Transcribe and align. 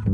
Wake 0.00 0.06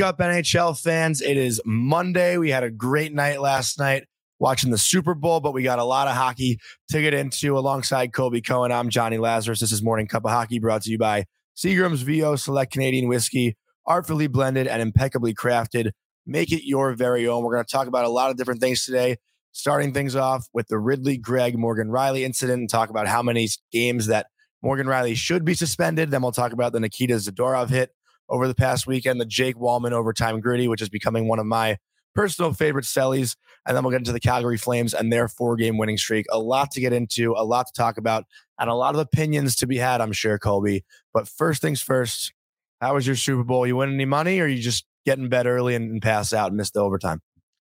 up, 0.00 0.18
NHL 0.18 0.80
fans. 0.80 1.20
It 1.20 1.36
is 1.36 1.60
Monday. 1.64 2.36
We 2.36 2.50
had 2.50 2.62
a 2.62 2.70
great 2.70 3.12
night 3.12 3.40
last 3.40 3.80
night 3.80 4.04
watching 4.38 4.70
the 4.70 4.78
Super 4.78 5.14
Bowl, 5.14 5.40
but 5.40 5.52
we 5.52 5.64
got 5.64 5.80
a 5.80 5.84
lot 5.84 6.06
of 6.06 6.14
hockey 6.14 6.60
to 6.90 7.00
get 7.00 7.14
into 7.14 7.58
alongside 7.58 8.12
Colby 8.12 8.40
Cohen. 8.40 8.70
I'm 8.70 8.88
Jonny 8.88 9.18
Lazarus. 9.18 9.58
This 9.58 9.72
is 9.72 9.82
Morning 9.82 10.06
Cup 10.06 10.24
of 10.24 10.30
Hockey 10.30 10.60
brought 10.60 10.82
to 10.82 10.90
you 10.90 10.98
by 10.98 11.24
Seagram's 11.56 12.02
VO 12.02 12.36
Select 12.36 12.72
Canadian 12.72 13.08
Whiskey, 13.08 13.56
artfully 13.86 14.26
blended 14.26 14.66
and 14.66 14.80
impeccably 14.80 15.34
crafted. 15.34 15.90
Make 16.26 16.52
it 16.52 16.66
your 16.66 16.94
very 16.94 17.26
own. 17.26 17.42
We're 17.42 17.54
going 17.54 17.64
to 17.64 17.70
talk 17.70 17.86
about 17.86 18.04
a 18.04 18.10
lot 18.10 18.30
of 18.30 18.36
different 18.36 18.60
things 18.60 18.84
today, 18.84 19.16
starting 19.52 19.92
things 19.92 20.14
off 20.16 20.46
with 20.52 20.68
the 20.68 20.78
Ridly 20.78 21.16
Greig 21.16 21.58
Morgan 21.58 21.88
Rielly 21.88 22.22
incident 22.22 22.60
and 22.60 22.70
talk 22.70 22.90
about 22.90 23.08
how 23.08 23.22
many 23.22 23.48
games 23.72 24.06
that 24.06 24.26
Morgan 24.62 24.86
Rielly 24.86 25.16
should 25.16 25.44
be 25.44 25.54
suspended. 25.54 26.10
Then 26.10 26.22
we'll 26.22 26.32
talk 26.32 26.52
about 26.52 26.72
the 26.72 26.80
Nikita 26.80 27.14
Zadorov 27.14 27.70
hit 27.70 27.90
over 28.28 28.46
the 28.46 28.54
past 28.54 28.86
weekend, 28.86 29.20
the 29.20 29.26
Jake 29.26 29.56
Walman 29.56 29.92
overtime 29.92 30.40
griddy, 30.40 30.68
which 30.68 30.80
is 30.80 30.88
becoming 30.88 31.28
one 31.28 31.38
of 31.38 31.46
my 31.46 31.78
personal 32.14 32.52
favorite 32.52 32.84
sellies. 32.84 33.36
And 33.66 33.76
then 33.76 33.84
we'll 33.84 33.92
get 33.92 34.00
into 34.00 34.12
the 34.12 34.20
Calgary 34.20 34.58
Flames 34.58 34.92
and 34.92 35.12
their 35.12 35.28
four 35.28 35.56
game 35.56 35.78
winning 35.78 35.96
streak. 35.96 36.26
A 36.30 36.38
lot 36.38 36.70
to 36.72 36.80
get 36.80 36.92
into, 36.92 37.32
a 37.36 37.44
lot 37.44 37.66
to 37.66 37.72
talk 37.72 37.96
about, 37.96 38.24
and 38.58 38.68
a 38.68 38.74
lot 38.74 38.94
of 38.94 39.00
opinions 39.00 39.54
to 39.56 39.66
be 39.66 39.78
had, 39.78 40.00
I'm 40.00 40.12
sure, 40.12 40.38
Colby. 40.38 40.84
But 41.14 41.28
first 41.28 41.62
things 41.62 41.80
first, 41.80 42.32
how 42.80 42.94
was 42.94 43.06
your 43.06 43.16
Super 43.16 43.44
Bowl? 43.44 43.66
You 43.66 43.76
win 43.76 43.94
any 43.94 44.04
money 44.04 44.40
or 44.40 44.46
you 44.46 44.60
just 44.60 44.84
get 45.06 45.18
in 45.18 45.28
bed 45.28 45.46
early 45.46 45.74
and, 45.74 45.92
and 45.92 46.02
pass 46.02 46.32
out 46.32 46.48
and 46.48 46.56
miss 46.56 46.70
the 46.70 46.80
overtime? 46.80 47.20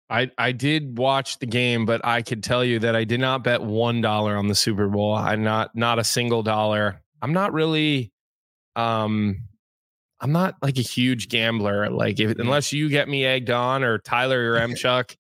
I, 0.10 0.30
I 0.38 0.52
did 0.52 0.98
watch 0.98 1.40
the 1.40 1.46
game, 1.46 1.86
but 1.86 2.02
I 2.04 2.22
could 2.22 2.44
tell 2.44 2.66
you 2.66 2.80
that 2.80 2.96
I 2.96 3.06
did 3.06 3.22
not 3.22 3.46
bet 3.46 3.62
one 3.62 4.02
dollar 4.02 4.36
on 4.36 4.48
the 4.48 4.56
Super 4.56 4.90
Bowl. 4.90 5.14
I'm 5.16 5.44
not 5.44 5.74
not 5.74 6.00
a 6.00 6.04
single 6.04 6.44
dollar. 6.44 7.02
I'm 7.22 7.32
not 7.32 7.54
really 7.54 8.12
um 8.76 9.44
I'm 10.22 10.32
not 10.32 10.56
like 10.62 10.78
a 10.78 10.84
huge 10.84 11.30
gambler. 11.30 11.90
Like 11.90 12.20
if 12.20 12.30
mm-hmm. 12.30 12.42
unless 12.42 12.72
you 12.72 12.90
get 12.90 13.10
me 13.10 13.26
egged 13.26 13.50
on 13.50 13.84
or 13.84 13.98
Tyler 13.98 14.54
or 14.54 14.60
Mchuk 14.60 15.16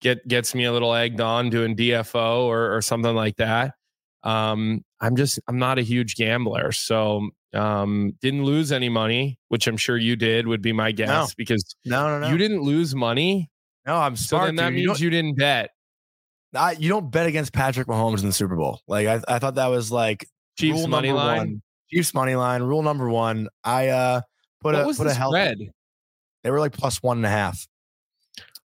get 0.00 0.26
gets 0.26 0.54
me 0.54 0.64
a 0.64 0.72
little 0.72 0.94
egged 0.94 1.20
on 1.20 1.50
doing 1.50 1.76
DFO 1.76 2.44
or 2.44 2.74
or 2.74 2.82
something 2.82 3.14
like 3.14 3.36
that. 3.36 3.74
Um, 4.22 4.84
I'm 5.00 5.14
just 5.14 5.38
I'm 5.46 5.58
not 5.58 5.78
a 5.78 5.82
huge 5.82 6.16
gambler. 6.16 6.72
So 6.72 7.28
um 7.54 8.12
didn't 8.20 8.44
lose 8.44 8.72
any 8.72 8.88
money, 8.88 9.38
which 9.48 9.66
I'm 9.66 9.76
sure 9.76 9.96
you 9.96 10.16
did 10.16 10.46
would 10.46 10.62
be 10.62 10.72
my 10.72 10.90
guess 10.90 11.08
no. 11.08 11.26
because 11.36 11.76
no, 11.84 12.08
no, 12.08 12.20
no. 12.20 12.28
You 12.28 12.38
didn't 12.38 12.62
lose 12.62 12.94
money. 12.94 13.50
No, 13.86 13.96
I'm 13.96 14.16
smart. 14.16 14.42
So 14.42 14.46
then 14.46 14.56
that 14.56 14.70
dude. 14.70 14.86
means 14.86 15.00
you, 15.00 15.04
you 15.04 15.10
didn't 15.10 15.36
bet. 15.36 15.70
I, 16.54 16.72
you 16.72 16.88
don't 16.88 17.10
bet 17.10 17.26
against 17.26 17.52
Patrick 17.52 17.86
Mahomes 17.86 18.20
in 18.20 18.26
the 18.26 18.32
Super 18.32 18.56
Bowl. 18.56 18.80
Like 18.88 19.06
I, 19.06 19.20
I 19.28 19.38
thought 19.38 19.56
that 19.56 19.66
was 19.66 19.92
like 19.92 20.26
Chiefs 20.58 20.78
rule 20.78 20.88
money 20.88 21.12
line. 21.12 21.38
One. 21.38 21.62
Chiefs 21.92 22.14
money 22.14 22.34
line. 22.34 22.62
Rule 22.62 22.82
number 22.82 23.08
one. 23.08 23.48
I 23.62 23.88
uh 23.88 24.20
Put 24.60 24.74
what 24.74 24.82
a 24.82 24.86
was 24.86 24.98
put 24.98 25.06
a 25.06 25.14
hell. 25.14 25.30
spread? 25.32 25.58
They 26.44 26.50
were 26.50 26.60
like 26.60 26.72
plus 26.72 27.02
one 27.02 27.16
and 27.18 27.26
a 27.26 27.30
half, 27.30 27.66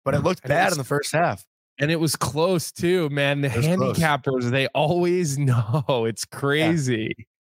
but 0.03 0.13
it 0.15 0.19
looked 0.19 0.41
And 0.43 0.49
bad 0.49 0.65
was- 0.65 0.73
in 0.73 0.77
the 0.79 0.83
first 0.83 1.11
half. 1.13 1.45
And 1.79 1.91
it 1.91 1.99
was 1.99 2.15
close 2.15 2.71
too, 2.71 3.07
man. 3.09 3.41
The 3.41 3.49
It 3.49 3.55
was 3.57 3.67
close. 3.67 3.97
handicappers, 3.99 4.49
they 4.49 4.65
always 4.67 5.37
know. 5.37 6.05
It's 6.07 6.25
crazy. 6.25 7.13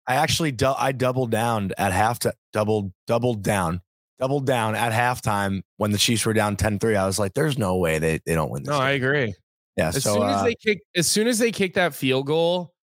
I 0.07 0.15
actually 0.15 0.51
dou- 0.51 0.73
I 0.77 0.91
doubled 0.91 1.31
down 1.31 1.71
at 1.77 1.93
half 1.93 2.19
to 2.19 2.33
doubled 2.51 2.91
doubled 3.07 3.43
down 3.43 3.81
doubled 4.19 4.45
down 4.45 4.75
at 4.75 4.91
halftime 4.91 5.61
when 5.77 5.91
the 5.91 5.97
Chiefs 5.97 6.25
were 6.25 6.33
down 6.33 6.57
10-3. 6.57 6.97
I 6.97 7.05
was 7.05 7.17
like, 7.17 7.33
there's 7.35 7.57
no 7.57 7.77
way 7.77 7.99
they, 7.99 8.19
they 8.25 8.33
don't 8.35 8.49
win 8.51 8.63
this. 8.63 8.69
No, 8.69 8.77
I 8.77 8.91
agree. 8.91 9.33
yeah. 9.77 9.87
As 9.87 10.03
so 10.03 10.15
soon 10.15 10.23
uh, 10.23 10.35
as 10.39 10.43
they 10.43 10.55
kick, 10.55 10.81
as 10.93 11.07
soon 11.07 11.27
as 11.27 11.39
they 11.39 11.51
kicked 11.53 11.75
that 11.75 11.95
field 11.95 12.25
goal 12.27 12.73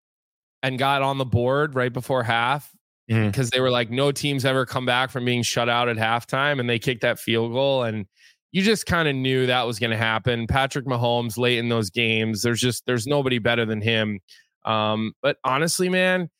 and 0.62 0.78
got 0.78 1.02
on 1.02 1.18
the 1.18 1.26
board 1.26 1.74
right 1.74 1.92
before 1.92 2.22
half, 2.22 2.70
Mhm. 3.10 3.26
because 3.26 3.50
they 3.50 3.60
were 3.60 3.70
like, 3.70 3.90
no 3.90 4.10
teams 4.12 4.44
ever 4.44 4.66
come 4.66 4.84
back 4.86 5.10
from 5.10 5.24
being 5.24 5.42
shut 5.42 5.68
out 5.68 5.88
at 5.88 5.96
halftime, 5.96 6.58
and 6.60 6.68
they 6.68 6.78
kicked 6.78 7.02
that 7.02 7.18
field 7.20 7.52
goal, 7.52 7.84
and 7.84 8.06
you 8.52 8.62
just 8.62 8.86
kind 8.86 9.08
of 9.08 9.14
knew 9.14 9.46
that 9.46 9.66
was 9.66 9.78
going 9.78 9.90
to 9.90 9.96
happen. 9.96 10.46
Patrick 10.46 10.86
Mahomes 10.86 11.38
late 11.38 11.58
in 11.58 11.68
those 11.68 11.90
games, 11.90 12.42
there's 12.42 12.60
just 12.60 12.84
there's 12.86 13.06
nobody 13.06 13.38
better 13.38 13.64
than 13.66 13.80
him. 13.80 14.20
Um, 14.64 15.12
but 15.22 15.36
honestly, 15.44 15.88
man, 15.88 16.30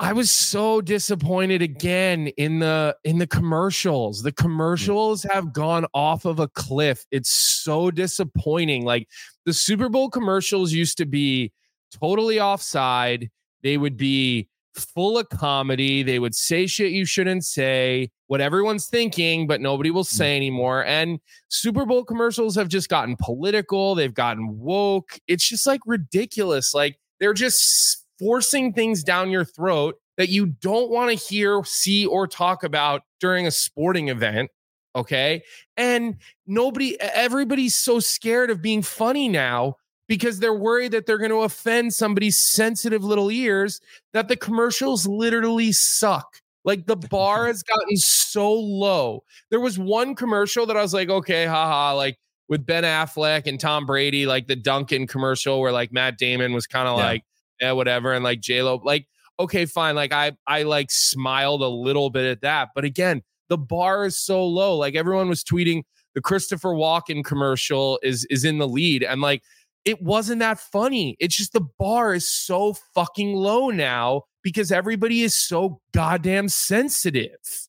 I 0.00 0.12
was 0.12 0.30
so 0.30 0.80
disappointed 0.80 1.60
again 1.62 2.28
in 2.36 2.60
the 2.60 2.96
in 3.04 3.18
the 3.18 3.26
commercials. 3.26 4.22
The 4.22 4.32
commercials 4.32 5.24
have 5.24 5.52
gone 5.52 5.86
off 5.92 6.24
of 6.24 6.38
a 6.38 6.48
cliff. 6.48 7.04
It's 7.10 7.30
so 7.30 7.90
disappointing. 7.90 8.84
Like 8.84 9.08
the 9.44 9.52
Super 9.52 9.88
Bowl 9.88 10.08
commercials 10.08 10.72
used 10.72 10.98
to 10.98 11.06
be 11.06 11.52
totally 12.00 12.40
offside. 12.40 13.28
They 13.62 13.76
would 13.76 13.96
be 13.96 14.48
full 14.78 15.18
of 15.18 15.28
comedy. 15.28 16.02
They 16.02 16.18
would 16.18 16.34
say 16.34 16.66
shit 16.66 16.92
you 16.92 17.04
shouldn't 17.04 17.44
say, 17.44 18.10
what 18.28 18.40
everyone's 18.40 18.86
thinking, 18.86 19.46
but 19.46 19.60
nobody 19.60 19.90
will 19.90 20.04
mm. 20.04 20.08
say 20.08 20.36
anymore. 20.36 20.84
And 20.84 21.18
Super 21.48 21.84
Bowl 21.84 22.04
commercials 22.04 22.54
have 22.56 22.68
just 22.68 22.88
gotten 22.88 23.16
political. 23.16 23.94
They've 23.94 24.14
gotten 24.14 24.58
woke. 24.58 25.18
It's 25.26 25.46
just 25.48 25.66
like 25.66 25.80
ridiculous. 25.86 26.74
Like 26.74 26.98
they're 27.18 27.34
just 27.34 28.04
forcing 28.18 28.72
things 28.72 29.02
down 29.02 29.30
your 29.30 29.44
throat 29.44 29.96
that 30.16 30.28
you 30.28 30.46
don't 30.46 30.90
want 30.90 31.10
to 31.10 31.16
hear, 31.16 31.62
see, 31.64 32.04
or 32.06 32.26
talk 32.26 32.64
about 32.64 33.02
during 33.20 33.46
a 33.46 33.50
sporting 33.50 34.08
event. 34.08 34.50
Okay. 34.94 35.42
And 35.76 36.16
nobody, 36.46 37.00
everybody's 37.00 37.76
so 37.76 38.00
scared 38.00 38.50
of 38.50 38.60
being 38.60 38.82
funny 38.82 39.28
now 39.28 39.76
because 40.08 40.40
they're 40.40 40.54
worried 40.54 40.92
that 40.92 41.06
they're 41.06 41.18
going 41.18 41.30
to 41.30 41.42
offend 41.42 41.94
somebody's 41.94 42.38
sensitive 42.38 43.04
little 43.04 43.30
ears 43.30 43.80
that 44.12 44.28
the 44.28 44.36
commercials 44.36 45.06
literally 45.06 45.72
suck. 45.72 46.40
Like 46.64 46.86
the 46.86 46.96
bar 46.96 47.46
has 47.46 47.62
gotten 47.62 47.96
so 47.96 48.52
low. 48.52 49.22
There 49.50 49.60
was 49.60 49.78
one 49.78 50.14
commercial 50.14 50.66
that 50.66 50.76
I 50.76 50.82
was 50.82 50.92
like, 50.92 51.08
okay, 51.08 51.46
haha, 51.46 51.94
like 51.94 52.18
with 52.48 52.66
Ben 52.66 52.84
Affleck 52.84 53.46
and 53.46 53.60
Tom 53.60 53.86
Brady, 53.86 54.26
like 54.26 54.46
the 54.48 54.56
Dunkin' 54.56 55.06
commercial 55.06 55.60
where 55.60 55.72
like 55.72 55.92
Matt 55.92 56.18
Damon 56.18 56.52
was 56.52 56.66
kind 56.66 56.88
of 56.88 56.98
Yeah. 56.98 57.04
like, 57.04 57.22
yeah, 57.60 57.72
whatever. 57.72 58.12
And 58.12 58.24
like 58.24 58.40
J 58.40 58.62
Lo, 58.62 58.80
like, 58.84 59.06
okay, 59.40 59.66
fine. 59.66 59.94
Like 59.94 60.12
I, 60.12 60.32
I 60.46 60.62
like 60.64 60.90
smiled 60.90 61.62
a 61.62 61.68
little 61.68 62.10
bit 62.10 62.24
at 62.26 62.40
that. 62.42 62.70
But 62.74 62.84
again, 62.84 63.22
the 63.48 63.58
bar 63.58 64.04
is 64.06 64.20
so 64.20 64.44
low. 64.46 64.76
Like 64.76 64.94
everyone 64.94 65.28
was 65.28 65.42
tweeting 65.44 65.82
the 66.14 66.20
Christopher 66.20 66.70
Walken 66.70 67.24
commercial 67.24 67.98
is 68.02 68.26
is 68.30 68.44
in 68.44 68.58
the 68.58 68.68
lead. 68.68 69.02
And 69.04 69.20
like 69.20 69.42
it 69.84 70.02
wasn't 70.02 70.40
that 70.40 70.58
funny. 70.58 71.16
It's 71.18 71.36
just 71.36 71.52
the 71.52 71.66
bar 71.78 72.14
is 72.14 72.28
so 72.28 72.74
fucking 72.94 73.34
low 73.34 73.70
now 73.70 74.22
because 74.42 74.72
everybody 74.72 75.22
is 75.22 75.34
so 75.34 75.80
goddamn 75.92 76.48
sensitive. 76.48 77.68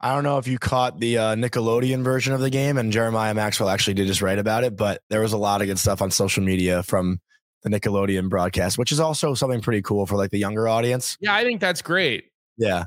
I 0.00 0.14
don't 0.14 0.22
know 0.22 0.38
if 0.38 0.46
you 0.46 0.58
caught 0.58 1.00
the 1.00 1.18
uh, 1.18 1.34
Nickelodeon 1.34 2.04
version 2.04 2.32
of 2.32 2.40
the 2.40 2.50
game, 2.50 2.78
and 2.78 2.92
Jeremiah 2.92 3.34
Maxwell 3.34 3.68
actually 3.68 3.94
did 3.94 4.06
just 4.06 4.22
write 4.22 4.38
about 4.38 4.62
it, 4.62 4.76
but 4.76 5.02
there 5.10 5.20
was 5.20 5.32
a 5.32 5.38
lot 5.38 5.60
of 5.60 5.66
good 5.66 5.78
stuff 5.78 6.00
on 6.00 6.10
social 6.12 6.42
media 6.44 6.84
from 6.84 7.20
the 7.64 7.70
Nickelodeon 7.70 8.28
broadcast, 8.28 8.78
which 8.78 8.92
is 8.92 9.00
also 9.00 9.34
something 9.34 9.60
pretty 9.60 9.82
cool 9.82 10.06
for 10.06 10.16
like 10.16 10.30
the 10.30 10.38
younger 10.38 10.68
audience. 10.68 11.16
Yeah, 11.20 11.34
I 11.34 11.42
think 11.42 11.60
that's 11.60 11.82
great. 11.82 12.26
Yeah. 12.56 12.84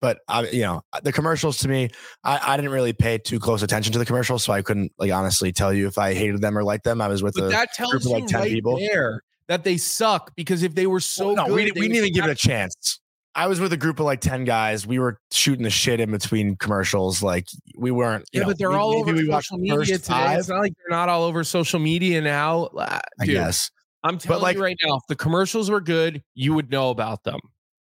But 0.00 0.18
I, 0.28 0.46
you 0.48 0.62
know, 0.62 0.82
the 1.02 1.12
commercials 1.12 1.58
to 1.58 1.68
me, 1.68 1.90
I, 2.22 2.40
I 2.52 2.56
didn't 2.56 2.70
really 2.70 2.92
pay 2.92 3.18
too 3.18 3.40
close 3.40 3.62
attention 3.62 3.92
to 3.94 3.98
the 3.98 4.04
commercials, 4.06 4.44
so 4.44 4.52
I 4.52 4.62
couldn't 4.62 4.92
like 4.98 5.10
honestly 5.12 5.50
tell 5.52 5.72
you 5.74 5.86
if 5.88 5.98
I 5.98 6.14
hated 6.14 6.40
them 6.40 6.56
or 6.56 6.62
liked 6.64 6.84
them. 6.84 7.00
I 7.00 7.08
was 7.08 7.22
with 7.22 7.34
But 7.34 7.44
a 7.44 7.48
that 7.48 7.72
tells 7.74 7.90
group 7.90 8.02
of 8.02 8.08
you 8.08 8.14
like 8.14 8.26
10 8.26 8.40
right 8.40 8.50
people. 8.50 8.78
there 8.78 9.22
that 9.48 9.64
they 9.64 9.76
suck 9.76 10.30
because 10.36 10.62
if 10.62 10.74
they 10.74 10.86
were 10.86 11.00
so 11.00 11.28
Well, 11.28 11.36
no, 11.36 11.46
good, 11.46 11.54
we, 11.54 11.64
we 11.72 11.88
didn't 11.88 11.96
even 11.96 12.12
give 12.12 12.24
it 12.26 12.30
a 12.30 12.34
chance. 12.34 13.00
I 13.34 13.46
was 13.46 13.60
with 13.60 13.72
a 13.72 13.76
group 13.76 13.98
of 14.00 14.06
like 14.06 14.20
10 14.20 14.44
guys. 14.44 14.86
We 14.86 14.98
were 14.98 15.18
shooting 15.30 15.62
the 15.62 15.70
shit 15.70 16.00
in 16.00 16.10
between 16.10 16.56
commercials. 16.56 17.22
Like 17.22 17.46
we 17.76 17.90
weren't, 17.90 18.24
Yeah, 18.32 18.42
know, 18.42 18.46
but 18.48 18.58
they're 18.58 18.70
we- 18.70 18.76
all 18.76 18.94
over 18.94 19.16
social 19.16 19.58
media 19.58 19.78
today. 19.84 19.98
five, 19.98 20.38
It's 20.40 20.48
not 20.48 20.58
like 20.60 20.72
they're 20.76 20.96
not 20.96 21.08
all 21.08 21.24
over 21.24 21.42
social 21.44 21.78
media 21.80 22.20
now. 22.20 22.68
Ah, 22.76 23.00
I 23.20 23.26
guess. 23.26 23.70
I'm 24.04 24.18
telling 24.18 24.38
but 24.40 24.42
like- 24.42 24.56
you 24.56 24.62
right 24.62 24.76
now, 24.84 24.96
if 24.96 25.02
the 25.08 25.16
commercials 25.16 25.70
were 25.70 25.80
good, 25.80 26.22
you 26.34 26.54
would 26.54 26.70
know 26.70 26.90
about 26.90 27.24
them. 27.24 27.38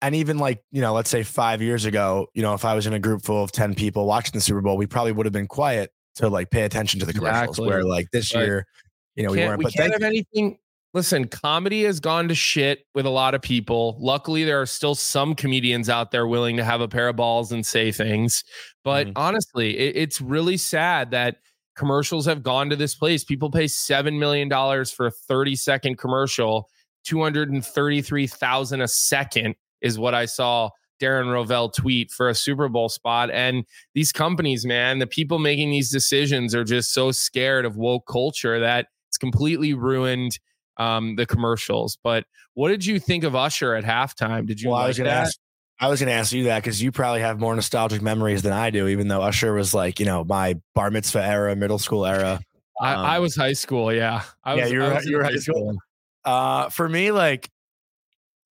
And 0.02 0.14
even 0.16 0.36
like, 0.38 0.62
you 0.72 0.80
know, 0.80 0.92
let's 0.92 1.08
say 1.08 1.22
five 1.22 1.62
years 1.62 1.84
ago, 1.84 2.26
you 2.34 2.42
know, 2.42 2.54
if 2.54 2.64
I 2.64 2.74
was 2.74 2.86
in 2.86 2.92
a 2.92 2.98
group 2.98 3.22
full 3.22 3.42
of 3.42 3.52
10 3.52 3.74
people 3.76 4.04
watching 4.06 4.32
the 4.32 4.40
Super 4.40 4.60
Bowl, 4.60 4.76
we 4.76 4.86
probably 4.86 5.12
would 5.12 5.26
have 5.26 5.32
been 5.32 5.46
quiet 5.46 5.92
to 6.16 6.28
like 6.28 6.50
pay 6.50 6.62
attention 6.62 6.98
to 7.00 7.06
the 7.06 7.12
commercials. 7.12 7.50
Exactly. 7.50 7.68
Where 7.68 7.84
like 7.84 8.10
this 8.12 8.34
Right. 8.34 8.44
year, 8.44 8.66
you 9.14 9.22
know, 9.24 9.30
we 9.30 9.38
Can't- 9.38 9.48
weren't. 9.48 9.58
we 9.60 9.64
But 9.64 9.72
can't 9.74 9.92
have 9.92 10.02
anything. 10.02 10.58
Listen, 10.94 11.26
comedy 11.26 11.84
has 11.84 12.00
gone 12.00 12.28
to 12.28 12.34
shit 12.34 12.80
with 12.94 13.06
a 13.06 13.10
lot 13.10 13.34
of 13.34 13.40
people. 13.40 13.96
Luckily, 13.98 14.44
there 14.44 14.60
are 14.60 14.66
still 14.66 14.94
some 14.94 15.34
comedians 15.34 15.88
out 15.88 16.10
there 16.10 16.26
willing 16.26 16.58
to 16.58 16.64
have 16.64 16.82
a 16.82 16.88
pair 16.88 17.08
of 17.08 17.16
balls 17.16 17.50
and 17.50 17.64
say 17.64 17.90
things. 17.92 18.44
But 18.84 19.06
Mhm. 19.06 19.12
honestly, 19.16 19.78
it, 19.78 19.96
it's 19.96 20.20
really 20.20 20.58
sad 20.58 21.12
that 21.12 21.36
commercials 21.76 22.26
have 22.26 22.42
gone 22.42 22.68
to 22.68 22.76
this 22.76 22.94
place. 22.94 23.24
People 23.24 23.50
pay 23.50 23.64
$7 23.68 24.18
million 24.18 24.50
for 24.84 25.06
a 25.06 25.10
30 25.10 25.56
second 25.56 25.96
commercial, 25.96 26.68
233,000 27.04 28.80
a 28.82 28.88
second 28.88 29.54
is 29.82 29.98
what 29.98 30.14
I 30.14 30.24
saw 30.26 30.70
Darren 31.00 31.32
Rovell 31.32 31.68
tweet 31.72 32.10
for 32.10 32.28
a 32.28 32.34
Super 32.34 32.68
Bowl 32.68 32.88
spot. 32.88 33.30
And 33.30 33.64
these 33.94 34.12
companies, 34.12 34.64
man, 34.64 34.98
the 35.00 35.06
people 35.06 35.38
making 35.38 35.70
these 35.70 35.90
decisions 35.90 36.54
are 36.54 36.64
just 36.64 36.92
so 36.94 37.10
scared 37.10 37.64
of 37.64 37.76
woke 37.76 38.06
culture 38.06 38.60
that 38.60 38.86
it's 39.08 39.18
completely 39.18 39.74
ruined 39.74 40.38
um, 40.76 41.16
the 41.16 41.26
commercials. 41.26 41.98
But 42.02 42.24
what 42.54 42.68
did 42.68 42.86
you 42.86 42.98
think 43.00 43.24
of 43.24 43.34
Usher 43.34 43.74
at 43.74 43.84
halftime? 43.84 44.46
Did 44.46 44.60
you? 44.60 44.70
Well, 44.70 44.78
like 44.78 44.84
I 44.84 44.88
was 44.88 44.98
going 44.98 45.04
to 45.06 45.10
that? 45.10 45.22
ask. 45.26 45.38
I 45.80 45.88
was 45.88 45.98
going 46.00 46.08
to 46.08 46.14
ask 46.14 46.32
you 46.32 46.44
that 46.44 46.62
because 46.62 46.80
you 46.80 46.92
probably 46.92 47.22
have 47.22 47.40
more 47.40 47.54
nostalgic 47.56 48.00
memories 48.02 48.42
than 48.42 48.52
I 48.52 48.70
do. 48.70 48.86
Even 48.86 49.08
though 49.08 49.22
Usher 49.22 49.52
was 49.52 49.74
like, 49.74 49.98
you 49.98 50.06
know, 50.06 50.22
my 50.22 50.54
bar 50.76 50.92
mitzvah 50.92 51.24
era, 51.24 51.56
middle 51.56 51.78
school 51.78 52.06
era. 52.06 52.40
I, 52.80 52.94
Um, 52.94 53.04
I 53.04 53.18
was 53.18 53.34
high 53.34 53.52
school. 53.54 53.92
Yeah. 53.92 54.22
I 54.44 54.54
yeah, 54.54 54.62
was, 54.62 54.72
you 54.72 54.78
were- 54.78 54.94
I 54.94 55.00
you 55.02 55.16
were 55.16 55.24
high 55.24 55.36
school? 55.36 55.76
Uh, 56.24 56.68
for 56.68 56.88
me, 56.88 57.10
like, 57.10 57.50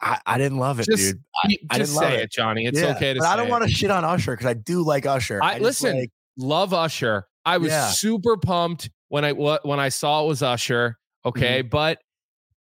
I, 0.02 0.20
I 0.26 0.38
didn't 0.38 0.58
love 0.58 0.80
it, 0.80 0.88
Just- 0.90 1.14
dude. 1.14 1.24
I 1.44 1.48
Just 1.48 1.62
didn't 1.70 1.96
love 1.96 2.04
say 2.12 2.16
it. 2.16 2.22
it, 2.24 2.32
Jonny. 2.32 2.66
It's 2.66 2.80
Yeah, 2.80 2.96
okay 2.96 3.14
to 3.14 3.20
say. 3.20 3.24
but 3.26 3.28
I 3.28 3.36
don't 3.36 3.50
want 3.50 3.64
to 3.64 3.70
shit 3.70 3.92
on 3.92 4.04
Usher 4.04 4.32
because 4.34 4.48
I 4.48 4.54
do 4.54 4.84
like 4.84 5.06
Usher. 5.06 5.40
I- 5.44 5.54
just, 5.54 5.62
listen, 5.64 6.00
like, 6.00 6.12
love 6.38 6.74
Usher. 6.74 7.26
I 7.46 7.58
was 7.58 7.70
Yeah. 7.72 7.88
super 7.90 8.38
pumped 8.38 8.90
when 9.10 9.26
I 9.26 9.32
when 9.34 9.80
I 9.80 9.90
saw 9.90 10.24
it 10.24 10.28
was 10.28 10.42
Usher. 10.44 10.98
Okay, 11.26 11.62
but 11.62 12.00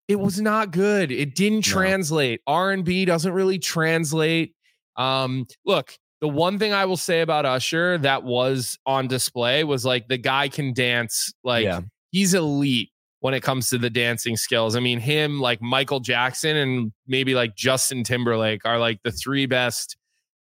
it 0.07 0.17
was 0.17 0.41
not 0.41 0.71
good. 0.71 1.11
It 1.11 1.35
didn't 1.35 1.61
Mm-hmm. 1.63 1.71
No. 1.71 1.81
translate. 1.83 2.41
R 2.47 2.71
and 2.73 2.85
B 2.85 3.05
doesn't 3.05 3.33
really 3.33 3.59
translate. 3.59 4.55
Um, 4.97 5.47
look, 5.65 5.93
the 6.21 6.29
one 6.29 6.59
thing 6.59 6.73
I 6.73 6.85
will 6.85 6.97
say 6.97 7.21
about 7.21 7.47
Usher 7.47 7.99
that 7.99 8.23
was 8.23 8.79
on 8.87 9.09
display 9.09 9.65
was 9.65 9.85
like 9.85 10.07
the 10.09 10.19
guy 10.19 10.49
can 10.49 10.73
dance. 10.73 11.33
Like 11.43 11.65
yeah, 11.65 11.81
he's 12.13 12.35
elite 12.35 12.91
when 13.25 13.33
it 13.33 13.43
comes 13.43 13.71
to 13.71 13.79
the 13.79 13.89
dancing 13.89 14.37
skills. 14.37 14.77
I 14.77 14.81
mean, 14.81 15.01
him 15.01 15.41
like 15.41 15.63
Michael 15.63 15.99
Jackson 15.99 16.59
and 16.59 16.93
maybe 17.07 17.35
like 17.35 17.57
Justin 17.57 18.05
Timberlake 18.05 18.67
are 18.67 18.79
like 18.79 19.01
the 19.03 19.11
three 19.11 19.47
best 19.47 19.97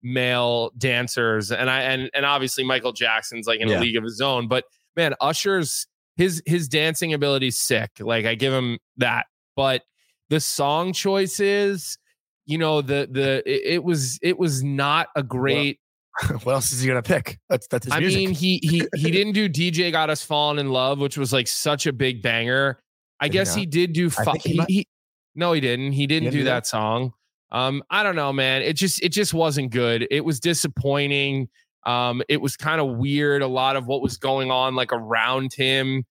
male 0.02 0.72
dancers. 0.78 1.52
And 1.52 1.70
I 1.70 1.82
and 1.82 2.10
and 2.14 2.26
obviously 2.26 2.64
Michael 2.64 2.94
Jackson's 2.94 3.48
like 3.48 3.60
in 3.60 3.68
Yeah. 3.68 3.80
a 3.80 3.82
league 3.82 3.98
of 3.98 4.06
his 4.06 4.22
own. 4.22 4.48
But 4.48 4.64
man, 4.96 5.14
Usher's 5.20 5.88
his 6.16 6.42
his 6.46 6.70
dancing 6.70 7.14
ability 7.14 7.48
is 7.48 7.58
sick. 7.58 7.92
Like 8.00 8.26
I 8.26 8.36
give 8.36 8.54
him 8.54 8.80
that. 8.96 9.26
But 9.58 9.82
the 10.30 10.40
song 10.40 10.94
choices, 10.94 11.98
you 12.46 12.58
know, 12.58 12.82
the 12.82 13.10
the 13.12 13.44
it, 13.46 13.74
it 13.74 13.84
was 13.84 14.20
it 14.22 14.40
was 14.40 14.64
not 14.64 15.10
a 15.18 15.22
great 15.22 15.82
what 16.44 16.54
else 16.54 16.72
is 16.72 16.82
he 16.82 16.88
gonna 16.88 17.02
pick? 17.02 17.40
That's 17.50 17.68
that's 17.68 17.86
his 17.86 17.94
I 17.94 18.00
music. 18.00 18.18
mean, 18.20 18.30
he 18.32 18.60
he 18.64 18.84
he 18.96 19.12
didn't 19.12 19.34
do 19.34 19.48
DJ 19.50 19.92
Got 19.92 20.10
Us 20.10 20.24
Falling 20.24 20.60
in 20.60 20.70
Love, 20.72 21.00
which 21.00 21.18
was 21.18 21.32
like 21.34 21.48
such 21.48 21.86
a 21.86 21.94
big 21.94 22.22
banger. 22.22 22.80
I 23.20 23.28
Did 23.28 23.34
guess 23.34 23.50
not? 23.56 23.60
he 23.60 23.66
did 23.66 23.94
do. 23.94 24.10
Fi- 24.10 24.38
he 24.44 24.54
he, 24.54 24.64
he- 24.68 24.88
no, 25.36 25.54
he 25.54 25.62
didn't. 25.62 25.92
He 25.94 26.08
didn't 26.08 26.26
didn't 26.26 26.34
do 26.34 26.40
do 26.40 26.44
that? 26.46 26.50
that 26.52 26.68
song. 26.68 27.14
Um, 27.52 27.82
I 27.90 28.04
don't 28.04 28.16
know, 28.16 28.32
man. 28.34 28.62
It 28.62 28.74
just 28.74 29.02
it 29.02 29.10
just 29.10 29.34
wasn't 29.34 29.72
good. 29.72 30.08
It 30.12 30.24
was 30.26 30.40
disappointing. 30.40 31.50
Um, 31.86 32.22
it 32.30 32.42
was 32.42 32.56
kind 32.58 32.82
of 32.82 32.98
weird. 32.98 33.42
A 33.42 33.48
lot 33.48 33.76
of 33.76 33.88
what 33.88 34.02
was 34.02 34.18
going 34.18 34.52
on 34.52 34.76
like 34.76 34.92
around 34.92 35.54
him. 35.54 36.04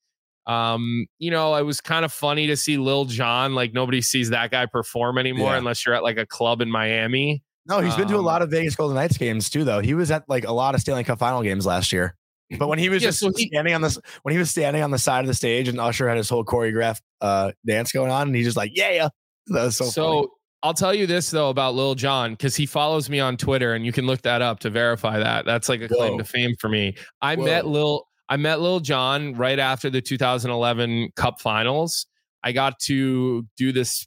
Um, 0.47 1.07
you 1.19 1.31
know, 1.31 1.55
it 1.57 1.63
was 1.63 1.81
kind 1.81 2.05
of 2.07 2.13
funny 2.13 2.47
to 2.47 2.57
see 2.57 2.79
Lil 2.79 3.05
Jon. 3.05 3.55
Like 3.55 3.75
nobody 3.75 4.01
sees 4.01 4.31
that 4.31 4.51
guy 4.51 4.65
perform 4.67 5.19
anymore 5.19 5.51
Yeah. 5.51 5.59
unless 5.59 5.85
you're 5.85 5.95
at 5.95 6.03
like 6.03 6.17
a 6.17 6.25
club 6.27 6.61
in 6.63 6.71
Miami. 6.71 7.43
No, 7.69 7.81
he's 7.81 7.95
been 7.97 8.09
to 8.09 8.15
a 8.17 8.19
um, 8.19 8.25
lot 8.25 8.41
of 8.43 8.51
Vegas 8.51 8.75
Golden 8.75 8.95
Knights 8.97 9.19
games 9.19 9.51
too, 9.51 9.63
though. 9.65 9.81
He 9.81 9.95
was 9.95 10.11
at 10.11 10.29
like 10.29 10.45
a 10.47 10.53
lot 10.53 10.75
of 10.75 10.81
Stanley 10.81 11.05
Cup 11.05 11.19
final 11.19 11.43
games 11.43 11.67
last 11.67 11.93
year. 11.93 12.15
But 12.59 12.69
when 12.69 12.79
he 12.79 12.89
was 12.89 13.03
Yeah, 13.03 13.09
just 13.09 13.21
so 13.21 13.31
he- 13.37 13.49
standing 13.49 13.75
on 13.75 13.83
this, 13.83 13.99
when 14.23 14.33
he 14.33 14.39
was 14.39 14.51
standing 14.51 14.83
on 14.83 14.91
the 14.91 14.99
side 14.99 15.21
of 15.21 15.27
the 15.27 15.35
stage, 15.35 15.69
and 15.69 15.79
Usher 15.79 16.09
had 16.09 16.17
his 16.17 16.31
whole 16.31 16.45
choreographed 16.45 17.03
uh, 17.21 17.53
dance 17.67 17.93
going 17.93 18.11
on, 18.11 18.29
and 18.29 18.35
he's 18.37 18.47
just 18.47 18.57
like, 18.57 18.73
"Yeah, 18.75 19.09
that 19.49 19.65
was 19.65 19.77
so." 19.77 19.85
So, 19.85 20.07
funny. 20.15 20.27
I'll 20.63 20.75
tell 20.75 20.95
you 20.95 21.07
this 21.07 21.31
though 21.31 21.51
about 21.51 21.75
Lil 21.75 21.95
Jon 21.95 22.33
because 22.33 22.57
he 22.57 22.65
follows 22.65 23.11
me 23.11 23.21
on 23.21 23.37
Twitter, 23.37 23.75
and 23.75 23.85
you 23.85 23.93
can 23.93 24.07
look 24.07 24.23
that 24.23 24.41
up 24.41 24.61
to 24.61 24.71
verify 24.71 25.19
that. 25.19 25.45
That's 25.45 25.69
like 25.69 25.83
a 25.83 25.89
claim 25.89 26.13
Whoa. 26.13 26.19
to 26.19 26.25
fame 26.25 26.55
for 26.59 26.69
me. 26.71 26.97
I 27.21 27.37
met 27.37 27.65
Whoa. 27.67 27.71
Lil. 27.71 28.05
I 28.31 28.37
met 28.39 28.61
Lil 28.61 28.81
Jon 28.81 29.35
right 29.35 29.59
after 29.59 29.89
the 29.91 30.01
2011 30.01 31.11
Cup 31.17 31.41
Finals. 31.41 32.07
I 32.43 32.53
got 32.53 32.79
to 32.81 33.47
do 33.57 33.73
this 33.73 34.07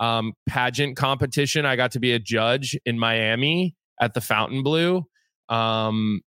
um, 0.00 0.32
pageant 0.48 0.96
competition. 0.96 1.64
I 1.64 1.76
got 1.76 1.92
to 1.92 2.00
be 2.00 2.12
a 2.12 2.18
judge 2.18 2.76
in 2.84 2.98
Miami 2.98 3.76
at 4.00 4.14
the 4.14 4.20
Fontainebleau. 4.20 5.06
Um, 5.48 6.22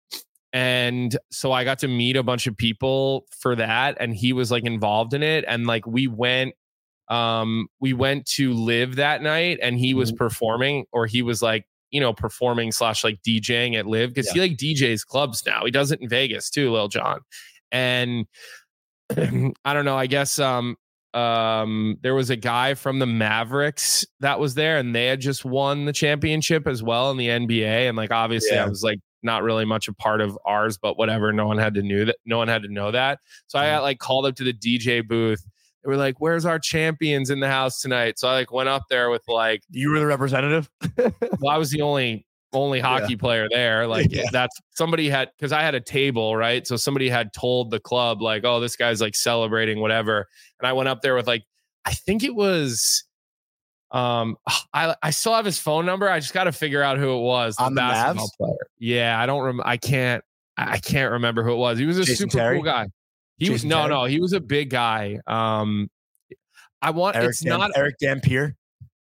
and 0.52 1.16
so 1.30 1.52
I 1.52 1.64
got 1.64 1.78
to 1.78 1.88
meet 1.88 2.16
a 2.16 2.22
bunch 2.22 2.46
of 2.46 2.56
people 2.56 3.24
for 3.38 3.54
that, 3.56 3.96
and 4.00 4.14
he 4.14 4.32
was 4.32 4.50
like 4.50 4.64
involved 4.64 5.14
in 5.14 5.22
it. 5.22 5.44
And 5.46 5.66
like 5.66 5.86
we 5.86 6.06
went 6.08 6.54
um 7.08 7.66
we 7.80 7.92
went 7.92 8.24
to 8.24 8.52
LIV 8.52 8.94
that 8.96 9.20
night 9.20 9.58
and 9.60 9.76
he 9.76 9.94
was 9.94 10.12
Mhm. 10.12 10.16
performing 10.16 10.84
or 10.92 11.06
he 11.06 11.22
was 11.22 11.42
like 11.42 11.66
you 11.90 12.00
know 12.00 12.12
performing 12.12 12.70
slash 12.70 13.02
like 13.02 13.20
djing 13.26 13.74
at 13.76 13.84
LIV 13.84 14.14
because 14.14 14.30
he 14.30 14.40
like 14.40 14.52
djs 14.56 15.04
clubs 15.04 15.44
now 15.44 15.64
he 15.64 15.72
does 15.72 15.90
it 15.90 16.00
in 16.00 16.08
vegas 16.08 16.48
too 16.50 16.70
lil 16.70 16.86
jon 16.86 17.18
and 17.72 18.26
i 19.64 19.72
don't 19.74 19.84
know 19.84 19.96
i 19.96 20.06
guess 20.06 20.38
um 20.38 20.76
um 21.14 21.96
there 22.02 22.14
was 22.14 22.30
a 22.30 22.36
guy 22.36 22.74
from 22.74 23.00
the 23.00 23.06
mavericks 23.06 24.06
that 24.20 24.38
was 24.38 24.54
there 24.54 24.78
and 24.78 24.94
they 24.94 25.06
had 25.06 25.20
just 25.20 25.44
won 25.44 25.84
the 25.84 25.92
championship 25.92 26.68
as 26.68 26.82
well 26.82 27.10
in 27.10 27.16
the 27.16 27.26
nba 27.26 27.88
and 27.88 27.96
like 27.96 28.12
obviously 28.12 28.56
i 28.56 28.64
was 28.64 28.84
like 28.84 28.98
not 29.22 29.42
really 29.42 29.64
much 29.64 29.88
a 29.88 29.92
part 29.92 30.20
of 30.20 30.38
ours 30.46 30.78
but 30.80 30.96
whatever 30.96 31.32
no 31.32 31.46
one 31.46 31.58
had 31.58 31.74
to 31.74 31.82
knew 31.82 32.04
that 32.04 32.16
no 32.26 32.38
one 32.38 32.46
had 32.46 32.62
to 32.62 32.72
know 32.72 32.92
that 32.92 33.18
so 33.48 33.58
i 33.58 33.66
got 33.66 33.82
like 33.82 33.98
called 33.98 34.24
up 34.24 34.36
to 34.36 34.44
the 34.44 34.52
dj 34.52 35.06
booth 35.06 35.44
they 35.82 35.88
were 35.88 35.96
like, 35.96 36.20
"Where's 36.20 36.44
our 36.44 36.58
champions 36.58 37.30
in 37.30 37.40
the 37.40 37.48
house 37.48 37.80
tonight?" 37.80 38.18
So 38.18 38.28
I 38.28 38.34
like 38.34 38.52
went 38.52 38.68
up 38.68 38.84
there 38.90 39.08
with 39.08 39.22
like, 39.28 39.62
you 39.70 39.90
were 39.90 39.98
the 39.98 40.06
representative. 40.06 40.68
well, 40.96 41.48
I 41.50 41.56
was 41.56 41.70
the 41.70 41.80
only 41.80 42.26
only 42.52 42.80
hockey 42.80 43.16
player 43.16 43.48
there. 43.50 43.86
Like 43.88 44.10
Yeah. 44.10 44.24
that's 44.32 44.58
somebody 44.70 45.08
had 45.08 45.30
because 45.36 45.52
I 45.52 45.62
had 45.62 45.74
a 45.74 45.80
table, 45.80 46.36
right? 46.36 46.66
So 46.66 46.76
somebody 46.76 47.08
had 47.08 47.32
told 47.32 47.70
the 47.70 47.80
club 47.80 48.20
like, 48.22 48.44
"Oh, 48.44 48.60
this 48.60 48.76
guy's 48.76 49.00
like 49.00 49.14
celebrating 49.14 49.80
whatever," 49.80 50.26
and 50.58 50.66
I 50.68 50.72
went 50.72 50.88
up 50.88 51.00
there 51.02 51.14
with 51.14 51.26
like, 51.26 51.44
I 51.84 51.92
think 51.92 52.22
it 52.24 52.34
was. 52.34 53.04
Um, 53.92 54.36
I 54.74 54.94
I 55.02 55.10
still 55.10 55.34
have 55.34 55.44
his 55.44 55.58
phone 55.58 55.84
number. 55.86 56.08
I 56.08 56.20
just 56.20 56.32
got 56.32 56.44
to 56.44 56.52
figure 56.52 56.82
out 56.82 56.98
who 56.98 57.16
it 57.16 57.22
was. 57.22 57.56
On 57.58 57.74
the 57.74 57.80
basketball 57.80 58.26
Mavs? 58.28 58.36
player. 58.38 58.66
Yeah, 58.78 59.20
I 59.20 59.26
don't. 59.26 59.42
Rem- 59.42 59.62
I 59.64 59.76
can't. 59.76 60.22
I 60.56 60.78
can't 60.78 61.12
remember 61.12 61.42
who 61.42 61.52
it 61.52 61.56
was. 61.56 61.78
He 61.78 61.86
was 61.86 61.98
a 61.98 62.04
Jason 62.04 62.28
super 62.30 62.42
Terry? 62.42 62.56
cool 62.58 62.64
guy. 62.64 62.86
He 63.38 63.48
was 63.50 63.64
no, 63.64 63.76
Terry? 63.78 63.88
no. 63.88 64.04
He 64.04 64.20
was 64.20 64.32
a 64.34 64.40
big 64.40 64.68
guy. 64.70 65.18
Um, 65.26 65.88
I 66.82 66.90
want. 66.90 67.16
Eric 67.16 67.30
it's 67.30 67.40
Dam- 67.40 67.58
not. 67.58 67.70
Eric 67.76 67.96
Dampier. 67.98 68.54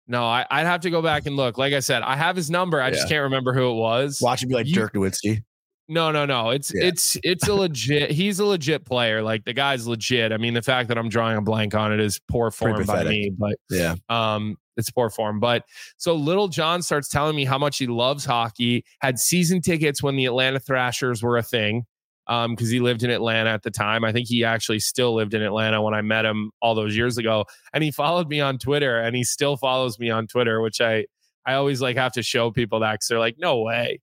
No, 0.08 0.24
I, 0.24 0.46
I'd 0.50 0.64
have 0.66 0.80
to 0.80 0.90
go 0.90 1.02
back 1.02 1.26
and 1.26 1.36
look. 1.36 1.58
Like 1.58 1.74
I 1.74 1.80
said, 1.80 2.02
I 2.02 2.16
have 2.16 2.34
his 2.34 2.50
number. 2.50 2.80
I 2.80 2.90
just 2.90 3.08
can't 3.08 3.22
remember 3.24 3.52
who 3.52 3.70
it 3.70 3.74
was. 3.74 4.18
Watch 4.22 4.42
him 4.42 4.48
be 4.48 4.54
like 4.54 4.66
You- 4.66 4.74
Dirk 4.74 4.94
Nowitzki. 4.94 5.44
No, 5.90 6.10
no, 6.10 6.26
no. 6.26 6.50
It's 6.50 6.70
Yeah. 6.74 6.84
it's 6.88 7.16
it's 7.24 7.48
a 7.48 7.54
legit. 7.54 8.10
He's 8.10 8.40
a 8.40 8.44
legit 8.44 8.84
player. 8.84 9.22
Like 9.22 9.44
the 9.44 9.54
guy's 9.54 9.86
legit. 9.86 10.32
I 10.32 10.36
mean, 10.36 10.52
the 10.52 10.60
fact 10.60 10.88
that 10.88 10.98
I'm 10.98 11.08
drawing 11.08 11.38
a 11.38 11.40
blank 11.40 11.74
on 11.74 11.92
it 11.94 12.00
is 12.00 12.20
poor 12.28 12.50
form 12.50 12.84
by 12.84 13.04
me. 13.04 13.30
But 13.36 13.54
Yeah, 13.70 13.94
um, 14.10 14.56
it's 14.76 14.90
poor 14.90 15.08
form. 15.08 15.40
But 15.40 15.64
so 15.96 16.14
little 16.14 16.48
John 16.48 16.82
starts 16.82 17.08
telling 17.08 17.34
me 17.36 17.46
how 17.46 17.56
much 17.56 17.78
he 17.78 17.86
loves 17.86 18.26
hockey. 18.26 18.84
Had 19.00 19.18
season 19.18 19.62
tickets 19.62 20.02
when 20.02 20.16
the 20.16 20.26
Atlanta 20.26 20.60
Thrashers 20.60 21.22
were 21.22 21.38
a 21.38 21.42
thing. 21.42 21.86
Um, 22.28 22.50
because 22.54 22.68
he 22.68 22.80
lived 22.80 23.02
in 23.04 23.10
Atlanta 23.10 23.48
at 23.50 23.62
the 23.62 23.70
time. 23.70 24.04
I 24.04 24.12
think 24.12 24.28
he 24.28 24.44
actually 24.44 24.80
still 24.80 25.14
lived 25.14 25.32
in 25.32 25.40
Atlanta 25.42 25.80
when 25.80 25.94
I 25.94 26.02
met 26.02 26.26
him 26.26 26.50
all 26.60 26.74
those 26.74 26.94
years 26.94 27.16
ago. 27.16 27.46
And 27.72 27.82
he 27.82 27.90
followed 27.90 28.28
me 28.28 28.40
on 28.40 28.58
Twitter, 28.58 28.98
and 29.00 29.16
he 29.16 29.24
still 29.24 29.56
follows 29.56 29.98
me 29.98 30.10
on 30.10 30.26
Twitter, 30.26 30.60
which 30.60 30.80
I 30.82 31.06
I 31.46 31.54
always 31.54 31.80
like 31.80 31.96
have 31.96 32.12
to 32.12 32.22
show 32.22 32.50
people 32.50 32.80
that 32.80 32.92
because 32.94 33.08
they're 33.08 33.18
like, 33.18 33.36
no 33.38 33.60
way, 33.62 34.00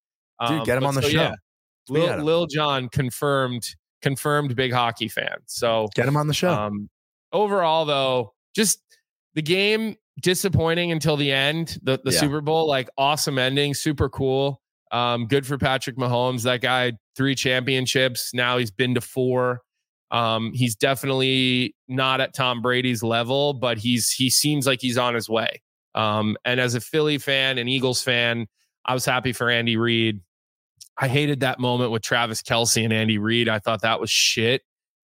dude, 0.47 0.59
Um, 0.59 0.65
get 0.65 0.77
him 0.77 0.85
on 0.87 0.95
the 0.95 1.03
so, 1.03 1.09
show. 1.09 1.21
yeah, 1.21 1.35
Lil. 1.87 2.17
Lil 2.23 2.47
Jon 2.47 2.89
confirmed 2.89 3.67
confirmed 4.01 4.55
big 4.55 4.73
hockey 4.73 5.07
fan. 5.07 5.37
So 5.45 5.87
Get 5.93 6.07
him 6.07 6.17
on 6.17 6.25
the 6.27 6.33
show. 6.33 6.51
um, 6.51 6.89
overall, 7.31 7.85
though, 7.85 8.33
just 8.55 8.79
the 9.35 9.41
game 9.43 9.95
disappointing 10.21 10.91
until 10.91 11.15
the 11.17 11.31
end. 11.31 11.77
The 11.83 11.99
the 12.03 12.11
Yeah. 12.11 12.19
Super 12.21 12.41
Bowl, 12.41 12.67
like 12.67 12.89
awesome 12.97 13.37
ending, 13.37 13.75
super 13.75 14.09
cool. 14.09 14.61
Um, 14.91 15.27
good 15.27 15.45
for 15.45 15.57
Patrick 15.57 15.97
Mahomes. 15.97 16.43
That 16.43 16.61
guy, 16.61 16.93
three 17.15 17.35
championships. 17.35 18.31
Now 18.33 18.57
he's 18.57 18.71
been 18.71 18.95
to 18.95 19.01
four. 19.01 19.61
Um, 20.11 20.51
he's 20.53 20.75
definitely 20.75 21.75
not 21.87 22.21
at 22.21 22.33
Tom 22.33 22.61
Brady's 22.61 23.03
level, 23.03 23.53
but 23.53 23.77
he's 23.77 24.11
he 24.11 24.29
seems 24.29 24.67
like 24.67 24.81
he's 24.81 24.97
on 24.97 25.15
his 25.15 25.27
way. 25.27 25.61
Um, 25.95 26.37
and 26.45 26.59
as 26.59 26.75
a 26.75 26.81
Philly 26.81 27.17
fan 27.17 27.57
and 27.57 27.69
Eagles 27.69 28.01
fan, 28.01 28.47
I 28.85 28.93
was 28.93 29.05
happy 29.05 29.33
for 29.33 29.49
Andy 29.49 29.77
Reid. 29.77 30.21
I 30.97 31.07
hated 31.07 31.41
that 31.41 31.59
moment 31.59 31.91
with 31.91 32.03
Travis 32.03 32.41
Kelce 32.41 32.83
and 32.83 32.93
Andy 32.93 33.17
Reid. 33.17 33.49
I 33.49 33.59
thought 33.59 33.81
that 33.81 33.99
was 33.99 34.09
shit. 34.09 34.61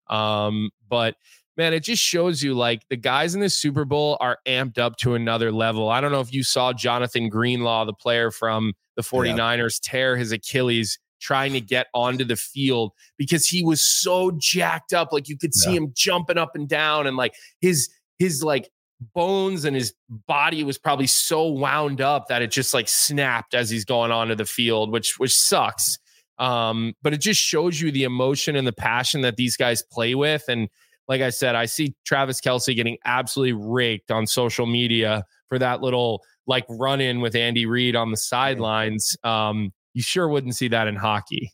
Um, 0.08 0.70
but 0.88 1.16
man, 1.56 1.72
it 1.72 1.80
just 1.80 2.02
shows 2.02 2.42
you 2.42 2.54
like 2.54 2.82
the 2.90 2.96
guys 2.96 3.34
in 3.34 3.40
the 3.40 3.50
Super 3.50 3.84
Bowl 3.84 4.16
are 4.20 4.38
amped 4.46 4.78
up 4.78 4.96
to 4.98 5.14
another 5.14 5.50
level. 5.52 5.88
I 5.88 6.00
don't 6.00 6.12
know 6.12 6.20
if 6.20 6.32
you 6.32 6.42
saw 6.42 6.72
Jonathan 6.72 7.28
Greenlaw, 7.28 7.84
the 7.84 7.92
player 7.94 8.30
from 8.30 8.74
the 8.96 9.02
49ers, 9.02 9.78
tear 9.82 10.16
his 10.16 10.32
Achilles 10.32 10.98
trying 11.20 11.54
to 11.54 11.60
get 11.60 11.86
onto 11.94 12.24
the 12.24 12.36
field 12.36 12.92
because 13.16 13.46
he 13.46 13.64
was 13.64 13.80
so 13.84 14.30
jacked 14.38 14.92
up. 14.92 15.12
Like 15.12 15.28
you 15.28 15.36
could 15.38 15.54
see 15.54 15.70
Yeah. 15.70 15.78
him 15.78 15.92
jumping 15.94 16.36
up 16.38 16.50
and 16.54 16.68
down 16.68 17.06
and 17.06 17.16
like 17.16 17.34
his 17.60 17.88
his 18.18 18.42
like 18.42 18.70
bones 19.14 19.64
and 19.64 19.74
his 19.76 19.94
body 20.08 20.62
was 20.64 20.78
probably 20.78 21.06
so 21.06 21.46
wound 21.48 22.00
up 22.00 22.28
that 22.28 22.42
it 22.42 22.50
just 22.50 22.72
like 22.74 22.88
snapped 22.88 23.54
as 23.54 23.68
he's 23.70 23.84
going 23.84 24.10
onto 24.10 24.34
the 24.34 24.44
field, 24.44 24.90
which 24.90 25.18
which 25.18 25.34
sucks. 25.34 25.98
Um, 26.38 26.94
but 27.02 27.14
it 27.14 27.20
just 27.22 27.40
shows 27.40 27.80
you 27.80 27.90
the 27.90 28.04
emotion 28.04 28.56
and 28.56 28.66
the 28.66 28.72
passion 28.72 29.22
that 29.22 29.36
these 29.36 29.56
guys 29.56 29.82
play 29.82 30.14
with. 30.14 30.44
And 30.48 30.68
like 31.08 31.20
I 31.20 31.30
said, 31.30 31.54
I 31.54 31.66
see 31.66 31.94
Travis 32.04 32.40
Kelce 32.40 32.74
getting 32.74 32.98
absolutely 33.04 33.52
raked 33.52 34.10
on 34.10 34.26
social 34.26 34.66
media 34.66 35.24
for 35.48 35.58
that 35.58 35.80
little 35.80 36.22
like 36.46 36.64
run 36.68 37.00
in 37.00 37.20
with 37.20 37.34
Andy 37.34 37.66
Reid 37.66 37.96
on 37.96 38.10
the 38.10 38.16
sidelines. 38.16 39.16
Um, 39.24 39.72
you 39.94 40.02
sure 40.02 40.28
wouldn't 40.28 40.54
see 40.54 40.68
that 40.68 40.88
in 40.88 40.96
hockey. 40.96 41.52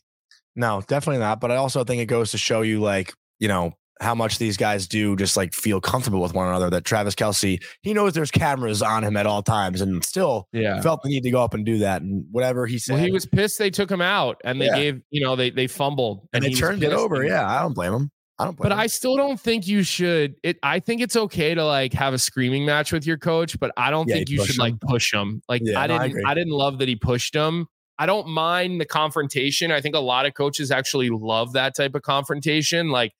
No, 0.55 0.83
definitely 0.87 1.19
not. 1.19 1.39
But 1.39 1.51
I 1.51 1.55
also 1.55 1.83
think 1.83 2.01
it 2.01 2.05
goes 2.05 2.31
to 2.31 2.37
show 2.37 2.61
you, 2.61 2.79
like, 2.79 3.13
you 3.39 3.47
know, 3.47 3.73
how 4.01 4.13
much 4.13 4.37
these 4.37 4.57
guys 4.57 4.87
do 4.87 5.15
just 5.15 5.37
like 5.37 5.53
feel 5.53 5.79
comfortable 5.79 6.21
with 6.21 6.33
one 6.33 6.47
another. 6.47 6.69
That 6.69 6.83
Travis 6.83 7.15
Kelce, 7.15 7.63
he 7.81 7.93
knows 7.93 8.13
there's 8.13 8.31
cameras 8.31 8.81
on 8.81 9.03
him 9.03 9.15
at 9.15 9.25
all 9.25 9.41
times 9.41 9.81
and 9.81 10.03
still 10.03 10.47
yeah. 10.51 10.81
felt 10.81 11.01
the 11.03 11.09
need 11.09 11.23
to 11.23 11.31
go 11.31 11.43
up 11.43 11.53
and 11.53 11.65
do 11.65 11.77
that. 11.79 12.01
And 12.01 12.25
whatever 12.31 12.67
he 12.67 12.77
said. 12.79 12.95
Well, 12.95 13.03
he 13.03 13.11
was 13.11 13.25
pissed 13.25 13.57
they 13.59 13.69
took 13.69 13.89
him 13.89 14.01
out 14.01 14.41
and 14.43 14.59
they 14.59 14.65
yeah. 14.65 14.75
gave, 14.75 15.01
you 15.09 15.23
know, 15.23 15.35
they 15.35 15.49
they 15.49 15.67
fumbled 15.67 16.27
and, 16.33 16.43
and 16.43 16.53
they 16.53 16.59
turned 16.59 16.83
it 16.83 16.91
over. 16.91 17.23
Yeah, 17.23 17.47
I 17.47 17.61
don't 17.61 17.73
blame 17.73 17.93
him. 17.93 18.11
I 18.39 18.45
don't 18.45 18.57
but 18.57 18.71
him. 18.71 18.79
I 18.79 18.87
still 18.87 19.15
don't 19.15 19.39
think 19.39 19.67
you 19.67 19.83
should. 19.83 20.35
It. 20.43 20.57
I 20.63 20.79
think 20.79 21.01
it's 21.01 21.15
okay 21.15 21.53
to 21.53 21.65
like 21.65 21.93
have 21.93 22.13
a 22.13 22.17
screaming 22.17 22.65
match 22.65 22.91
with 22.91 23.05
your 23.05 23.17
coach, 23.17 23.59
but 23.59 23.71
I 23.77 23.91
don't 23.91 24.07
yeah, 24.07 24.15
think 24.15 24.29
you 24.29 24.43
should 24.43 24.55
him. 24.55 24.59
like 24.59 24.79
push 24.81 25.13
him. 25.13 25.41
Like 25.47 25.61
yeah, 25.63 25.79
I 25.79 25.87
didn't. 25.87 26.15
No, 26.15 26.21
I, 26.25 26.31
I, 26.31 26.33
didn't 26.33 26.53
love 26.53 26.79
that 26.79 26.87
he 26.87 26.95
pushed 26.95 27.35
him. 27.35 27.67
I 27.99 28.05
don't 28.07 28.27
mind 28.27 28.81
the 28.81 28.85
confrontation. 28.85 29.71
I 29.71 29.81
think 29.81 29.95
a 29.95 29.99
lot 29.99 30.25
of 30.25 30.33
coaches 30.33 30.71
actually 30.71 31.09
love 31.09 31.53
that 31.53 31.75
type 31.75 31.93
of 31.93 32.01
confrontation. 32.01 32.89
Like 32.89 33.13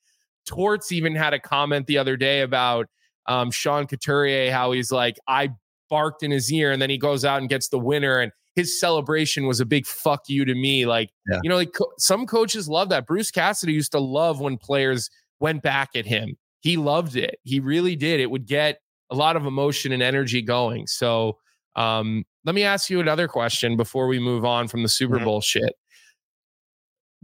Torts 0.46 0.90
even 0.90 1.14
had 1.14 1.32
a 1.32 1.38
comment 1.38 1.86
the 1.86 1.98
other 1.98 2.16
day 2.16 2.40
about 2.40 2.86
um, 3.26 3.50
Sean 3.50 3.86
Couturier, 3.86 4.50
how 4.52 4.72
he's 4.72 4.90
like, 4.90 5.16
I 5.28 5.50
barked 5.88 6.22
in 6.22 6.30
his 6.30 6.52
ear, 6.52 6.72
and 6.72 6.82
then 6.82 6.90
he 6.90 6.98
goes 6.98 7.24
out 7.24 7.40
and 7.40 7.48
gets 7.48 7.68
the 7.68 7.78
winner, 7.78 8.18
and 8.18 8.32
his 8.54 8.78
celebration 8.78 9.46
was 9.46 9.60
a 9.60 9.66
big 9.66 9.86
fuck 9.86 10.22
you 10.28 10.44
to 10.44 10.54
me. 10.54 10.86
Like, 10.86 11.10
yeah. 11.28 11.40
you 11.42 11.50
know, 11.50 11.56
like 11.56 11.72
co- 11.72 11.92
some 11.98 12.26
coaches 12.26 12.68
love 12.68 12.88
that. 12.90 13.06
Bruce 13.06 13.30
Cassidy 13.30 13.72
used 13.72 13.92
to 13.92 14.00
love 14.00 14.40
when 14.40 14.56
players 14.56 15.10
went 15.40 15.62
back 15.62 15.90
at 15.94 16.06
him. 16.06 16.36
He 16.60 16.76
loved 16.76 17.16
it. 17.16 17.38
He 17.42 17.60
really 17.60 17.96
did. 17.96 18.20
It 18.20 18.30
would 18.30 18.46
get 18.46 18.80
a 19.10 19.14
lot 19.14 19.36
of 19.36 19.44
emotion 19.44 19.92
and 19.92 20.02
energy 20.02 20.40
going. 20.42 20.86
So, 20.86 21.38
um, 21.76 22.24
let 22.44 22.54
me 22.54 22.62
ask 22.62 22.88
you 22.88 23.00
another 23.00 23.26
question 23.26 23.76
before 23.76 24.06
we 24.06 24.18
move 24.18 24.44
on 24.44 24.68
from 24.68 24.82
the 24.82 24.88
Super 24.88 25.16
mm-hmm. 25.16 25.24
Bowl 25.24 25.40
shit 25.40 25.74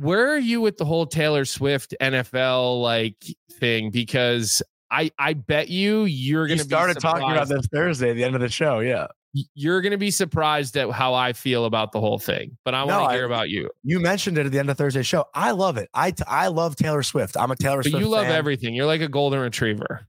where 0.01 0.33
are 0.33 0.39
you 0.39 0.63
with 0.63 0.79
the 0.79 0.85
whole 0.85 1.05
Taylor 1.05 1.45
Swift 1.45 1.95
NFL 2.01 2.81
like 2.81 3.17
thing? 3.53 3.91
Because 3.91 4.63
I 4.91 5.11
I 5.19 5.35
bet 5.35 5.69
you 5.69 6.05
you're 6.05 6.47
going 6.47 6.59
to 6.59 6.65
started 6.65 6.99
talking 6.99 7.31
about 7.31 7.49
this 7.49 7.67
Thursday 7.73 8.11
at 8.11 8.17
the 8.17 8.25
end 8.25 8.35
of 8.35 8.41
the 8.41 8.49
show. 8.49 8.81
Yeah, 8.81 9.09
you're 9.55 9.81
going 9.81 9.93
to 9.93 9.99
be 9.99 10.11
surprised 10.11 10.77
at 10.77 10.91
how 10.91 11.15
I 11.15 11.33
feel 11.33 11.65
about 11.65 11.93
the 11.93 12.01
whole 12.01 12.19
thing. 12.19 12.57
But 12.65 12.75
I 12.75 12.85
want 12.85 13.11
to 13.11 13.17
hear 13.17 13.27
about 13.27 13.49
you. 13.49 13.71
You 13.83 14.01
mentioned 14.01 14.39
it 14.39 14.47
at 14.47 14.53
the 14.53 14.59
end 14.59 14.71
of 14.71 14.77
Thursday 14.77 15.03
show. 15.03 15.27
I 15.35 15.53
love 15.53 15.77
it. 15.77 15.89
I 15.95 16.13
I 16.27 16.49
love 16.49 16.77
Taylor 16.77 17.03
Swift. 17.03 17.37
I'm 17.37 17.51
a 17.51 17.57
Taylor 17.57 17.79
but 17.79 17.91
Swift. 17.91 18.01
You 18.01 18.09
love 18.09 18.27
fan. 18.27 18.35
everything. 18.35 18.75
You're 18.75 18.87
like 18.87 19.01
a 19.01 19.09
golden 19.09 19.41
retriever. 19.41 20.07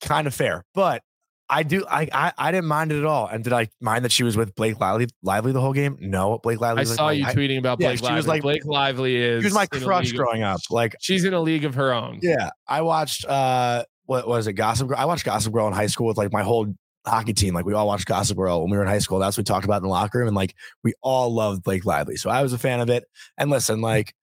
Kind 0.00 0.26
of 0.26 0.34
fair, 0.34 0.64
but 0.74 1.02
I 1.48 1.62
do. 1.62 1.84
I, 1.88 2.08
I 2.12 2.32
I 2.38 2.52
didn't 2.52 2.66
mind 2.66 2.90
it 2.90 2.98
at 2.98 3.04
all. 3.04 3.26
And 3.26 3.44
did 3.44 3.52
I 3.52 3.68
mind 3.80 4.04
that 4.04 4.12
she 4.12 4.24
was 4.24 4.36
with 4.36 4.54
Blake 4.54 4.80
Lively 4.80 5.08
Lively 5.22 5.52
the 5.52 5.60
whole 5.60 5.72
game? 5.72 5.96
No, 6.00 6.38
Blake 6.38 6.60
Lively. 6.60 6.82
I 6.82 6.84
saw 6.84 7.06
like, 7.06 7.18
you 7.18 7.26
I, 7.26 7.34
tweeting 7.34 7.58
about 7.58 7.78
Blake 7.78 8.00
yeah, 8.00 8.04
Lively. 8.04 8.08
She 8.08 8.14
was 8.14 8.26
like 8.26 8.42
Blake 8.42 8.64
Lively 8.64 9.16
is. 9.16 9.42
She 9.42 9.46
was 9.46 9.54
my 9.54 9.66
crush 9.66 10.12
growing 10.12 10.42
up. 10.42 10.60
Like 10.70 10.96
she's 11.00 11.24
in 11.24 11.34
a 11.34 11.40
league 11.40 11.64
of 11.64 11.74
her 11.74 11.92
own. 11.92 12.20
Yeah, 12.22 12.50
I 12.66 12.82
watched. 12.82 13.24
uh 13.26 13.84
What 14.06 14.26
was 14.26 14.46
it? 14.46 14.54
Gossip 14.54 14.88
Girl. 14.88 14.96
I 14.98 15.04
watched 15.04 15.24
Gossip 15.24 15.52
Girl 15.52 15.66
in 15.66 15.74
high 15.74 15.86
school 15.86 16.06
with 16.06 16.16
like 16.16 16.32
my 16.32 16.42
whole 16.42 16.74
hockey 17.06 17.32
team. 17.32 17.54
Like 17.54 17.64
we 17.64 17.74
all 17.74 17.86
watched 17.86 18.06
Gossip 18.06 18.36
Girl 18.36 18.62
when 18.62 18.70
we 18.70 18.76
were 18.76 18.82
in 18.82 18.88
high 18.88 18.98
school. 18.98 19.18
That's 19.18 19.36
what 19.36 19.42
we 19.42 19.52
talked 19.52 19.64
about 19.64 19.78
in 19.78 19.84
the 19.84 19.88
locker 19.88 20.18
room, 20.18 20.28
and 20.28 20.36
like 20.36 20.54
we 20.82 20.94
all 21.02 21.32
loved 21.32 21.62
Blake 21.62 21.84
Lively. 21.84 22.16
So 22.16 22.30
I 22.30 22.42
was 22.42 22.52
a 22.52 22.58
fan 22.58 22.80
of 22.80 22.90
it. 22.90 23.04
And 23.38 23.50
listen, 23.50 23.80
like 23.80 24.14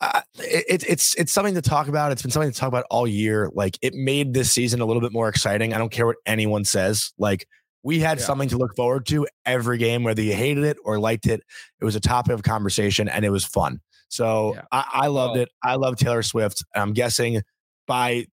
uh, 0.00 0.22
it, 0.38 0.84
it's 0.88 1.14
it's 1.14 1.32
something 1.32 1.54
to 1.54 1.62
talk 1.62 1.88
about. 1.88 2.12
It's 2.12 2.22
been 2.22 2.30
something 2.30 2.50
to 2.50 2.58
talk 2.58 2.68
about 2.68 2.86
all 2.90 3.06
year. 3.06 3.50
Like 3.52 3.78
it 3.82 3.94
made 3.94 4.32
this 4.32 4.50
season 4.50 4.80
a 4.80 4.86
little 4.86 5.02
bit 5.02 5.12
more 5.12 5.28
exciting. 5.28 5.74
I 5.74 5.78
don't 5.78 5.92
care 5.92 6.06
what 6.06 6.16
anyone 6.26 6.64
says. 6.64 7.12
Like 7.18 7.46
we 7.82 7.98
had 8.00 8.18
yeah. 8.18 8.24
something 8.24 8.48
to 8.50 8.58
look 8.58 8.74
forward 8.76 9.06
to 9.06 9.26
every 9.46 9.78
game, 9.78 10.02
whether 10.02 10.22
you 10.22 10.34
hated 10.34 10.64
it 10.64 10.76
or 10.84 10.98
liked 10.98 11.26
it. 11.26 11.42
It 11.80 11.84
was 11.84 11.96
a 11.96 12.00
topic 12.00 12.32
of 12.32 12.42
conversation 12.42 13.08
and 13.08 13.24
it 13.24 13.30
was 13.30 13.44
fun. 13.44 13.80
So 14.08 14.54
yeah. 14.54 14.62
I, 14.72 14.84
I, 14.92 15.06
loved 15.06 15.38
it. 15.38 15.48
I 15.62 15.76
love 15.76 15.96
Taylor 15.96 16.22
Swift. 16.22 16.64
I'm 16.74 16.92
guessing 16.92 17.42
by 17.86 18.26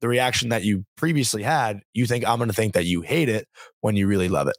the 0.00 0.08
reaction 0.08 0.48
that 0.50 0.64
you 0.64 0.84
previously 0.96 1.42
had, 1.42 1.80
you 1.92 2.06
think 2.06 2.26
I'm 2.26 2.38
going 2.38 2.48
to 2.48 2.54
think 2.54 2.74
that 2.74 2.84
you 2.84 3.02
hate 3.02 3.28
it 3.28 3.46
when 3.80 3.96
you 3.96 4.06
really 4.06 4.28
love 4.28 4.48
it. 4.48 4.56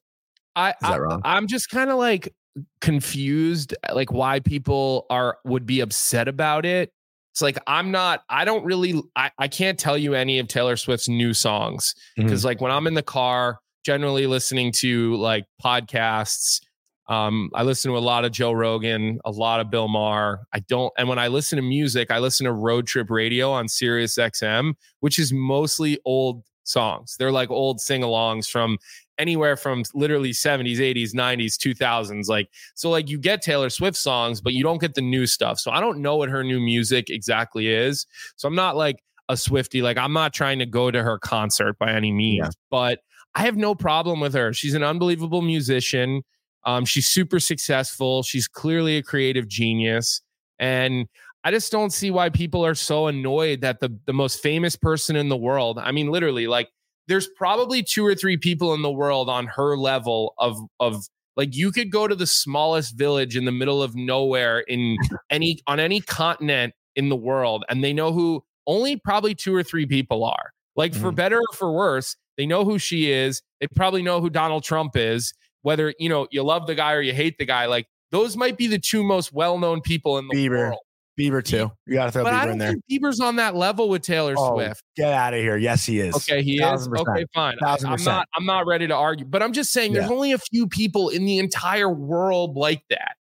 I, 0.55 0.71
Is 0.71 0.75
that 0.81 0.91
I, 0.91 0.99
wrong? 0.99 1.21
I'm 1.23 1.47
just 1.47 1.69
kind 1.69 1.89
of 1.89 1.97
like 1.97 2.33
confused 2.81 3.73
like 3.93 4.11
why 4.11 4.39
people 4.39 5.05
are 5.09 5.37
would 5.45 5.65
be 5.65 5.79
upset 5.79 6.27
about 6.27 6.65
it 6.65 6.91
it's 7.31 7.41
like 7.41 7.57
i'm 7.65 7.91
not 7.91 8.23
i 8.29 8.43
don't 8.43 8.65
really 8.65 9.01
i, 9.15 9.31
I 9.37 9.47
can't 9.47 9.79
tell 9.79 9.97
you 9.97 10.15
any 10.15 10.37
of 10.39 10.49
taylor 10.49 10.75
swift's 10.75 11.07
new 11.07 11.33
songs 11.33 11.95
because 12.17 12.41
mm-hmm. 12.41 12.47
like 12.47 12.61
when 12.61 12.71
i'm 12.71 12.87
in 12.87 12.93
the 12.93 13.03
car 13.03 13.59
generally 13.85 14.27
listening 14.27 14.73
to 14.73 15.15
like 15.15 15.45
podcasts 15.63 16.59
um, 17.07 17.49
I 17.53 17.63
listen 17.63 17.91
to 17.91 17.97
a 17.97 17.99
lot 17.99 18.25
of 18.25 18.31
Joe 18.31 18.51
Rogan, 18.51 19.19
a 19.25 19.31
lot 19.31 19.59
of 19.59 19.69
Bill 19.69 19.87
Maher. 19.87 20.41
I 20.53 20.59
don't, 20.59 20.93
and 20.97 21.09
when 21.09 21.19
I 21.19 21.27
listen 21.27 21.57
to 21.57 21.61
music, 21.61 22.11
I 22.11 22.19
listen 22.19 22.45
to 22.45 22.53
Road 22.53 22.87
Trip 22.87 23.09
Radio 23.09 23.51
on 23.51 23.67
Sirius 23.67 24.17
XM, 24.17 24.73
which 24.99 25.19
is 25.19 25.33
mostly 25.33 25.99
old 26.05 26.43
songs. 26.63 27.15
They're 27.17 27.31
like 27.31 27.49
old 27.49 27.81
sing-alongs 27.81 28.49
from 28.49 28.77
anywhere 29.17 29.55
from 29.55 29.83
literally 29.93 30.31
70s, 30.31 30.77
80s, 30.77 31.13
90s, 31.13 31.55
2000s. 31.55 32.27
Like, 32.27 32.49
so 32.75 32.89
like 32.89 33.09
you 33.09 33.17
get 33.17 33.41
Taylor 33.41 33.69
Swift 33.69 33.97
songs, 33.97 34.41
but 34.41 34.53
you 34.53 34.63
don't 34.63 34.79
get 34.79 34.95
the 34.95 35.01
new 35.01 35.27
stuff. 35.27 35.59
So 35.59 35.71
I 35.71 35.79
don't 35.79 36.01
know 36.01 36.15
what 36.15 36.29
her 36.29 36.43
new 36.43 36.59
music 36.59 37.09
exactly 37.09 37.67
is. 37.67 38.05
So 38.35 38.47
I'm 38.47 38.55
not 38.55 38.75
like 38.75 39.03
a 39.29 39.37
Swifty. 39.37 39.81
Like, 39.81 39.97
I'm 39.97 40.13
not 40.13 40.33
trying 40.33 40.59
to 40.59 40.65
go 40.65 40.91
to 40.91 41.01
her 41.01 41.17
concert 41.17 41.77
by 41.79 41.91
any 41.91 42.11
means, 42.11 42.45
yeah. 42.45 42.49
but 42.69 42.99
I 43.35 43.41
have 43.41 43.55
no 43.57 43.75
problem 43.75 44.19
with 44.19 44.33
her. 44.33 44.53
She's 44.53 44.73
an 44.73 44.83
unbelievable 44.83 45.41
musician. 45.41 46.23
Um, 46.65 46.85
she's 46.85 47.07
super 47.07 47.39
successful. 47.39 48.23
She's 48.23 48.47
clearly 48.47 48.97
a 48.97 49.03
creative 49.03 49.47
genius. 49.47 50.21
And 50.59 51.07
I 51.43 51.51
just 51.51 51.71
don't 51.71 51.91
see 51.91 52.11
why 52.11 52.29
people 52.29 52.65
are 52.65 52.75
so 52.75 53.07
annoyed 53.07 53.61
that 53.61 53.79
the 53.79 53.97
the 54.05 54.13
most 54.13 54.41
famous 54.41 54.75
person 54.75 55.15
in 55.15 55.29
the 55.29 55.37
world, 55.37 55.79
I 55.79 55.91
mean 55.91 56.09
literally 56.09 56.47
like 56.47 56.69
there's 57.07 57.27
probably 57.27 57.81
two 57.81 58.05
or 58.05 58.13
three 58.13 58.37
people 58.37 58.73
in 58.73 58.83
the 58.83 58.91
world 58.91 59.29
on 59.29 59.47
her 59.47 59.75
level 59.75 60.33
of 60.37 60.59
of 60.79 61.03
like 61.35 61.55
you 61.55 61.71
could 61.71 61.91
go 61.91 62.07
to 62.07 62.15
the 62.15 62.27
smallest 62.27 62.95
village 62.95 63.35
in 63.35 63.45
the 63.45 63.51
middle 63.51 63.81
of 63.81 63.95
nowhere 63.95 64.59
in 64.59 64.97
any 65.29 65.59
on 65.65 65.79
any 65.79 65.99
continent 66.01 66.73
in 66.95 67.09
the 67.09 67.15
world 67.15 67.65
and 67.69 67.83
they 67.83 67.93
know 67.93 68.11
who 68.13 68.43
only 68.67 68.97
probably 68.97 69.33
two 69.33 69.55
or 69.55 69.63
three 69.63 69.85
people 69.85 70.23
are. 70.23 70.51
Like 70.75 70.91
mm-hmm. 70.91 71.01
for 71.01 71.11
better 71.11 71.37
or 71.37 71.55
for 71.55 71.71
worse, 71.71 72.15
they 72.37 72.45
know 72.45 72.63
who 72.63 72.79
she 72.79 73.11
is. 73.11 73.41
They 73.59 73.67
probably 73.67 74.01
know 74.01 74.21
who 74.21 74.29
Donald 74.29 74.63
Trump 74.63 74.95
is. 74.95 75.33
Whether 75.61 75.93
you 75.99 76.09
know 76.09 76.27
you 76.31 76.43
love 76.43 76.67
the 76.67 76.75
guy 76.75 76.93
or 76.93 77.01
you 77.01 77.13
hate 77.13 77.37
the 77.37 77.45
guy, 77.45 77.65
like 77.65 77.87
those 78.11 78.35
might 78.35 78.57
be 78.57 78.67
the 78.67 78.79
two 78.79 79.03
most 79.03 79.31
well-known 79.31 79.81
people 79.81 80.17
in 80.17 80.27
the 80.27 80.35
Bieber. 80.35 80.69
world. 80.69 80.79
Bieber 81.19 81.43
too. 81.43 81.71
You 81.85 81.93
got 81.93 82.05
to 82.05 82.11
throw 82.11 82.23
but 82.23 82.33
Bieber 82.33 82.51
in 82.53 82.57
there. 82.57 82.75
Bieber's 82.89 83.19
on 83.19 83.35
that 83.35 83.55
level 83.55 83.89
with 83.89 84.01
Taylor 84.01 84.33
oh, 84.37 84.55
Swift. 84.55 84.81
Get 84.95 85.13
out 85.13 85.33
of 85.33 85.39
here. 85.39 85.57
Yes, 85.57 85.85
he 85.85 85.99
is. 85.99 86.15
Okay, 86.15 86.41
he 86.41 86.61
is. 86.61 86.87
Okay, 86.87 87.25
fine. 87.33 87.57
I, 87.63 87.77
am 87.83 88.03
not. 88.03 88.27
I'm 88.35 88.45
not 88.45 88.65
ready 88.65 88.87
to 88.87 88.95
argue, 88.95 89.25
but 89.25 89.43
I'm 89.43 89.53
just 89.53 89.71
saying, 89.71 89.93
there's 89.93 90.09
only 90.09 90.31
a 90.31 90.37
few 90.37 90.67
people 90.67 91.09
in 91.09 91.25
the 91.25 91.37
entire 91.37 91.89
world 91.89 92.55
like 92.55 92.83
that. 92.89 93.15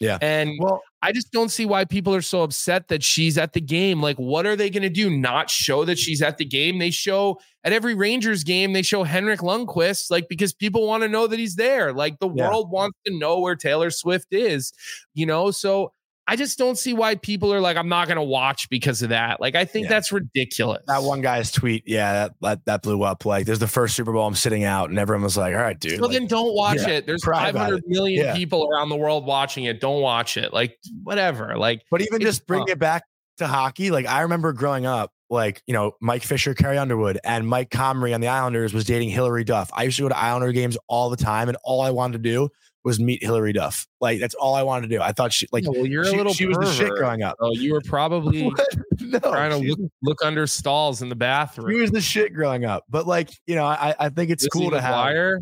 Yeah. 0.00 0.16
And 0.22 0.52
well, 0.58 0.82
I 1.02 1.12
just 1.12 1.30
don't 1.30 1.50
see 1.50 1.66
why 1.66 1.84
people 1.84 2.14
are 2.14 2.22
so 2.22 2.42
upset 2.42 2.88
that 2.88 3.04
she's 3.04 3.36
at 3.36 3.52
the 3.52 3.60
game. 3.60 4.00
Like, 4.00 4.16
what 4.16 4.46
are 4.46 4.56
they 4.56 4.70
going 4.70 4.82
to 4.82 4.88
do? 4.88 5.10
Not 5.10 5.50
show 5.50 5.84
that 5.84 5.98
she's 5.98 6.22
at 6.22 6.38
the 6.38 6.44
game? 6.46 6.78
They 6.78 6.90
show 6.90 7.38
at 7.64 7.74
every 7.74 7.94
Rangers 7.94 8.42
game, 8.42 8.72
they 8.72 8.80
show 8.80 9.02
Henrik 9.02 9.40
Lundqvist, 9.40 10.10
like, 10.10 10.28
because 10.30 10.54
people 10.54 10.86
want 10.86 11.02
to 11.02 11.08
know 11.08 11.26
that 11.26 11.38
he's 11.38 11.56
there. 11.56 11.92
Like, 11.92 12.18
the 12.18 12.30
yeah. 12.30 12.48
world 12.48 12.70
wants 12.70 12.98
to 13.06 13.18
know 13.18 13.38
where 13.40 13.56
Taylor 13.56 13.90
Swift 13.90 14.28
is, 14.30 14.72
you 15.12 15.26
know? 15.26 15.50
So 15.50 15.92
I 16.30 16.36
just 16.36 16.58
don't 16.58 16.78
see 16.78 16.92
why 16.92 17.16
people 17.16 17.52
are 17.52 17.60
like, 17.60 17.76
I'm 17.76 17.88
not 17.88 18.06
going 18.06 18.16
to 18.16 18.22
watch 18.22 18.70
because 18.70 19.02
of 19.02 19.08
that. 19.08 19.40
Like, 19.40 19.56
I 19.56 19.64
think 19.64 19.86
yeah. 19.86 19.90
that's 19.90 20.12
ridiculous. 20.12 20.80
That 20.86 21.02
one 21.02 21.22
guy's 21.22 21.50
tweet, 21.50 21.82
yeah, 21.88 22.12
that, 22.12 22.34
that, 22.40 22.64
that 22.66 22.82
blew 22.82 23.02
up. 23.02 23.26
Like, 23.26 23.46
there's 23.46 23.58
the 23.58 23.66
first 23.66 23.96
Super 23.96 24.12
Bowl, 24.12 24.28
I'm 24.28 24.36
sitting 24.36 24.62
out, 24.62 24.90
and 24.90 24.98
everyone 25.00 25.24
was 25.24 25.36
like, 25.36 25.56
all 25.56 25.60
right, 25.60 25.76
dude. 25.76 26.00
Well, 26.00 26.08
like, 26.08 26.16
then 26.16 26.28
don't 26.28 26.54
watch 26.54 26.78
yeah, 26.82 26.90
it. 26.90 27.06
There's 27.06 27.24
500 27.24 27.82
million 27.88 28.26
yeah. 28.26 28.36
people 28.36 28.68
around 28.70 28.90
the 28.90 28.96
world 28.96 29.26
watching 29.26 29.64
it. 29.64 29.80
Don't 29.80 30.00
watch 30.02 30.36
it. 30.36 30.52
Like, 30.52 30.78
whatever. 31.02 31.56
Like, 31.56 31.82
but 31.90 32.00
even 32.00 32.20
just 32.20 32.46
bring 32.46 32.62
it 32.68 32.78
back 32.78 33.02
to 33.38 33.48
hockey. 33.48 33.90
Like, 33.90 34.06
I 34.06 34.20
remember 34.20 34.52
growing 34.52 34.86
up, 34.86 35.10
like, 35.30 35.64
you 35.66 35.74
know, 35.74 35.96
Mike 36.00 36.22
Fisher, 36.22 36.54
Carrie 36.54 36.78
Underwood, 36.78 37.18
and 37.24 37.44
Mike 37.44 37.70
Comrie 37.70 38.14
on 38.14 38.20
the 38.20 38.28
Islanders 38.28 38.72
was 38.72 38.84
dating 38.84 39.10
Hilary 39.10 39.42
Duff. 39.42 39.68
I 39.72 39.82
used 39.82 39.96
to 39.96 40.04
go 40.04 40.10
to 40.10 40.16
Islander 40.16 40.52
games 40.52 40.78
all 40.86 41.10
the 41.10 41.16
time, 41.16 41.48
and 41.48 41.58
all 41.64 41.80
I 41.80 41.90
wanted 41.90 42.22
to 42.22 42.30
do 42.30 42.50
was 42.84 42.98
meet 42.98 43.22
Hilary 43.22 43.52
Duff. 43.52 43.86
Like 44.00 44.20
that's 44.20 44.34
all 44.34 44.54
I 44.54 44.62
wanted 44.62 44.88
to 44.88 44.96
do. 44.96 45.02
I 45.02 45.12
thought 45.12 45.32
she 45.32 45.46
like 45.52 45.64
well, 45.66 45.86
you're 45.86 46.04
she, 46.04 46.14
a 46.14 46.16
little 46.16 46.32
she 46.32 46.46
was 46.46 46.58
the 46.58 46.72
shit 46.72 46.90
growing 46.90 47.22
up. 47.22 47.36
Oh, 47.40 47.52
you 47.52 47.72
were 47.72 47.80
probably 47.84 48.50
no, 49.00 49.18
trying 49.18 49.50
to 49.50 49.68
look, 49.68 49.78
look 50.02 50.24
under 50.24 50.46
stalls 50.46 51.02
in 51.02 51.08
the 51.08 51.16
bathroom. 51.16 51.70
she 51.70 51.80
was 51.80 51.90
the 51.90 52.00
shit 52.00 52.32
growing 52.32 52.64
up. 52.64 52.84
But 52.88 53.06
like 53.06 53.30
you 53.46 53.54
know, 53.54 53.66
I 53.66 53.94
I 53.98 54.08
think 54.08 54.30
it's 54.30 54.44
Lizzie 54.44 54.50
cool 54.52 54.70
to 54.70 54.80
have 54.80 54.94
McGuire. 54.94 55.38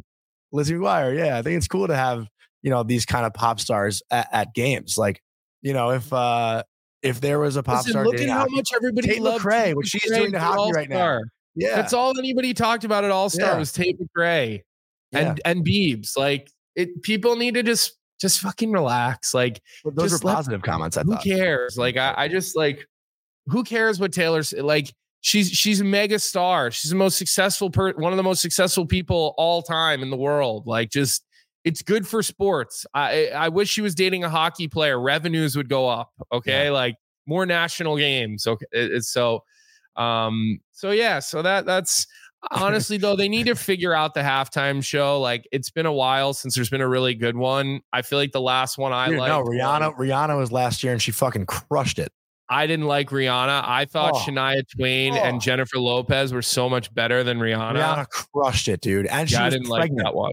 Lizzie 0.53 0.75
McGuire. 0.75 1.17
Yeah, 1.17 1.39
I 1.39 1.43
think 1.43 1.57
it's 1.59 1.69
cool 1.69 1.87
to 1.87 1.97
have 1.97 2.27
you 2.63 2.71
know 2.71 2.83
these 2.83 3.07
kind 3.07 3.25
of 3.25 3.35
pop 3.35 3.61
stars 3.61 4.03
at, 4.11 4.29
at 4.33 4.55
games. 4.55 4.99
Like 4.99 5.23
you 5.63 5.73
know 5.73 5.91
if 5.91 6.13
uh 6.13 6.65
if 7.03 7.21
there 7.21 7.39
was 7.39 7.57
a 7.57 7.63
pop 7.63 7.79
Listen, 7.79 7.93
star 7.93 8.05
look 8.05 8.17
at 8.17 8.29
how 8.29 8.41
hockey- 8.41 8.57
much 8.57 8.71
everybody 8.75 9.09
Tate 9.09 9.23
loved 9.23 9.45
Tate 9.49 9.77
what 9.77 9.87
she's 9.87 10.11
doing 10.11 10.33
to 10.33 10.41
hockey 10.41 10.73
right 10.75 10.89
now. 10.89 11.21
Yeah, 11.55 11.75
That's 11.75 11.93
all 11.93 12.17
anybody 12.17 12.55
talked 12.55 12.85
about 12.85 13.05
at 13.05 13.11
All 13.11 13.29
Star 13.31 13.53
Yeah. 13.53 13.59
was 13.59 13.73
Tate 13.73 13.97
McRae 14.01 14.63
and 15.13 15.41
and 15.45 15.65
Beebs. 15.65 16.17
Like 16.17 16.49
it, 16.79 17.03
people 17.03 17.37
need 17.37 17.55
to 17.55 17.63
just 17.63 17.93
just 18.21 18.41
fucking 18.41 18.73
relax. 18.73 19.35
Like 19.35 19.61
But 19.85 19.95
those 19.97 20.13
are 20.13 20.17
were 20.17 20.29
let- 20.29 20.35
positive 20.37 20.63
comments. 20.63 20.97
I 20.97 21.03
who 21.03 21.13
thought. 21.13 21.25
cares? 21.25 21.77
Like 21.77 21.97
I, 21.97 22.15
I 22.17 22.29
just 22.29 22.57
like 22.57 22.87
who 23.47 23.63
cares 23.65 24.01
what 24.01 24.13
Taylor's 24.13 24.53
like. 24.53 24.93
She's 25.21 25.51
she's 25.51 25.81
a 25.81 25.85
mega 25.85 26.19
star. 26.19 26.71
She's 26.71 26.91
the 26.91 26.97
most 26.97 27.19
successful 27.19 27.71
per 27.71 27.93
one 27.95 28.13
of 28.13 28.17
the 28.17 28.23
most 28.23 28.41
successful 28.41 28.87
people 28.87 29.35
all 29.37 29.63
time 29.63 30.01
in 30.03 30.11
the 30.11 30.17
world. 30.17 30.67
Like 30.67 30.91
just 30.91 31.25
it's 31.65 31.83
good 31.83 32.07
for 32.07 32.23
sports. 32.23 32.87
I 32.95 33.29
I 33.29 33.49
wish 33.49 33.69
she 33.69 33.81
was 33.83 33.95
dating 33.97 34.23
a 34.23 34.31
hockey 34.31 34.69
player. 34.69 35.01
Revenues 35.01 35.57
would 35.57 35.69
go 35.69 35.89
up. 35.89 36.13
Okay, 36.33 36.71
like 36.71 36.95
more 37.27 37.45
national 37.47 37.97
games. 37.97 38.47
Okay, 38.47 38.67
It- 38.73 39.03
so 39.05 39.43
um 39.97 40.61
so 40.73 40.93
yeah. 40.93 41.19
So 41.19 41.43
that 41.43 41.67
that's 41.67 42.07
honestly 42.51 42.97
though 42.99 43.17
they 43.17 43.29
need 43.29 43.47
to 43.47 43.55
figure 43.55 43.95
out 43.95 44.15
the 44.15 44.21
halftime 44.21 44.83
show. 44.85 45.21
Like 45.21 45.47
it's 45.53 45.71
been 45.71 45.87
a 45.87 45.93
while 45.93 46.33
since 46.35 46.55
there's 46.55 46.71
been 46.71 46.81
a 46.81 46.89
really 46.89 47.15
good 47.15 47.37
one. 47.37 47.81
I 47.93 48.03
feel 48.03 48.19
like 48.19 48.33
the 48.33 48.41
last 48.41 48.79
one 48.79 48.93
I 48.93 49.09
like. 49.09 49.29
no, 49.29 49.43
Rihanna. 49.43 49.97
Rihanna 49.97 50.37
was 50.39 50.53
last 50.53 50.83
year 50.83 50.93
and 50.93 51.03
she 51.03 51.11
fucking 51.13 51.47
crushed 51.47 51.99
it. 51.99 52.13
I 52.51 52.67
didn't 52.67 52.87
like 52.87 53.11
Rihanna. 53.11 53.63
I 53.67 53.85
thought 53.85 54.13
Oh. 54.15 54.19
Shania 54.19 54.63
Twain 54.77 55.13
Oh. 55.15 55.23
and 55.23 55.41
Jennifer 55.41 55.79
Lopez 55.79 56.33
were 56.33 56.41
so 56.43 56.69
much 56.69 56.93
better 56.95 57.23
than 57.23 57.39
Rihanna. 57.39 57.75
Rihanna 57.77 58.09
crushed 58.09 58.69
it, 58.69 58.81
dude. 58.81 59.07
And 59.07 59.29
she 59.29 59.35
yeah, 59.35 59.45
I 59.45 59.51
didn't 59.51 59.69
like 59.69 59.91
that 59.97 60.15
one. 60.15 60.33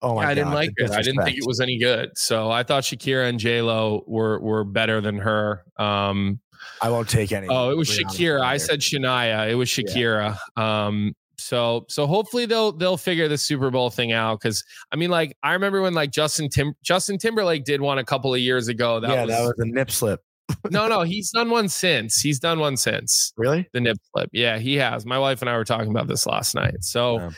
Oh 0.00 0.14
my 0.14 0.22
I 0.22 0.24
god, 0.26 0.34
didn't 0.36 0.52
like 0.54 0.70
it. 0.76 0.90
I 0.92 1.02
didn't 1.02 1.24
think 1.24 1.38
it 1.38 1.44
was 1.46 1.58
any 1.60 1.76
good. 1.78 2.10
So 2.16 2.50
I 2.52 2.62
thought 2.62 2.84
Shakira 2.84 3.28
and 3.28 3.38
J 3.40 3.60
Lo 3.62 4.04
were 4.06 4.38
were 4.40 4.62
better 4.64 5.00
than 5.00 5.18
her. 5.18 5.64
Um, 5.76 6.38
I 6.82 6.90
won't 6.90 7.08
take 7.08 7.32
any. 7.32 7.48
oh, 7.48 7.70
it 7.70 7.76
was 7.76 7.88
Shakira. 7.88 8.40
I 8.40 8.56
said 8.56 8.80
Shania. 8.80 9.48
It 9.50 9.54
was 9.54 9.68
Shakira. 9.68 10.36
Um, 10.56 11.14
so 11.40 11.86
so 11.88 12.06
hopefully 12.06 12.46
they'll 12.46 12.72
they'll 12.72 12.96
figure 12.96 13.28
the 13.28 13.38
Super 13.38 13.70
Bowl 13.70 13.90
thing 13.90 14.12
out 14.12 14.40
because 14.40 14.64
I 14.92 14.96
mean 14.96 15.10
like 15.10 15.36
I 15.42 15.52
remember 15.52 15.80
when 15.80 15.94
like 15.94 16.10
Justin 16.10 16.48
Tim 16.48 16.74
Justin 16.82 17.16
Timberlake 17.16 17.64
did 17.64 17.80
one 17.80 17.98
a 17.98 18.04
couple 18.04 18.34
of 18.34 18.40
years 18.40 18.68
ago. 18.68 18.98
That 19.00 19.10
yeah, 19.10 19.24
was, 19.24 19.30
that 19.30 19.42
was 19.42 19.54
a 19.58 19.64
nip 19.66 19.90
slip. 19.90 20.20
no 20.70 20.88
no 20.88 21.02
he's 21.02 21.30
done 21.30 21.50
one 21.50 21.68
since 21.68 22.20
he's 22.20 22.40
done 22.40 22.58
one 22.58 22.76
since. 22.76 23.32
Really? 23.36 23.68
the 23.72 23.80
nip 23.80 23.98
slip. 24.12 24.30
Yeah, 24.32 24.58
he 24.58 24.74
has. 24.76 25.06
My 25.06 25.18
wife 25.18 25.40
and 25.40 25.48
I 25.48 25.56
were 25.56 25.64
talking 25.64 25.90
about 25.90 26.08
this 26.08 26.26
last 26.26 26.54
night. 26.56 26.82
So 26.82 27.18
Yeah. 27.18 27.30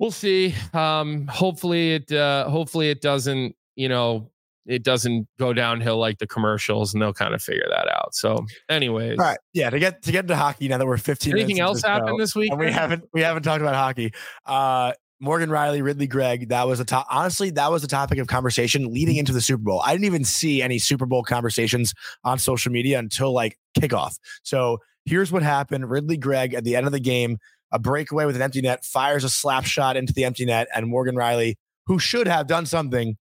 we'll 0.00 0.10
see. 0.10 0.54
Um, 0.74 1.26
hopefully 1.28 1.94
it 1.94 2.10
uh 2.10 2.48
hopefully 2.48 2.90
it 2.90 3.00
doesn't, 3.00 3.54
you 3.76 3.88
know, 3.88 4.30
it 4.68 4.84
doesn't 4.84 5.26
go 5.38 5.54
downhill 5.54 5.96
like 5.96 6.18
the 6.18 6.26
commercials 6.26 6.92
and 6.92 7.02
they'll 7.02 7.14
kind 7.14 7.34
of 7.34 7.42
figure 7.42 7.66
that 7.70 7.88
out. 7.90 8.14
So 8.14 8.44
anyways. 8.68 9.18
All 9.18 9.24
right. 9.24 9.38
Yeah. 9.54 9.70
To 9.70 9.78
get 9.78 10.02
to 10.02 10.12
get 10.12 10.24
into 10.24 10.36
hockey 10.36 10.68
now 10.68 10.76
that 10.78 10.86
we're 10.86 10.98
15. 10.98 11.32
Anything 11.32 11.56
minutes 11.56 11.60
else 11.60 11.80
show, 11.80 11.88
happened 11.88 12.20
this 12.20 12.36
week? 12.36 12.50
And 12.50 12.60
we 12.60 12.70
haven't 12.70 13.04
we 13.14 13.22
haven't 13.22 13.42
talked 13.42 13.62
about 13.62 13.74
hockey. 13.74 14.12
Uh 14.44 14.92
Morgan 15.20 15.50
Rielly, 15.50 15.82
Ridly 15.82 16.06
Greig, 16.06 16.50
that 16.50 16.68
was 16.68 16.78
a 16.78 16.84
top. 16.84 17.04
Honestly, 17.10 17.50
that 17.50 17.72
was 17.72 17.82
a 17.82 17.88
topic 17.88 18.18
of 18.18 18.28
conversation 18.28 18.92
leading 18.92 19.16
into 19.16 19.32
the 19.32 19.40
Super 19.40 19.64
Bowl. 19.64 19.82
I 19.84 19.90
didn't 19.90 20.04
even 20.04 20.22
see 20.22 20.62
any 20.62 20.78
Super 20.78 21.06
Bowl 21.06 21.24
conversations 21.24 21.92
on 22.22 22.38
social 22.38 22.70
media 22.70 23.00
until 23.00 23.32
like 23.32 23.58
kickoff. 23.76 24.16
So 24.44 24.78
here's 25.06 25.32
what 25.32 25.42
happened: 25.42 25.90
Ridly 25.90 26.18
Greig 26.18 26.54
at 26.54 26.62
the 26.62 26.76
end 26.76 26.86
of 26.86 26.92
the 26.92 27.00
game, 27.00 27.38
a 27.72 27.80
breakaway 27.80 28.26
with 28.26 28.36
an 28.36 28.42
empty 28.42 28.60
net, 28.60 28.84
fires 28.84 29.24
a 29.24 29.28
slap 29.28 29.64
shot 29.64 29.96
into 29.96 30.12
the 30.12 30.24
empty 30.24 30.44
net, 30.44 30.68
and 30.72 30.86
Morgan 30.86 31.16
Rielly, 31.16 31.56
who 31.86 31.98
should 31.98 32.28
have 32.28 32.46
done 32.46 32.64
something, 32.64 33.16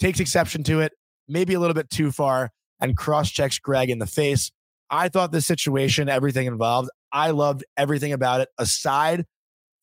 takes 0.00 0.18
exception 0.20 0.62
to 0.64 0.80
it, 0.80 0.92
maybe 1.28 1.54
a 1.54 1.60
little 1.60 1.74
bit 1.74 1.90
too 1.90 2.10
far, 2.10 2.50
and 2.80 2.96
cross 2.96 3.30
checks 3.30 3.58
Greig 3.58 3.90
in 3.90 3.98
the 3.98 4.06
face. 4.06 4.50
I 4.90 5.08
thought 5.08 5.30
this 5.30 5.46
situation, 5.46 6.08
everything 6.08 6.46
involved, 6.46 6.90
I 7.12 7.30
loved 7.30 7.64
everything 7.76 8.12
about 8.12 8.40
it, 8.40 8.48
aside 8.58 9.24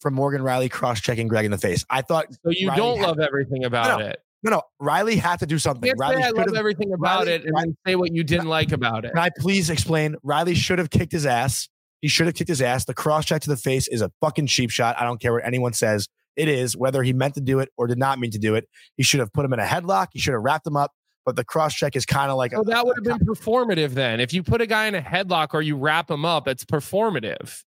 from 0.02 0.14
Morgan 0.14 0.42
Rielly 0.42 0.70
cross 0.70 1.00
checking 1.00 1.28
Greig 1.28 1.46
in 1.46 1.52
the 1.52 1.58
face. 1.58 1.86
I 1.90 2.02
thought, 2.02 2.28
So 2.34 2.52
you 2.52 2.70
Rielly 2.70 2.76
don't 2.76 3.02
love 3.02 3.20
everything 3.20 3.64
about 3.64 4.00
no. 4.00 4.06
it. 4.06 4.20
no, 4.44 4.52
no, 4.52 4.62
Rielly 4.82 5.18
had 5.18 5.40
to 5.40 5.46
do 5.46 5.58
something. 5.60 5.92
Rielly 5.96 6.22
I 6.22 6.30
love 6.30 6.56
everything 6.56 6.92
about 6.94 7.26
Rielly- 7.26 7.30
it 7.30 7.46
and 7.46 7.56
then 7.58 7.78
say 7.86 7.96
what 7.96 8.12
you 8.14 8.24
didn't 8.24 8.48
like 8.48 8.72
about 8.72 9.06
it. 9.06 9.14
Can 9.14 9.20
I 9.20 9.30
please 9.40 9.70
explain? 9.70 10.16
Rielly 10.26 10.56
should 10.56 10.80
have 10.80 10.90
kicked 10.90 11.12
his 11.14 11.26
ass. 11.26 11.70
He 12.02 12.08
should 12.10 12.28
have 12.28 12.36
kicked 12.36 12.50
his 12.50 12.62
ass. 12.62 12.86
The 12.86 12.94
cross 12.94 13.26
check 13.26 13.42
to 13.44 13.50
the 13.50 13.58
face 13.58 13.88
is 13.88 14.02
a 14.02 14.12
fucking 14.22 14.48
cheap 14.48 14.70
shot. 14.70 14.96
I 15.00 15.04
don't 15.04 15.20
care 15.20 15.34
what 15.34 15.46
anyone 15.46 15.74
says. 15.74 16.08
It 16.38 16.48
is, 16.48 16.78
whether 16.78 17.04
he 17.04 17.14
meant 17.14 17.34
to 17.36 17.42
do 17.42 17.60
it 17.60 17.70
or 17.78 17.88
did 17.88 17.98
not 17.98 18.20
mean 18.20 18.32
to 18.32 18.38
do 18.38 18.56
it. 18.56 18.70
He 18.96 19.04
should 19.04 19.20
have 19.20 19.34
put 19.34 19.44
him 19.44 19.54
in 19.54 19.60
a 19.60 19.66
headlock. 19.66 20.08
He 20.14 20.20
should 20.20 20.34
have 20.34 20.44
wrapped 20.44 20.66
him 20.68 20.78
up. 20.78 20.92
But 21.26 21.36
the 21.36 21.44
cross 21.44 21.74
check 21.74 21.98
is 21.98 22.06
kind 22.06 22.32
of 22.32 22.38
like 22.38 22.54
So 22.54 22.62
a, 22.62 22.66
that 22.66 22.86
would 22.86 22.96
have 22.96 23.04
been 23.04 23.28
performative 23.28 23.90
then. 23.90 24.22
If 24.22 24.34
you 24.34 24.44
put 24.44 24.62
a 24.62 24.66
guy 24.66 24.86
in 24.86 24.96
a 24.96 25.02
headlock 25.02 25.54
or 25.54 25.62
you 25.62 25.76
wrap 25.76 26.10
him 26.10 26.24
up, 26.24 26.48
it's 26.48 26.64
performative. 26.64 27.64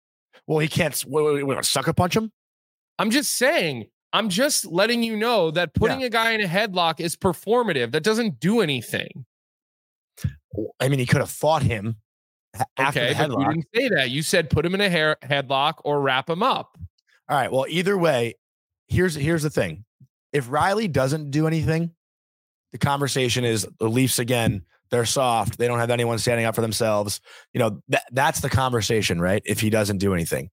well, 0.46 0.60
he 0.60 0.68
can't. 0.68 0.96
What, 1.00 1.44
what, 1.44 1.64
sucker 1.64 1.92
punch 1.92 2.14
him? 2.14 2.30
I'm 3.00 3.10
just 3.10 3.34
saying, 3.34 3.86
I'm 4.12 4.28
just 4.28 4.64
letting 4.66 5.02
you 5.02 5.16
know 5.16 5.50
that 5.50 5.74
putting 5.74 6.04
a 6.04 6.10
guy 6.10 6.32
in 6.32 6.40
a 6.40 6.46
headlock 6.46 7.00
is 7.00 7.16
performative. 7.16 7.90
That 7.92 8.04
doesn't 8.04 8.38
do 8.38 8.60
anything. 8.60 9.24
I 10.80 10.88
mean, 10.88 10.98
he 10.98 11.06
could 11.06 11.20
have 11.20 11.30
fought 11.30 11.62
him 11.62 11.96
after 12.76 13.00
Okay, 13.00 13.12
the 13.14 13.28
but 13.28 13.40
you 13.40 13.48
didn't 13.48 13.66
say 13.74 13.88
that. 13.96 14.10
You 14.10 14.22
said 14.22 14.50
put 14.50 14.64
him 14.64 14.74
in 14.74 14.80
a 14.80 14.88
hair 14.88 15.16
headlock 15.22 15.74
or 15.84 16.00
wrap 16.00 16.28
him 16.30 16.42
up. 16.42 16.78
All 17.28 17.36
right. 17.36 17.52
Well, 17.52 17.66
either 17.68 17.98
way, 17.98 18.34
here's 18.88 19.14
here's 19.14 19.42
the 19.42 19.50
thing. 19.50 19.84
If 20.32 20.48
Rielly 20.48 20.90
doesn't 20.90 21.30
do 21.30 21.46
anything, 21.46 21.92
the 22.72 22.78
conversation 22.78 23.44
is 23.44 23.66
the 23.78 23.88
Leafs 23.88 24.18
again. 24.18 24.62
They're 24.90 25.04
soft. 25.04 25.58
They 25.58 25.68
don't 25.68 25.78
have 25.78 25.90
anyone 25.90 26.18
standing 26.18 26.46
up 26.46 26.54
for 26.54 26.62
themselves. 26.62 27.20
You 27.52 27.60
know 27.60 27.82
that 27.88 28.04
that's 28.12 28.40
the 28.40 28.50
conversation, 28.50 29.20
right? 29.20 29.42
If 29.44 29.60
he 29.60 29.70
doesn't 29.70 29.98
do 29.98 30.14
anything, 30.14 30.50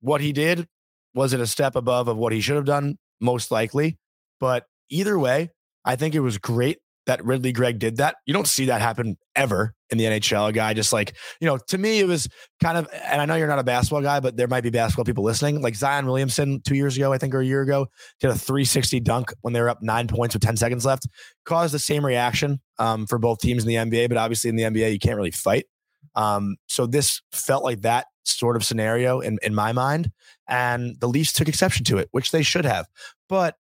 what 0.00 0.20
he 0.20 0.32
did 0.32 0.66
was 1.14 1.32
it 1.32 1.40
a 1.40 1.46
step 1.46 1.76
above 1.76 2.08
of 2.08 2.16
what 2.16 2.32
he 2.32 2.40
should 2.40 2.56
have 2.56 2.64
done, 2.64 2.98
most 3.20 3.50
likely. 3.50 3.96
But 4.38 4.66
either 4.90 5.18
way, 5.18 5.50
I 5.84 5.96
think 5.96 6.14
it 6.14 6.20
was 6.20 6.36
great 6.38 6.78
that 7.06 7.24
Ridly 7.24 7.52
Greig 7.52 7.78
did 7.78 7.98
that. 7.98 8.16
You 8.26 8.34
don't 8.34 8.48
see 8.48 8.66
that 8.66 8.80
happen 8.80 9.16
ever 9.34 9.75
in 9.90 9.98
the 9.98 10.04
NHL. 10.04 10.48
A 10.48 10.52
guy 10.52 10.74
just 10.74 10.92
like, 10.92 11.16
you 11.40 11.46
know, 11.46 11.58
to 11.68 11.78
me, 11.78 12.00
it 12.00 12.06
was 12.06 12.28
kind 12.62 12.78
of, 12.78 12.88
and 12.92 13.20
I 13.20 13.26
know 13.26 13.36
you're 13.36 13.46
not 13.46 13.58
a 13.58 13.64
basketball 13.64 14.02
guy, 14.02 14.20
but 14.20 14.36
there 14.36 14.48
might 14.48 14.62
be 14.62 14.70
basketball 14.70 15.04
people 15.04 15.24
listening. 15.24 15.62
Like 15.62 15.74
Zion 15.74 16.06
Williamson 16.06 16.60
two 16.66 16.74
years 16.74 16.96
ago, 16.96 17.12
I 17.12 17.18
think, 17.18 17.34
or 17.34 17.40
a 17.40 17.46
year 17.46 17.62
ago, 17.62 17.86
did 18.20 18.30
a 18.30 18.34
360 18.34 19.00
dunk 19.00 19.32
when 19.42 19.52
they 19.52 19.60
were 19.60 19.68
up 19.68 19.82
nine 19.82 20.08
points 20.08 20.34
with 20.34 20.42
10 20.42 20.56
seconds 20.56 20.84
left, 20.84 21.06
caused 21.44 21.74
the 21.74 21.78
same 21.78 22.04
reaction 22.04 22.60
um, 22.78 23.06
for 23.06 23.18
both 23.18 23.38
teams 23.40 23.64
in 23.64 23.68
the 23.68 23.74
NBA. 23.74 24.08
But 24.08 24.18
obviously, 24.18 24.50
in 24.50 24.56
the 24.56 24.64
NBA, 24.64 24.92
you 24.92 24.98
can't 24.98 25.16
really 25.16 25.30
fight. 25.30 25.66
Um, 26.14 26.56
so 26.66 26.86
this 26.86 27.20
felt 27.32 27.62
like 27.62 27.82
that 27.82 28.06
sort 28.24 28.56
of 28.56 28.64
scenario 28.64 29.20
in, 29.20 29.38
in 29.42 29.54
my 29.54 29.72
mind. 29.72 30.10
And 30.48 30.98
the 31.00 31.08
Leafs 31.08 31.32
took 31.32 31.48
exception 31.48 31.84
to 31.84 31.98
it, 31.98 32.08
which 32.12 32.30
they 32.30 32.42
should 32.42 32.64
have. 32.64 32.86
But 33.28 33.56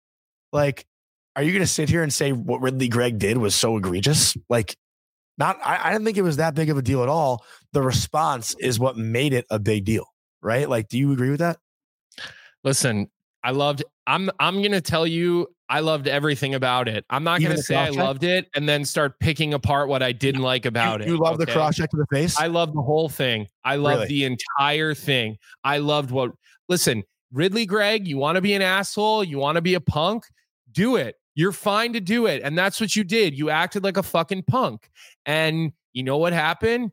like, 0.52 0.86
are 1.36 1.44
you 1.44 1.52
going 1.52 1.62
to 1.62 1.68
sit 1.68 1.90
here 1.90 2.02
and 2.02 2.14
say 2.14 2.32
what 2.32 2.62
Ridly 2.62 2.88
Greig 2.88 3.20
did 3.20 3.38
was 3.38 3.56
so 3.56 3.78
egregious? 3.78 4.38
Like, 4.50 4.76
not, 5.38 5.60
I, 5.64 5.90
I 5.90 5.92
didn't 5.92 6.06
think 6.06 6.18
it 6.18 6.22
was 6.24 6.38
that 6.38 6.56
big 6.56 6.70
of 6.70 6.78
a 6.78 6.82
deal 6.82 7.04
at 7.04 7.10
all. 7.10 7.44
The 7.74 7.82
response 7.82 8.56
is 8.60 8.80
what 8.80 8.98
made 8.98 9.34
it 9.34 9.46
a 9.50 9.60
big 9.60 9.86
deal, 9.86 10.06
right? 10.42 10.70
Like, 10.70 10.88
do 10.88 10.98
you 10.98 11.12
agree 11.12 11.30
with 11.30 11.40
that? 11.40 11.58
Listen, 12.64 13.10
I 13.44 13.52
loved. 13.52 13.84
I'm. 14.08 14.30
I'm 14.40 14.62
gonna 14.62 14.82
tell 14.82 15.06
you. 15.06 15.48
I 15.68 15.80
loved 15.80 16.08
everything 16.08 16.54
about 16.54 16.88
it. 16.88 17.06
I'm 17.10 17.24
not 17.24 17.42
Even 17.42 17.54
gonna 17.54 17.64
say 17.64 17.76
I 17.76 17.90
loved 17.90 18.24
it 18.24 18.48
and 18.56 18.70
then 18.70 18.86
start 18.86 19.20
picking 19.20 19.56
apart 19.56 19.90
what 19.90 20.04
I 20.04 20.12
didn't 20.12 20.44
like 20.44 20.66
about 20.66 21.00
you, 21.00 21.06
it. 21.06 21.10
You 21.10 21.18
love 21.18 21.40
the 21.40 21.48
cross 21.48 21.76
check 21.76 21.90
to 21.90 21.98
the 21.98 22.06
face? 22.12 22.40
I 22.40 22.48
love 22.48 22.74
the 22.74 22.84
whole 22.84 23.10
thing. 23.10 23.48
I 23.64 23.78
love 23.78 24.02
Really? 24.02 24.08
the 24.08 24.24
entire 24.26 24.94
thing. 24.94 25.38
I 25.64 25.80
loved 25.80 26.12
what. 26.12 26.32
Listen, 26.70 27.04
Ridly 27.34 27.66
Greig, 27.66 28.08
you 28.08 28.18
want 28.18 28.36
to 28.36 28.42
be 28.42 28.54
an 28.54 28.62
asshole? 28.62 29.24
You 29.24 29.40
want 29.40 29.56
to 29.56 29.62
be 29.62 29.74
a 29.74 29.82
punk? 29.82 30.26
Do 30.72 30.96
it. 30.98 31.16
You're 31.36 31.52
fine 31.52 31.94
to 31.94 32.00
do 32.00 32.26
it, 32.26 32.42
and 32.44 32.58
that's 32.58 32.80
what 32.80 32.96
you 32.96 33.04
did. 33.04 33.38
You 33.38 33.50
acted 33.50 33.84
like 33.84 33.98
a 33.98 34.04
fucking 34.04 34.44
punk, 34.44 34.90
and 35.26 35.72
you 35.94 36.04
know 36.04 36.18
what 36.18 36.34
happened? 36.34 36.92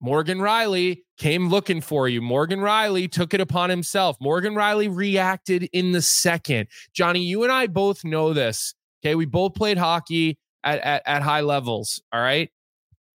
Morgan 0.00 0.38
Rielly 0.38 0.98
came 1.16 1.48
looking 1.48 1.80
for 1.80 2.08
you. 2.08 2.20
Morgan 2.20 2.60
Rielly 2.60 3.10
took 3.10 3.32
it 3.32 3.40
upon 3.40 3.70
himself. 3.70 4.16
Morgan 4.20 4.54
Rielly 4.54 4.94
reacted 4.94 5.68
in 5.72 5.92
the 5.92 6.02
second. 6.02 6.68
Jonny, 6.92 7.20
you 7.20 7.42
and 7.42 7.50
I 7.50 7.68
both 7.68 8.04
know 8.04 8.34
this. 8.34 8.74
Okay. 9.02 9.14
We 9.14 9.24
both 9.24 9.54
played 9.54 9.78
hockey 9.78 10.38
at, 10.62 10.80
at, 10.80 11.02
at 11.06 11.22
high 11.22 11.40
levels. 11.40 12.02
All 12.12 12.20
right. 12.20 12.50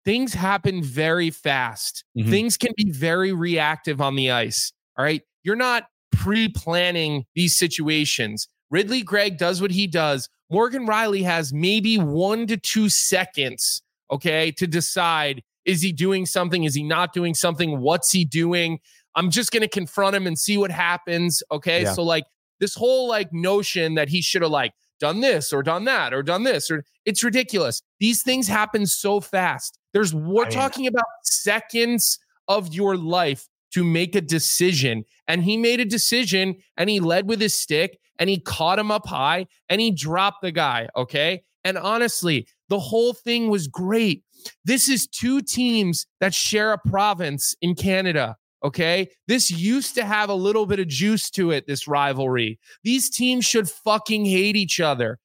Things 0.04 0.34
happen 0.34 0.82
very 0.82 1.30
fast. 1.30 2.04
Mhm. 2.18 2.30
Things 2.30 2.58
can 2.58 2.72
be 2.76 2.90
very 2.92 3.34
reactive 3.34 4.02
on 4.02 4.16
the 4.16 4.32
ice. 4.32 4.72
All 4.98 5.06
right. 5.06 5.22
You're 5.44 5.56
not 5.56 5.84
pre 6.12 6.50
planning 6.50 7.26
these 7.36 7.56
situations. 7.58 8.48
Ridly 8.72 9.04
Greig 9.04 9.38
does 9.38 9.62
what 9.62 9.72
he 9.72 9.86
does 9.86 10.28
Morgan 10.50 10.88
Rielly 10.88 11.24
has 11.24 11.54
maybe 11.54 11.98
one 11.98 12.48
to 12.48 12.58
two 12.58 12.90
seconds, 12.90 13.82
okay, 14.12 14.52
to 14.54 14.68
decide 14.68 15.44
is 15.66 15.82
he 15.82 15.92
doing 15.92 16.26
something? 16.26 16.64
Is 16.64 16.74
he 16.74 16.84
not 16.84 17.14
doing 17.14 17.36
something? 17.36 17.80
What's 17.80 18.12
he 18.12 18.26
doing? 18.26 18.80
I'm 19.16 19.30
just 19.30 19.52
going 19.52 19.62
to 19.62 19.68
confront 19.68 20.16
him 20.16 20.26
and 20.26 20.38
see 20.38 20.58
what 20.58 20.72
happens. 20.72 21.44
Okay. 21.52 21.84
Yeah. 21.84 21.94
So, 21.94 22.04
like, 22.04 22.24
this 22.60 22.74
whole 22.74 23.08
like 23.08 23.32
notion 23.32 23.96
that 23.96 24.10
he 24.10 24.22
should 24.22 24.42
have 24.42 24.52
like 24.52 24.74
done 25.00 25.22
this 25.22 25.54
or 25.54 25.64
done 25.64 25.86
that 25.86 26.14
or 26.14 26.24
done 26.24 26.44
this 26.44 26.70
or 26.70 26.84
it's 27.06 27.24
ridiculous. 27.24 27.82
These 28.00 28.24
things 28.24 28.48
happen 28.48 28.86
so 28.86 29.20
fast. 29.20 29.80
There's 29.94 30.14
we're 30.14 30.44
I 30.44 30.50
mean, 30.50 30.58
talking 30.58 30.88
about 30.88 31.06
seconds 31.24 32.20
of 32.48 32.74
your 32.74 32.98
life 32.98 33.48
to 33.74 33.84
make 33.84 34.16
a 34.16 34.22
decision. 34.22 35.06
And 35.28 35.44
he 35.44 35.58
made 35.58 35.80
a 35.80 35.86
decision 35.86 36.56
and 36.78 36.90
he 36.90 37.00
led 37.00 37.30
with 37.30 37.40
his 37.40 37.58
stick 37.58 38.00
and 38.20 38.30
he 38.30 38.40
caught 38.40 38.78
him 38.78 38.92
up 38.92 39.08
high 39.08 39.48
and 39.70 39.82
he 39.82 39.92
dropped 39.92 40.42
the 40.42 40.52
guy. 40.52 40.90
Okay. 40.96 41.44
And 41.64 41.78
honestly, 41.78 42.48
the 42.68 42.80
whole 42.80 43.14
thing 43.14 43.50
was 43.50 43.68
great. 43.68 44.24
This 44.64 44.88
is 44.88 45.08
two 45.08 45.42
teams 45.42 46.06
that 46.20 46.34
share 46.34 46.74
a 46.74 46.78
province 46.78 47.56
in 47.62 47.76
Canada. 47.76 48.36
Okay. 48.64 49.10
This 49.28 49.50
used 49.50 49.96
to 49.96 50.06
have 50.06 50.30
a 50.30 50.36
little 50.36 50.66
bit 50.66 50.80
of 50.80 50.88
juice 50.88 51.30
to 51.32 51.52
it, 51.52 51.66
this 51.66 51.88
rivalry. 51.88 52.60
These 52.84 53.10
teams 53.10 53.46
should 53.46 53.70
fucking 53.70 54.26
hate 54.26 54.56
each 54.56 54.80
other. 54.80 55.18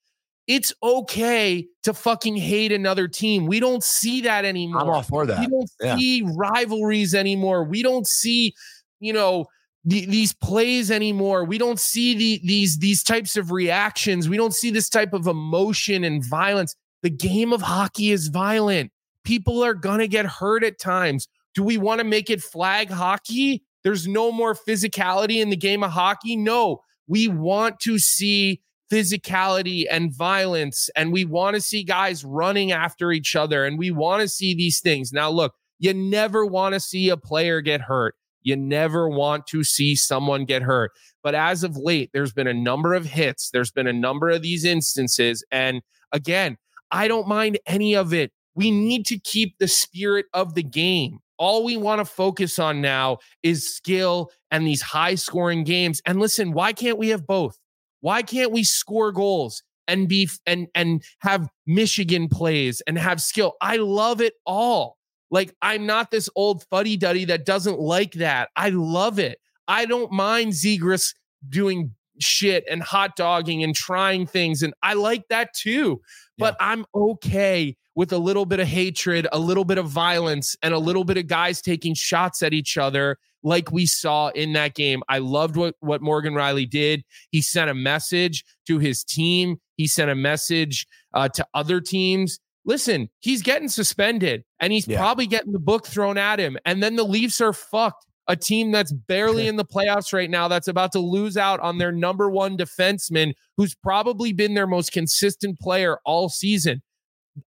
It's 0.47 0.75
okay 0.83 1.67
to 1.85 1.95
fucking 1.95 2.37
hate 2.37 2.71
another 2.71 3.09
team. 3.09 3.47
We 3.47 3.61
don't 3.61 3.83
see 3.83 4.21
that 4.23 4.45
anymore. 4.45 4.83
I'm 4.83 4.89
all 4.91 5.03
for 5.03 5.27
that. 5.27 5.41
We 5.41 5.47
don't 5.47 5.71
yeah. 5.81 5.97
see 5.97 6.23
rivalries 6.37 7.15
anymore. 7.15 7.65
We 7.65 7.83
don't 7.83 8.07
see, 8.07 8.55
you 9.01 9.15
know, 9.15 9.47
the, 9.85 10.07
these 10.07 10.33
plays 10.33 10.91
anymore. 10.91 11.45
We 11.45 11.59
don't 11.59 11.79
see 11.79 12.15
the, 12.15 12.41
these 12.45 12.79
these 12.79 13.03
types 13.03 13.37
of 13.37 13.51
reactions. 13.51 14.29
We 14.29 14.37
don't 14.37 14.55
see 14.55 14.71
this 14.71 14.89
type 14.89 15.13
of 15.13 15.27
emotion 15.27 16.05
and 16.05 16.25
violence. 16.25 16.75
The 17.03 17.11
game 17.11 17.53
of 17.53 17.61
hockey 17.61 18.11
is 18.11 18.29
violent. 18.29 18.91
People 19.25 19.63
are 19.63 19.75
gonna 19.75 20.07
get 20.07 20.27
hurt 20.27 20.65
at 20.65 20.79
times. 20.79 21.29
Do 21.55 21.63
we 21.63 21.77
want 21.77 22.01
to 22.01 22.05
make 22.05 22.31
it 22.31 22.43
flag 22.43 22.91
hockey? 22.91 23.63
There's 23.83 24.09
no 24.09 24.33
more 24.33 24.55
physicality 24.55 25.41
in 25.41 25.51
the 25.51 25.57
game 25.57 25.85
of 25.85 25.91
hockey. 25.91 26.37
No, 26.37 26.81
we 27.07 27.29
want 27.29 27.79
to 27.81 27.99
see 27.99 28.61
physicality 28.91 29.85
and 29.91 30.13
violence, 30.13 30.89
and 30.97 31.13
we 31.13 31.25
want 31.25 31.55
to 31.55 31.61
see 31.61 31.85
guys 31.85 32.25
running 32.25 32.73
after 32.73 33.13
each 33.13 33.37
other, 33.37 33.65
and 33.67 33.79
we 33.79 33.91
want 33.91 34.23
to 34.23 34.29
see 34.29 34.55
these 34.55 34.81
things. 34.81 35.13
Now, 35.13 35.31
look, 35.31 35.55
you 35.79 35.93
never 35.93 36.47
want 36.47 36.75
to 36.75 36.81
see 36.81 37.11
a 37.11 37.17
player 37.17 37.61
get 37.61 37.83
hurt. 37.83 38.15
You 38.45 38.57
never 38.57 39.09
want 39.09 39.47
to 39.49 39.65
see 39.65 39.97
someone 39.97 40.45
get 40.45 40.63
hurt. 40.63 40.93
But 41.23 41.35
as 41.35 41.65
of 41.65 41.77
late, 41.77 42.11
there's 42.13 42.33
been 42.33 42.47
a 42.47 42.55
number 42.55 42.95
of 42.95 43.07
hits, 43.07 43.51
there's 43.51 43.73
been 43.73 43.87
a 43.87 43.93
number 43.93 44.31
of 44.31 44.43
these 44.43 44.65
instances. 44.65 45.45
And 45.51 45.83
again, 46.13 46.59
I 46.91 47.09
don't 47.09 47.27
mind 47.27 47.59
any 47.67 47.95
of 47.95 48.15
it. 48.15 48.31
We 48.55 48.71
need 48.71 49.05
to 49.07 49.19
keep 49.19 49.59
the 49.59 49.67
spirit 49.67 50.27
of 50.33 50.55
the 50.55 50.63
game. 50.63 51.19
All 51.39 51.65
we 51.65 51.77
want 51.77 51.99
to 51.99 52.05
focus 52.05 52.61
on 52.61 52.81
now 52.81 53.19
is 53.43 53.75
skill 53.75 54.31
and 54.53 54.65
these 54.65 54.83
high 54.83 55.17
scoring 55.17 55.65
games. 55.65 56.01
And 56.07 56.21
listen, 56.21 56.53
why 56.53 56.73
can't 56.73 56.99
we 56.99 57.09
have 57.09 57.27
both? 57.27 57.59
Why 58.01 58.23
can't 58.23 58.53
we 58.53 58.63
score 58.63 59.11
goals 59.11 59.63
and 59.89 60.09
be 60.09 60.29
and 60.47 60.69
and 60.75 61.03
have 61.21 61.49
Michigan 61.67 62.29
plays 62.29 62.81
and 62.87 62.97
have 62.99 63.21
skill? 63.21 63.55
I 63.61 63.77
love 63.77 64.21
it 64.21 64.35
all. 64.47 64.99
Like, 65.31 65.55
I'm 65.63 65.87
not 65.87 66.11
this 66.11 66.29
old 66.37 66.65
fuddy 66.71 66.97
duddy 66.97 67.25
that 67.27 67.45
doesn't 67.45 67.81
like 67.81 68.13
that. 68.15 68.51
I 68.57 68.71
love 68.71 69.19
it. 69.19 69.39
I 69.67 69.87
don't 69.87 70.13
mind 70.13 70.53
Zegras 70.53 71.15
doing 71.49 71.95
shit 72.21 72.65
and 72.71 72.83
hot 72.83 73.17
dogging 73.17 73.63
and 73.63 73.75
trying 73.75 74.27
things. 74.27 74.63
And 74.63 74.75
I 74.83 74.95
like 74.95 75.29
that 75.29 75.55
too. 75.55 76.01
But 76.39 76.57
yeah. 76.61 76.69
I'm 76.69 76.87
okay 76.95 77.77
with 77.95 78.13
a 78.13 78.19
little 78.19 78.47
bit 78.47 78.61
of 78.61 78.67
hatred, 78.67 79.27
a 79.33 79.39
little 79.39 79.65
bit 79.65 79.79
of 79.79 79.89
violence, 79.89 80.57
and 80.63 80.75
a 80.75 80.79
little 80.79 81.05
bit 81.05 81.17
of 81.17 81.27
guys 81.27 81.63
taking 81.63 81.95
shots 81.95 82.43
at 82.43 82.53
each 82.53 82.77
other, 82.77 83.19
like 83.43 83.71
we 83.71 83.87
saw 83.87 84.29
in 84.29 84.53
that 84.55 84.75
game. 84.75 85.03
I 85.09 85.19
loved 85.19 85.57
what, 85.57 85.77
what 85.81 86.03
Morgan 86.03 86.35
Rielly 86.35 86.69
did. 86.69 87.05
He 87.31 87.41
sent 87.41 87.71
a 87.71 87.75
message 87.75 88.45
to 88.67 88.79
his 88.79 89.05
team, 89.05 89.61
he 89.77 89.87
sent 89.87 90.11
a 90.11 90.15
message 90.15 90.87
uh, 91.15 91.29
to 91.31 91.47
other 91.55 91.81
teams 91.81 92.41
listen, 92.65 93.09
he's 93.21 93.43
getting 93.43 93.69
suspended 93.69 94.45
and 94.61 94.73
he's 94.73 94.87
yeah. 94.87 94.99
probably 94.99 95.27
getting 95.27 95.53
the 95.53 95.59
book 95.59 95.87
thrown 95.87 96.19
at 96.19 96.39
him. 96.39 96.57
And 96.65 96.83
then 96.83 96.97
the 96.97 97.05
Leafs 97.05 97.41
are 97.41 97.53
fucked. 97.53 98.07
A 98.27 98.37
team 98.37 98.73
that's 98.73 98.93
barely 98.93 99.49
in 99.49 99.57
the 99.57 99.65
playoffs 99.65 100.13
right 100.13 100.31
now, 100.31 100.49
that's 100.49 100.69
about 100.69 100.93
to 100.93 100.99
lose 100.99 101.37
out 101.37 101.61
on 101.61 101.79
their 101.79 101.93
number 101.93 102.31
one 102.31 102.57
defenseman, 102.57 103.35
who's 103.57 103.75
probably 103.75 104.33
been 104.33 104.55
their 104.55 104.67
most 104.67 104.93
consistent 104.93 105.59
player 105.59 105.99
all 106.07 106.29
season. 106.29 106.83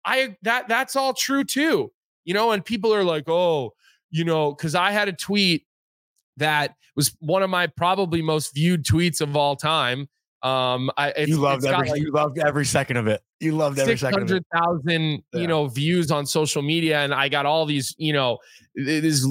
I 0.06 0.36
that 0.43 0.67
that's 0.67 0.95
all 0.95 1.13
true 1.13 1.43
too. 1.43 1.91
You 2.25 2.34
know, 2.34 2.51
and 2.51 2.63
people 2.63 2.93
are 2.93 3.06
like, 3.06 3.27
oh, 3.27 3.71
you 4.12 4.23
know, 4.23 4.53
because 4.53 4.75
I 4.75 4.91
had 4.91 5.08
a 5.08 5.13
tweet 5.13 5.65
that 6.36 6.75
was 6.95 7.15
one 7.19 7.41
of 7.41 7.49
my 7.49 7.67
probably 7.67 8.21
most 8.21 8.53
viewed 8.53 8.86
tweets 8.86 9.21
of 9.21 9.36
all 9.36 9.56
time 9.56 10.10
um, 10.43 10.91
I 10.97 11.13
you 11.25 11.38
loved 11.38 11.65
every 11.65 11.89
like 11.89 12.01
you 12.01 12.12
loved 12.12 12.38
every 12.39 12.65
second 12.65 12.97
of 12.97 13.08
it. 13.08 13.21
You 13.39 13.52
loved 13.52 13.78
every 13.78 13.97
second. 13.97 14.28
Six 14.28 14.32
hundred 14.32 14.45
thousand, 14.54 15.23
yeah. 15.34 15.41
you 15.41 15.47
know, 15.47 15.67
views 15.67 16.10
on 16.10 16.26
social 16.26 16.63
media, 16.63 17.02
and 17.02 17.13
I 17.13 17.30
got 17.30 17.45
all 17.45 17.65
these, 17.65 17.93
you 17.97 18.12
know, 18.12 18.39
these 18.76 19.26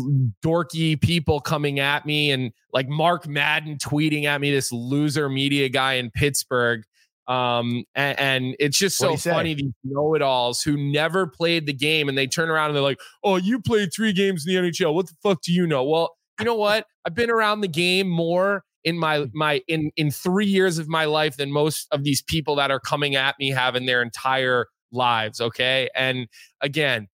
dorky 0.45 1.01
people 1.01 1.41
coming 1.41 1.81
at 1.81 2.07
me, 2.07 2.31
and 2.31 2.53
like 2.73 2.89
Mark 2.89 3.27
Madden 3.27 3.79
tweeting 3.79 4.25
at 4.25 4.41
me, 4.41 4.53
this 4.53 4.71
loser 4.71 5.29
media 5.29 5.69
guy 5.69 5.95
in 5.95 6.11
Pittsburgh. 6.11 6.85
Um, 7.27 7.85
and, 7.97 8.21
and 8.21 8.57
it's 8.61 8.79
just 8.79 8.97
so 8.97 9.17
funny 9.17 9.55
these 9.55 9.73
know-it-alls 9.83 10.63
who 10.63 10.77
never 10.77 11.27
played 11.27 11.67
the 11.67 11.73
game, 11.73 12.09
and 12.09 12.17
they 12.17 12.29
turn 12.29 12.49
around 12.49 12.69
and 12.69 12.77
they're 12.77 12.85
like, 12.85 13.01
"Oh, 13.25 13.37
you 13.37 13.61
played 13.61 13.93
three 13.93 14.13
games 14.13 14.47
in 14.47 14.55
the 14.55 14.71
NHL. 14.71 14.95
What 14.95 15.07
the 15.07 15.15
fuck 15.21 15.43
do 15.43 15.53
you 15.53 15.67
know?" 15.67 15.83
Well, 15.83 16.17
you 16.39 16.45
know 16.45 16.55
what? 16.55 16.87
I've 17.05 17.15
been 17.15 17.31
around 17.31 17.63
the 17.63 17.69
game 17.69 18.09
more 18.09 18.63
in 18.87 18.99
my 18.99 19.19
mm. 19.19 19.31
my 19.35 19.61
in 19.69 19.91
in 19.97 20.11
three 20.11 20.47
years 20.47 20.79
of 20.79 20.89
my 20.89 21.05
life 21.05 21.37
than 21.37 21.53
most 21.53 21.89
of 21.91 22.05
these 22.05 22.23
people 22.23 22.57
that 22.57 22.71
are 22.71 22.81
coming 22.81 23.17
at 23.17 23.35
me 23.39 23.51
have 23.51 23.77
in 23.77 23.85
their 23.85 24.01
entire 24.01 24.67
lives. 24.93 25.41
Okay, 25.41 25.91
and 25.95 26.29
again, 26.63 27.09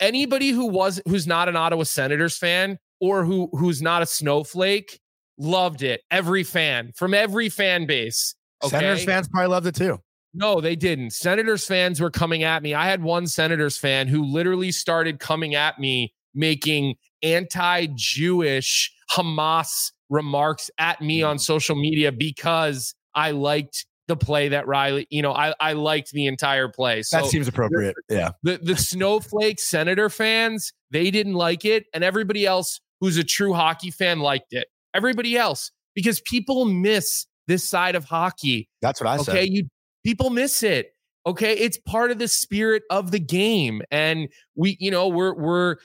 anybody 0.00 0.50
who 0.50 0.66
was 0.66 1.00
who's 1.06 1.28
not 1.28 1.48
an 1.48 1.54
Ottawa 1.54 1.84
Senators 1.84 2.36
fan 2.36 2.78
or 3.00 3.24
who 3.24 3.48
who's 3.52 3.80
not 3.80 4.02
a 4.02 4.06
snowflake 4.06 4.98
loved 5.38 5.82
it. 5.82 6.00
Every 6.10 6.42
fan 6.42 6.90
from 6.96 7.14
every 7.14 7.48
fan 7.48 7.86
base. 7.86 8.34
Okay? 8.64 8.70
Senators 8.70 9.04
fans 9.04 9.28
probably 9.28 9.48
loved 9.48 9.66
it 9.68 9.76
too. 9.76 9.98
No, 10.34 10.60
they 10.60 10.76
didn't. 10.76 11.12
Senators 11.12 11.64
fans 11.64 12.00
were 12.00 12.10
coming 12.10 12.42
at 12.42 12.62
me. 12.62 12.74
I 12.74 12.88
had 12.88 13.02
one 13.02 13.26
Senators 13.26 13.78
fan 13.78 14.08
who 14.08 14.24
literally 14.24 14.72
started 14.72 15.20
coming 15.20 15.54
at 15.54 15.78
me 15.78 16.12
making 16.34 16.96
anti-Jewish 17.22 18.92
Hamas 19.10 19.90
remarks 20.10 20.70
at 20.78 21.00
me 21.00 21.22
on 21.22 21.38
social 21.38 21.76
media 21.76 22.12
because 22.12 22.94
I 23.14 23.32
liked 23.32 23.86
the 24.06 24.16
play 24.16 24.48
that 24.48 24.64
Rielly, 24.64 25.06
you 25.10 25.22
know, 25.22 25.32
I, 25.32 25.54
I 25.60 25.74
liked 25.74 26.12
the 26.12 26.26
entire 26.26 26.68
play. 26.68 27.02
So 27.02 27.18
that 27.18 27.26
seems 27.26 27.46
appropriate. 27.46 27.94
Yeah. 28.08 28.30
The 28.42 28.58
the 28.58 28.76
snowflake 28.76 29.60
senator 29.60 30.08
fans, 30.08 30.72
they 30.90 31.10
didn't 31.10 31.34
like 31.34 31.64
it. 31.64 31.84
And 31.92 32.02
everybody 32.02 32.46
else 32.46 32.80
who's 33.00 33.18
a 33.18 33.24
true 33.24 33.52
hockey 33.52 33.90
fan 33.90 34.20
liked 34.20 34.52
it. 34.52 34.66
Everybody 34.94 35.36
else, 35.36 35.70
because 35.94 36.20
people 36.22 36.64
miss 36.64 37.26
this 37.46 37.68
side 37.68 37.94
of 37.94 38.04
hockey. 38.04 38.68
That's 38.80 39.00
what 39.00 39.08
I 39.08 39.14
okay? 39.16 39.24
said. 39.24 39.32
Okay. 39.32 39.48
You 39.50 39.68
people 40.04 40.30
miss 40.30 40.62
it. 40.62 40.92
Okay, 41.26 41.52
it's 41.52 41.76
part 41.76 42.10
of 42.10 42.18
the 42.18 42.28
spirit 42.28 42.84
of 42.90 43.10
the 43.10 43.18
game, 43.18 43.82
and 43.90 44.28
we, 44.54 44.78
you 44.80 44.90
know, 44.90 45.08
we're 45.08 45.34
we're 45.34 45.76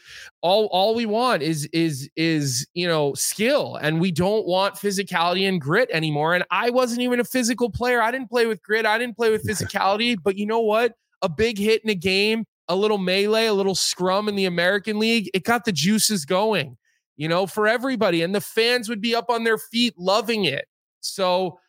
all 0.42 0.68
all 0.68 0.96
we 0.96 1.06
want 1.06 1.42
is 1.42 1.68
is 1.74 2.10
is 2.16 2.66
you 2.74 2.88
know 2.88 3.14
skill, 3.16 3.76
and 3.76 4.00
we 4.00 4.12
don't 4.12 4.46
want 4.46 4.76
physicality 4.76 5.48
and 5.48 5.60
grit 5.60 5.90
anymore. 5.92 6.34
And 6.34 6.46
I 6.50 6.70
wasn't 6.70 7.02
even 7.02 7.20
a 7.20 7.26
physical 7.26 7.70
player. 7.70 8.02
I 8.02 8.12
didn't 8.12 8.30
play 8.30 8.46
with 8.46 8.62
grit. 8.64 8.86
I 8.86 8.98
didn't 8.98 9.18
play 9.18 9.32
with 9.32 9.46
physicality. 9.46 10.16
but 10.24 10.38
you 10.38 10.46
know 10.46 10.62
what? 10.62 10.94
A 11.22 11.30
big 11.30 11.58
hit 11.58 11.84
in 11.84 11.90
a 11.90 11.96
game, 11.96 12.46
a 12.68 12.76
little 12.76 12.98
melee, 12.98 13.48
a 13.48 13.54
little 13.54 13.76
scrum 13.76 14.30
in 14.30 14.36
the 14.36 14.46
American 14.46 15.00
League, 15.00 15.30
it 15.34 15.44
got 15.44 15.66
the 15.66 15.72
juices 15.72 16.26
going. 16.26 16.78
You 17.18 17.28
know, 17.28 17.48
for 17.48 17.68
everybody, 17.68 18.22
and 18.22 18.34
the 18.34 18.42
fans 18.42 18.88
would 18.88 19.02
be 19.02 19.14
up 19.14 19.30
on 19.30 19.44
their 19.44 19.58
feet 19.58 19.94
loving 19.98 20.46
it. 20.46 20.66
So 21.02 21.60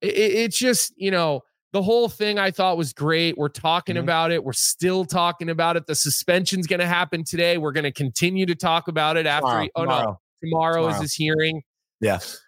it, 0.00 0.14
it's 0.14 0.58
just 0.58 0.92
you 0.96 1.10
know 1.10 1.42
the 1.72 1.82
whole 1.82 2.08
thing 2.08 2.38
I 2.38 2.50
thought 2.50 2.76
was 2.76 2.92
great. 2.92 3.36
We're 3.36 3.48
talking 3.48 3.96
mm-hmm. 3.96 4.04
about 4.04 4.30
it. 4.30 4.44
We're 4.44 4.52
still 4.52 5.04
talking 5.04 5.48
about 5.48 5.76
it. 5.76 5.86
The 5.86 5.94
suspension's 5.94 6.66
going 6.66 6.80
to 6.80 6.86
happen 6.86 7.24
today. 7.24 7.58
We're 7.58 7.72
going 7.72 7.84
to 7.84 7.92
continue 7.92 8.46
to 8.46 8.54
talk 8.54 8.88
about 8.88 9.16
it 9.16 9.26
after. 9.26 9.46
Tomorrow, 9.46 9.62
he, 9.62 9.70
oh 9.74 9.80
tomorrow. 9.82 10.04
no, 10.04 10.20
tomorrow, 10.42 10.74
tomorrow, 10.74 10.94
is 10.94 11.00
his 11.00 11.14
hearing. 11.14 11.62
Yes. 12.00 12.40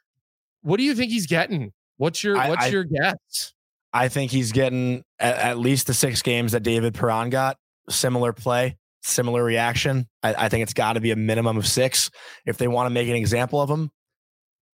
What 0.62 0.76
do 0.76 0.82
you 0.82 0.94
think 0.94 1.10
he's 1.10 1.26
getting? 1.26 1.72
What's 1.96 2.22
your 2.22 2.36
I, 2.36 2.50
What's 2.50 2.66
I, 2.66 2.68
your 2.68 2.84
guess? 2.84 3.54
I 3.92 4.08
think 4.08 4.30
he's 4.30 4.52
getting 4.52 5.04
at, 5.18 5.36
at, 5.36 5.58
least 5.58 5.86
the 5.86 5.94
six 5.94 6.20
games 6.20 6.52
that 6.52 6.62
David 6.62 6.94
Perron 6.94 7.30
got. 7.30 7.56
Similar 7.88 8.32
play, 8.32 8.76
similar 9.02 9.44
reaction. 9.44 10.08
I, 10.22 10.34
I 10.34 10.48
think 10.48 10.64
it's 10.64 10.74
got 10.74 10.94
to 10.94 11.00
be 11.00 11.12
a 11.12 11.16
minimum 11.16 11.56
of 11.56 11.66
six 11.66 12.10
if 12.44 12.58
they 12.58 12.66
want 12.66 12.86
to 12.86 12.90
make 12.90 13.08
an 13.08 13.14
example 13.14 13.60
of 13.60 13.70
him. 13.70 13.90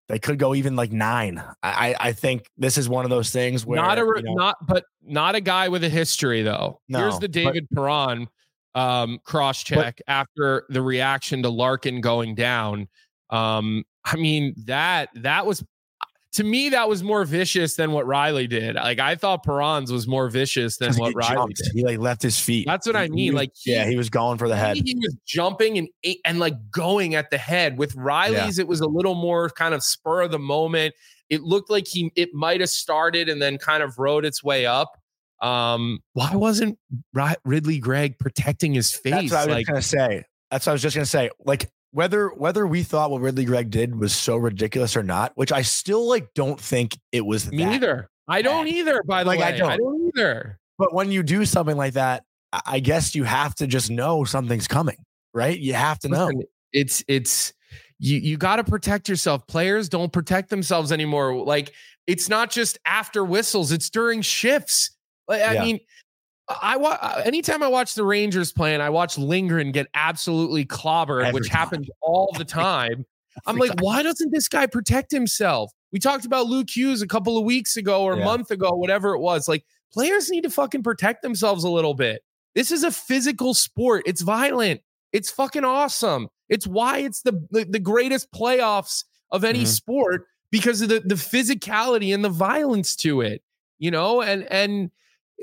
They 0.08 0.20
could 0.20 0.38
go 0.38 0.54
even 0.54 0.76
like 0.76 0.92
nine. 0.92 1.42
I 1.64 1.96
I 2.00 2.12
think 2.12 2.50
this 2.58 2.78
is 2.78 2.88
one 2.88 3.06
of 3.06 3.10
those 3.10 3.32
things 3.32 3.66
where 3.66 3.82
not 3.82 3.98
a 3.98 4.02
you 4.02 4.22
know, 4.24 4.34
not 4.34 4.58
but 4.68 4.86
not 5.02 5.36
a 5.36 5.42
guy 5.42 5.68
with 5.68 5.84
a 5.84 5.90
history 5.90 6.44
though. 6.44 6.80
No, 6.88 7.00
Here's 7.00 7.20
the 7.20 7.28
but- 7.28 7.32
David 7.32 7.68
Perron 7.74 8.28
um, 8.76 9.20
cross 9.24 9.64
check 9.64 10.02
after 10.08 10.66
the 10.70 10.82
reaction 10.82 11.42
to 11.44 11.50
Larkin 11.50 12.02
going 12.02 12.36
down. 12.36 12.88
Um, 13.32 13.84
I 14.04 14.18
mean 14.18 14.54
that 14.66 15.10
that 15.16 15.46
was 15.46 15.64
to 16.36 16.44
me 16.44 16.70
that 16.70 16.88
was 16.88 17.04
more 17.04 17.26
vicious 17.26 17.76
than 17.76 17.92
what 17.92 18.06
Rielly 18.06 18.48
did. 18.48 18.76
Like 18.76 19.00
I 19.00 19.16
thought 19.16 19.44
Perron's 19.44 19.92
was 19.92 20.08
more 20.08 20.30
vicious 20.30 20.78
than 20.78 20.94
what 20.96 21.14
Rielly 21.14 21.30
jumped. 21.34 21.56
did. 21.58 21.72
He 21.74 21.84
like 21.84 22.00
left 22.00 22.22
his 22.22 22.40
feet. 22.40 22.66
That's 22.68 22.86
what 22.88 22.96
He- 22.96 23.02
I 23.02 23.08
mean. 23.10 23.34
was- 23.34 23.40
Like 23.42 23.52
he- 23.56 23.72
yeah, 23.74 23.88
he 23.88 23.96
was 23.96 24.10
going 24.10 24.38
for 24.38 24.48
the 24.48 24.56
head. 24.56 24.78
He 24.78 24.96
was 24.96 25.16
jumping 25.26 25.78
and 25.78 25.88
and 26.24 26.40
like 26.40 26.56
going 26.72 27.16
at 27.16 27.30
the 27.32 27.38
head. 27.38 27.78
With 27.78 27.96
Rielly's, 27.96 28.60
it 28.60 28.68
was 28.68 28.80
a 28.82 28.88
little 28.88 29.16
more 29.16 29.50
kind 29.50 29.74
of 29.74 29.84
spur 29.84 30.22
of 30.22 30.32
the 30.32 30.40
moment. 30.40 30.94
It 31.30 31.42
looked 31.42 31.70
like 31.72 31.88
he 31.88 32.12
it 32.16 32.34
might 32.34 32.60
have 32.60 32.70
started 32.70 33.30
and 33.30 33.42
then 33.42 33.58
kind 33.58 33.82
of 33.82 33.98
rode 33.98 34.26
its 34.26 34.44
way 34.44 34.66
up. 34.66 34.92
Um, 35.42 36.00
why 36.14 36.36
wasn't 36.36 36.78
Ridly 37.44 37.80
Greig 37.80 38.20
protecting 38.20 38.74
his 38.74 38.94
face? 38.94 39.14
That's 39.14 39.32
what 39.32 39.38
I 39.40 39.46
was 39.46 39.54
like 39.56 39.66
gonna 39.68 39.82
say. 39.82 40.24
That's 40.52 40.66
what 40.66 40.72
I 40.72 40.74
was 40.74 40.82
just 40.82 40.96
gonna 40.96 41.06
say. 41.06 41.30
Like 41.46 41.70
whether 41.96 42.28
whether 42.30 42.68
we 42.68 42.84
thought 42.84 43.10
what 43.10 43.22
Ridly 43.22 43.46
Greig 43.46 43.70
did 43.70 43.98
was 43.98 44.14
so 44.14 44.36
ridiculous 44.36 44.98
or 44.98 45.04
not, 45.04 45.32
which 45.36 45.52
I 45.54 45.62
still 45.62 46.08
like 46.10 46.34
don't 46.34 46.60
think 46.60 46.98
it 47.14 47.26
was 47.26 47.50
me 47.50 47.64
that. 47.64 47.70
neither. 47.70 48.10
I 48.28 48.42
don't 48.42 48.68
either. 48.68 49.02
By 49.04 49.24
the 49.24 49.30
Like, 49.30 49.40
I 49.40 49.52
don't. 49.54 49.70
I 49.72 49.78
don't 49.78 50.12
either. 50.16 50.60
But 50.78 50.94
when 50.94 51.10
you 51.12 51.24
do 51.24 51.46
something 51.46 51.78
like 51.78 51.94
that, 51.94 52.24
I- 52.52 52.62
I 52.66 52.80
guess 52.82 53.16
you 53.16 53.24
have 53.24 53.56
to 53.56 53.68
just 53.68 53.90
know 53.90 54.26
something's 54.26 54.68
coming, 54.68 54.98
right? 55.34 55.58
You 55.58 55.74
have 55.74 56.00
to 56.00 56.10
know. 56.10 56.30
It's 56.74 57.02
it's 57.08 57.54
you 58.00 58.18
you 58.18 58.36
got 58.36 58.58
to 58.58 58.66
protect 58.66 59.08
yourself. 59.08 59.48
Players 59.48 59.88
don't 59.88 60.12
protect 60.12 60.50
themselves 60.50 60.92
anymore. 60.92 61.34
Like 61.46 61.72
it's 62.08 62.28
not 62.28 62.52
just 62.52 62.78
after 62.86 63.24
whistles; 63.24 63.72
it's 63.72 63.90
during 63.90 64.22
shifts. 64.22 64.92
Like, 65.30 65.42
I 65.42 65.54
Yeah. 65.54 65.64
mean, 65.64 65.80
I 66.48 66.78
wa- 66.78 67.22
anytime 67.26 67.64
I 67.64 67.68
watch 67.68 67.96
the 67.96 68.04
Rangers 68.04 68.52
playing, 68.52 68.82
I 68.82 68.90
watch 68.90 69.18
Lindgren 69.18 69.72
get 69.72 69.88
absolutely 69.96 70.66
clobbered, 70.66 71.24
Every 71.26 71.34
which 71.42 71.50
time. 71.50 71.58
happens 71.60 71.88
all 72.02 72.32
the 72.38 72.46
time. 72.46 73.06
I'm 73.48 73.58
like, 73.58 73.82
why 73.82 74.04
doesn't 74.04 74.32
this 74.32 74.48
guy 74.48 74.66
protect 74.68 75.12
himself? 75.12 75.72
We 75.92 76.00
talked 76.00 76.26
about 76.26 76.46
Luke 76.48 76.70
Hughes 76.70 77.02
a 77.02 77.08
couple 77.08 77.38
of 77.38 77.44
weeks 77.46 77.78
ago 77.78 78.04
or 78.04 78.14
a 78.14 78.18
Yeah. 78.20 78.26
month 78.26 78.52
ago, 78.52 78.72
whatever 78.74 79.14
it 79.16 79.20
was. 79.20 79.48
Like 79.48 79.66
players 79.94 80.30
need 80.30 80.42
to 80.42 80.50
fucking 80.50 80.84
protect 80.84 81.22
themselves 81.22 81.64
a 81.64 81.70
little 81.70 81.94
bit. 81.96 82.22
This 82.54 82.72
is 82.72 82.84
a 82.84 82.92
physical 82.92 83.54
sport. 83.54 84.04
It's 84.06 84.22
violent. 84.22 84.82
It's 85.12 85.32
fucking 85.32 85.64
awesome. 85.66 86.28
It's 86.48 86.68
why 86.68 87.00
it's 87.00 87.22
the 87.24 87.46
the, 87.52 87.66
the 87.66 87.80
greatest 87.80 88.32
playoffs 88.32 89.04
of 89.32 89.44
any 89.44 89.64
Mhm. 89.64 89.68
sport 89.68 90.28
because 90.52 90.82
of 90.82 90.90
the 90.90 91.02
the 91.04 91.16
physicality 91.16 92.14
and 92.14 92.24
the 92.24 92.30
violence 92.30 92.96
to 92.98 93.22
it. 93.22 93.42
You 93.80 93.92
know, 93.92 94.22
and 94.22 94.44
and 94.52 94.92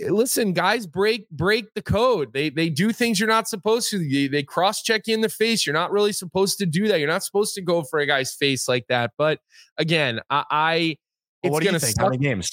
Eh, 0.00 0.10
listen, 0.10 0.52
guys 0.52 0.86
break 0.86 1.28
break 1.30 1.72
the 1.74 1.82
code. 1.82 2.32
They 2.32 2.50
they 2.50 2.68
do 2.68 2.92
things 2.92 3.20
you're 3.20 3.28
not 3.28 3.48
supposed 3.48 3.90
to. 3.90 3.98
They, 3.98 4.28
they 4.28 4.42
cross 4.42 4.82
check 4.82 5.06
you 5.06 5.14
in 5.14 5.20
the 5.20 5.28
face. 5.28 5.66
You're 5.66 5.74
not 5.74 5.92
really 5.92 6.12
supposed 6.12 6.58
to 6.58 6.66
do 6.66 6.88
that. 6.88 6.98
You're 6.98 7.08
not 7.08 7.24
supposed 7.24 7.54
to 7.54 7.62
go 7.62 7.82
for 7.82 7.98
a 7.98 8.06
guy's 8.06 8.34
face 8.34 8.68
like 8.68 8.86
that. 8.88 9.12
But 9.18 9.40
again, 9.78 10.20
I, 10.30 10.44
I 10.50 10.96
Well, 11.42 11.52
what 11.52 11.60
do 11.60 11.66
gonna 11.66 11.76
you 11.76 11.80
think? 11.80 11.98
How 11.98 12.08
many 12.08 12.18
games? 12.18 12.50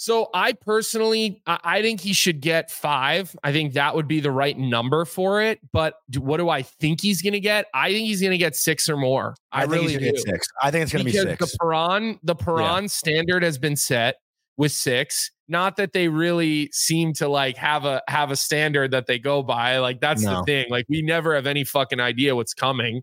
So 0.00 0.30
I 0.32 0.54
personally, 0.54 1.42
I, 1.46 1.58
I 1.62 1.82
think 1.82 2.00
he 2.00 2.14
should 2.14 2.40
get 2.40 2.70
five. 2.70 3.36
I 3.44 3.52
think 3.52 3.74
that 3.74 3.94
would 3.94 4.08
be 4.08 4.20
the 4.20 4.30
right 4.30 4.56
number 4.56 5.04
for 5.04 5.42
it. 5.42 5.60
But 5.74 5.96
do, 6.08 6.22
what 6.22 6.38
do 6.38 6.48
I 6.48 6.62
think 6.62 7.02
he's 7.02 7.20
going 7.20 7.34
to 7.34 7.40
get? 7.40 7.66
I 7.74 7.92
think 7.92 8.06
he's 8.06 8.22
going 8.22 8.30
to 8.30 8.38
get 8.38 8.56
six 8.56 8.88
or 8.88 8.96
more. 8.96 9.34
I, 9.52 9.66
think 9.66 9.72
really 9.72 9.88
he's 9.88 9.96
gonna 9.98 10.06
do. 10.06 10.12
get 10.12 10.22
six. 10.22 10.48
I 10.62 10.70
think 10.70 10.84
it's 10.84 10.92
gonna 10.92 11.04
because 11.04 11.24
be 11.26 11.30
six. 11.32 11.52
the 11.52 11.58
Perron, 11.60 12.18
the 12.22 12.34
Perron 12.34 12.88
standard 12.88 13.42
has 13.42 13.58
been 13.58 13.76
set 13.76 14.16
with 14.60 14.72
six. 14.72 15.30
Not 15.48 15.76
that 15.76 15.94
they 15.94 16.08
really 16.08 16.68
seem 16.70 17.14
to 17.14 17.28
like 17.28 17.56
have 17.56 17.86
a 17.86 18.02
have 18.08 18.30
a 18.30 18.36
standard 18.36 18.90
that 18.90 19.06
they 19.06 19.18
go 19.18 19.42
by. 19.42 19.78
Like 19.78 20.00
that's 20.00 20.22
the 20.22 20.42
thing. 20.44 20.66
Like 20.68 20.84
we 20.88 21.00
never 21.00 21.34
have 21.34 21.46
any 21.46 21.64
fucking 21.64 21.98
idea 21.98 22.36
what's 22.36 22.52
coming. 22.52 23.02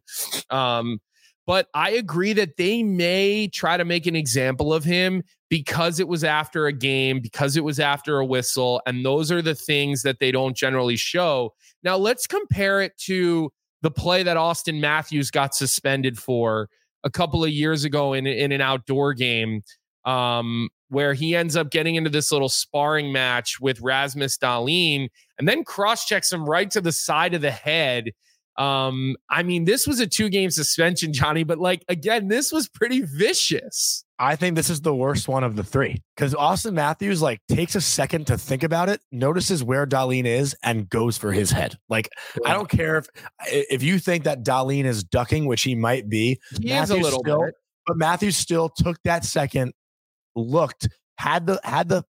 Um, 0.52 1.00
but 1.48 1.68
I 1.74 1.90
agree 1.92 2.34
that 2.34 2.58
they 2.58 2.84
may 2.84 3.48
try 3.48 3.76
to 3.76 3.86
make 3.86 4.06
an 4.06 4.16
example 4.16 4.72
of 4.72 4.84
him 4.84 5.24
because 5.50 6.00
it 6.00 6.08
was 6.08 6.24
after 6.24 6.68
a 6.68 6.74
game, 6.74 7.22
because 7.22 7.58
it 7.58 7.64
was 7.64 7.80
after 7.80 8.20
a 8.20 8.26
whistle, 8.26 8.82
and 8.86 9.04
those 9.04 9.32
are 9.32 9.42
the 9.42 9.56
things 9.56 10.04
that 10.04 10.20
they 10.20 10.32
don't 10.32 10.56
generally 10.56 10.96
show. 10.96 11.56
Now 11.84 11.98
let's 11.98 12.28
compare 12.28 12.82
it 12.82 12.96
to 13.06 13.52
the 13.82 13.92
play 13.92 14.22
that 14.22 14.38
Auston 14.38 14.80
Matthews 14.80 15.32
got 15.32 15.56
suspended 15.56 16.20
for 16.20 16.70
a 17.04 17.10
couple 17.10 17.44
of 17.44 17.50
years 17.50 17.84
ago 17.84 18.14
in 18.14 18.28
in 18.28 18.52
an 18.52 18.62
outdoor 18.62 19.16
game, 19.16 19.64
um, 20.06 20.70
where 20.90 21.14
he 21.14 21.36
ends 21.36 21.56
up 21.56 21.70
getting 21.70 21.96
into 21.96 22.10
this 22.10 22.32
little 22.32 22.50
sparring 22.50 23.12
match 23.12 23.60
with 23.60 23.80
Rasmus 23.82 24.38
Dahlin, 24.38 25.10
and 25.38 25.48
then 25.48 25.64
cross 25.64 26.06
checks 26.06 26.32
him 26.32 26.46
right 26.46 26.70
to 26.72 26.82
the 26.82 26.92
side 26.92 27.34
of 27.34 27.42
the 27.42 27.52
head. 27.52 28.12
Um, 28.58 29.16
I 29.30 29.44
mean, 29.44 29.66
this 29.66 29.86
was 29.86 30.00
a 30.00 30.08
two 30.08 30.30
game 30.30 30.50
suspension, 30.50 31.14
Jonny, 31.14 31.44
but 31.44 31.60
like 31.60 31.84
again, 31.90 32.28
this 32.28 32.52
was 32.52 32.68
pretty 32.68 33.02
vicious. 33.02 34.04
I 34.18 34.36
think 34.36 34.56
this 34.56 34.72
is 34.72 34.82
the 34.82 34.96
worst 34.96 35.28
one 35.28 35.44
of 35.44 35.56
the 35.56 35.64
three 35.64 36.02
because 36.16 36.34
Auston 36.34 36.74
Matthews 36.74 37.22
like 37.22 37.40
takes 37.50 37.76
a 37.76 37.82
second 37.82 38.26
to 38.28 38.38
think 38.38 38.64
about 38.64 38.90
it, 38.90 39.00
notices 39.12 39.64
where 39.64 39.86
Dahlin 39.86 40.26
is, 40.26 40.56
and 40.64 40.90
goes 40.90 41.20
for 41.20 41.32
his 41.32 41.52
head. 41.52 41.78
Like 41.88 42.10
I 42.48 42.54
don't 42.54 42.68
care 42.68 42.98
if 42.98 43.08
if 43.46 43.84
you 43.84 44.00
think 44.00 44.24
that 44.24 44.44
Dahlin 44.44 44.86
is 44.86 45.04
ducking, 45.04 45.46
which 45.46 45.62
he 45.62 45.76
might 45.76 46.10
be, 46.10 46.40
He 46.60 46.72
is 46.72 46.90
a 46.90 46.96
little 46.98 47.20
still- 47.20 47.44
bit. 47.46 47.54
but 47.86 47.98
Matthews 47.98 48.38
still 48.38 48.70
took 48.70 48.98
that 49.04 49.24
second, 49.24 49.74
looked, 50.38 50.88
had 51.18 51.48
the 51.48 51.60
had 51.64 51.90
the 51.90 52.04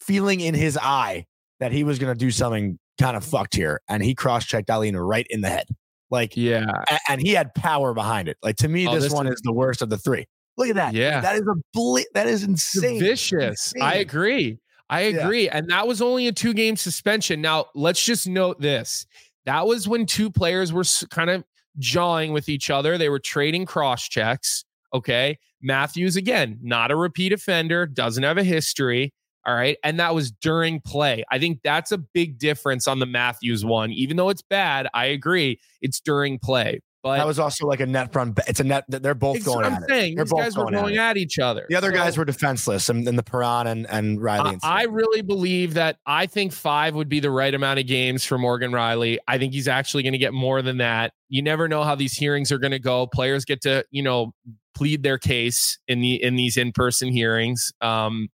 feeling 0.00 0.40
in 0.40 0.54
his 0.54 0.76
eye 0.80 1.26
that 1.60 1.70
he 1.72 1.84
was 1.84 1.98
going 1.98 2.12
to 2.12 2.18
do 2.18 2.30
something 2.30 2.78
kind 3.00 3.16
of 3.16 3.24
fucked 3.24 3.54
here, 3.54 3.80
and 3.88 4.02
he 4.02 4.14
cross 4.14 4.44
checked 4.44 4.68
Dahlin 4.68 4.94
right 4.96 5.26
in 5.30 5.40
the 5.40 5.48
head. 5.48 5.66
Like 6.10 6.36
Yeah. 6.36 6.66
a- 6.90 6.98
and 7.08 7.20
he 7.20 7.30
had 7.32 7.54
power 7.54 7.94
behind 7.94 8.28
it. 8.28 8.36
Like 8.42 8.56
to 8.56 8.68
me, 8.68 8.86
Oh, 8.86 8.94
this, 8.94 9.04
this 9.04 9.12
one 9.12 9.26
is- 9.26 9.40
the 9.42 9.52
worst 9.52 9.82
of 9.82 9.90
the 9.90 9.98
three. 9.98 10.26
Look 10.56 10.68
at 10.68 10.76
that. 10.76 10.94
Yeah. 10.94 11.20
that 11.20 11.34
is 11.36 11.42
a 11.42 11.54
ble- 11.72 12.04
that 12.14 12.26
is 12.28 12.44
insane. 12.44 13.00
Vicious. 13.00 13.72
I 13.80 13.96
agree. 13.96 14.58
I 14.88 15.06
Yeah. 15.08 15.24
agree. 15.24 15.48
And 15.48 15.68
that 15.70 15.88
was 15.88 16.00
only 16.02 16.28
a 16.28 16.32
two 16.32 16.54
game 16.54 16.76
suspension. 16.76 17.40
Now, 17.40 17.66
let's 17.74 18.04
just 18.04 18.28
note 18.28 18.60
this 18.60 19.06
that 19.46 19.66
was 19.66 19.88
when 19.88 20.06
two 20.06 20.30
players 20.30 20.72
were 20.72 20.84
kind 21.10 21.30
of 21.30 21.44
jawing 21.78 22.32
with 22.32 22.48
each 22.48 22.70
other. 22.70 22.96
They 22.96 23.08
were 23.08 23.18
trading 23.18 23.66
cross 23.66 24.08
checks. 24.08 24.64
Okay. 24.94 25.38
Matthews, 25.60 26.16
again, 26.16 26.58
not 26.62 26.90
a 26.90 26.96
repeat 26.96 27.32
offender, 27.32 27.86
doesn't 27.86 28.22
have 28.22 28.38
a 28.38 28.44
history. 28.44 29.12
All 29.46 29.54
right. 29.54 29.76
And 29.84 30.00
that 30.00 30.14
was 30.14 30.30
during 30.30 30.80
play. 30.80 31.24
I 31.30 31.38
think 31.38 31.60
that's 31.62 31.92
a 31.92 31.98
big 31.98 32.38
difference 32.38 32.88
on 32.88 32.98
the 32.98 33.06
Matthews 33.06 33.64
one. 33.64 33.90
Even 33.90 34.16
though 34.16 34.30
it's 34.30 34.42
bad, 34.42 34.88
I 34.94 35.06
agree. 35.06 35.60
It's 35.82 36.00
during 36.00 36.38
play. 36.38 36.80
But 37.02 37.18
That 37.18 37.26
was 37.26 37.38
also 37.38 37.66
like 37.66 37.80
a 37.80 37.86
net 37.86 38.14
front. 38.14 38.40
It's 38.48 38.60
a 38.60 38.64
net. 38.64 38.84
They're 38.88 39.14
both 39.14 39.44
going 39.44 39.66
I'm 39.66 39.74
at 39.74 39.82
it. 39.82 39.88
saying 39.90 40.14
They're 40.14 40.24
these 40.24 40.30
both 40.32 40.40
guys 40.40 40.56
were 40.56 40.70
going 40.70 40.96
at 40.96 41.10
at 41.10 41.16
each 41.18 41.38
other. 41.38 41.66
The 41.68 41.76
other 41.76 41.92
guys 41.92 42.16
were 42.16 42.24
defenseless, 42.24 42.88
and, 42.88 43.06
and 43.06 43.18
the 43.18 43.22
Perron 43.22 43.66
and, 43.66 43.86
and 43.90 44.18
Rielly. 44.20 44.40
I, 44.40 44.48
and 44.52 44.60
I 44.62 44.82
Smith. 44.84 44.94
really 44.94 45.20
believe 45.20 45.74
that 45.74 45.98
I 46.06 46.24
think 46.24 46.54
five 46.54 46.94
would 46.94 47.10
be 47.10 47.20
the 47.20 47.30
right 47.30 47.52
amount 47.52 47.78
of 47.78 47.86
games 47.86 48.24
for 48.24 48.38
Morgan 48.38 48.72
Rielly. 48.72 49.18
I 49.28 49.36
think 49.36 49.52
he's 49.52 49.68
actually 49.68 50.02
going 50.02 50.14
to 50.14 50.18
get 50.18 50.32
more 50.32 50.62
than 50.62 50.78
that. 50.78 51.12
You 51.28 51.42
never 51.42 51.68
know 51.68 51.82
how 51.82 51.94
these 51.94 52.14
hearings 52.14 52.50
are 52.50 52.58
going 52.58 52.70
to 52.70 52.78
go. 52.78 53.06
Players 53.06 53.44
get 53.44 53.60
to, 53.62 53.84
you 53.90 54.02
know, 54.02 54.32
plead 54.74 55.02
their 55.02 55.18
case 55.18 55.78
in 55.88 56.00
the 56.00 56.22
in 56.22 56.36
these 56.36 56.56
in 56.56 56.72
person 56.72 57.08
hearings. 57.08 57.72
Um, 57.80 58.28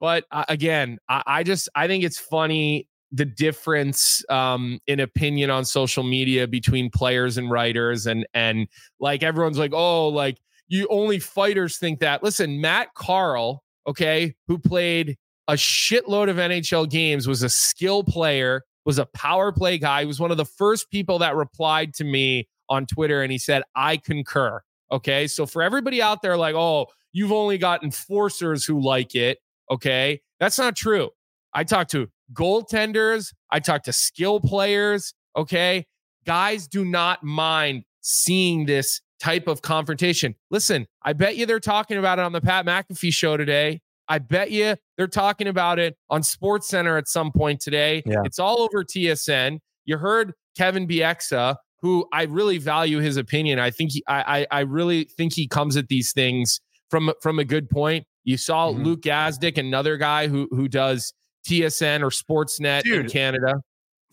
but 0.00 0.24
uh, 0.30 0.44
again, 0.48 0.98
I, 1.08 1.22
I 1.26 1.42
just 1.42 1.68
I 1.74 1.86
think 1.86 2.04
it's 2.04 2.18
funny 2.18 2.88
the 3.10 3.24
difference 3.24 4.24
um, 4.30 4.80
in 4.86 5.00
opinion 5.00 5.50
on 5.50 5.64
social 5.64 6.02
media 6.02 6.48
between 6.48 6.90
players 6.90 7.38
and 7.38 7.50
writers, 7.50 8.06
and 8.06 8.26
and 8.34 8.66
like 9.00 9.22
everyone's 9.22 9.58
like, 9.58 9.72
oh, 9.74 10.08
like 10.08 10.38
you 10.68 10.86
only 10.90 11.18
fighters 11.18 11.76
think 11.78 12.00
that. 12.00 12.22
Listen, 12.22 12.60
Matt 12.60 12.94
Carle, 12.94 13.62
okay, 13.86 14.34
who 14.48 14.58
played 14.58 15.16
a 15.48 15.54
shitload 15.54 16.30
of 16.30 16.36
NHL 16.36 16.88
games, 16.88 17.28
was 17.28 17.42
a 17.42 17.48
skill 17.48 18.02
player, 18.02 18.62
was 18.84 18.98
a 18.98 19.06
power 19.06 19.52
play 19.52 19.78
guy. 19.78 20.00
He 20.00 20.06
was 20.06 20.20
one 20.20 20.30
of 20.30 20.36
the 20.36 20.44
first 20.44 20.90
people 20.90 21.18
that 21.18 21.36
replied 21.36 21.94
to 21.94 22.04
me 22.04 22.48
on 22.68 22.86
Twitter 22.86 23.22
and 23.22 23.30
he 23.30 23.38
said, 23.38 23.62
I 23.74 23.98
concur. 23.98 24.62
Okay. 24.92 25.26
So 25.26 25.46
for 25.46 25.62
everybody 25.62 26.02
out 26.02 26.22
there, 26.22 26.36
like, 26.36 26.54
oh, 26.54 26.86
you've 27.12 27.32
only 27.32 27.58
got 27.58 27.82
enforcers 27.82 28.64
who 28.64 28.80
like 28.80 29.14
it. 29.14 29.38
Okay. 29.70 30.20
That's 30.38 30.58
not 30.58 30.76
true. 30.76 31.10
I 31.54 31.64
talk 31.64 31.88
to 31.88 32.08
goaltenders, 32.32 33.32
I 33.50 33.60
talk 33.60 33.82
to 33.84 33.92
skill 33.92 34.40
players. 34.40 35.14
Okay. 35.36 35.86
Guys 36.24 36.68
do 36.68 36.84
not 36.84 37.24
mind 37.24 37.84
seeing 38.02 38.66
this 38.66 39.00
type 39.20 39.48
of 39.48 39.62
confrontation. 39.62 40.34
Listen, 40.50 40.86
I 41.02 41.12
bet 41.12 41.36
you 41.36 41.46
they're 41.46 41.60
talking 41.60 41.96
about 41.96 42.18
it 42.18 42.24
on 42.24 42.32
the 42.32 42.40
Pat 42.40 42.66
McAfee 42.66 43.12
show 43.12 43.36
today. 43.36 43.80
I 44.08 44.18
bet 44.18 44.50
you 44.50 44.76
they're 44.96 45.06
talking 45.06 45.46
about 45.46 45.78
it 45.78 45.96
on 46.10 46.22
Sports 46.22 46.68
Center 46.68 46.96
at 46.96 47.08
some 47.08 47.32
point 47.32 47.60
today. 47.60 48.02
Yeah. 48.04 48.22
It's 48.24 48.38
all 48.38 48.60
over 48.60 48.84
TSN. 48.84 49.58
You 49.84 49.98
heard 49.98 50.34
Kevin 50.56 50.86
Bieksa 50.86 51.56
who 51.82 52.06
I 52.12 52.22
really 52.22 52.58
value 52.58 52.98
his 52.98 53.16
opinion. 53.16 53.58
I 53.58 53.70
think 53.70 53.92
he, 53.92 54.04
I, 54.06 54.46
I, 54.52 54.58
I 54.58 54.60
really 54.60 55.04
think 55.04 55.34
he 55.34 55.48
comes 55.48 55.76
at 55.76 55.88
these 55.88 56.12
things 56.12 56.60
from 56.88 57.12
from 57.20 57.38
a 57.38 57.44
good 57.44 57.68
point. 57.68 58.06
You 58.24 58.38
saw 58.38 58.70
mm-hmm. 58.70 58.84
Luke 58.84 59.02
Gazdic, 59.02 59.58
another 59.58 59.96
guy 59.96 60.28
who 60.28 60.48
who 60.52 60.68
does 60.68 61.12
TSN 61.46 62.02
or 62.02 62.10
Sportsnet 62.10 62.84
Dude, 62.84 63.06
in 63.06 63.10
Canada. 63.10 63.54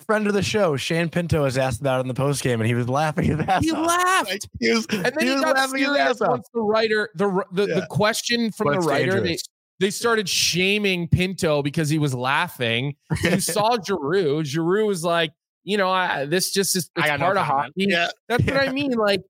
Friend 0.05 0.25
of 0.27 0.34
the 0.34 0.41
show, 0.41 0.77
Shane 0.77 1.10
Pinto, 1.10 1.43
has 1.43 1.58
asked 1.58 1.82
about 1.82 1.99
it 1.99 2.01
in 2.01 2.08
the 2.08 2.13
post 2.13 2.41
game, 2.41 2.60
and 2.60 2.67
he 2.67 2.73
was 2.73 2.89
laughing 2.89 3.25
his 3.25 3.39
ass 3.41 3.63
He 3.63 3.71
off. 3.71 3.86
laughed, 3.86 4.29
like, 4.29 4.41
he 4.60 4.71
and 4.71 4.86
then 4.88 5.13
he, 5.19 5.27
he 5.27 5.34
was 5.34 5.41
got 5.41 5.69
serious 5.69 6.19
once 6.21 6.47
the 6.53 6.62
writer, 6.62 7.10
the 7.15 7.43
the, 7.51 7.67
yeah. 7.67 7.75
the 7.75 7.88
question 7.89 8.51
from 8.51 8.71
the 8.71 8.79
writer, 8.79 9.21
they, 9.21 9.38
they 9.79 9.91
started 9.91 10.27
shaming 10.27 11.08
Pinto 11.08 11.62
because 11.62 11.89
he 11.89 11.99
was 11.99 12.15
laughing. 12.15 12.95
You 13.23 13.39
saw 13.41 13.77
Giroux. 13.82 14.43
Giroux 14.43 14.88
was 14.88 15.03
like, 15.03 15.32
you 15.69 15.77
know, 15.77 15.91
I, 15.91 16.25
this 16.25 16.51
just 16.51 16.75
is 16.75 16.89
it's 16.95 17.17
part 17.17 17.38
of 17.38 17.45
hockey. 17.45 17.86
Yeah. 17.89 18.08
That's 18.27 18.43
yeah. 18.43 18.55
what 18.55 18.67
I 18.67 18.71
mean. 18.71 18.93
Like 18.93 19.21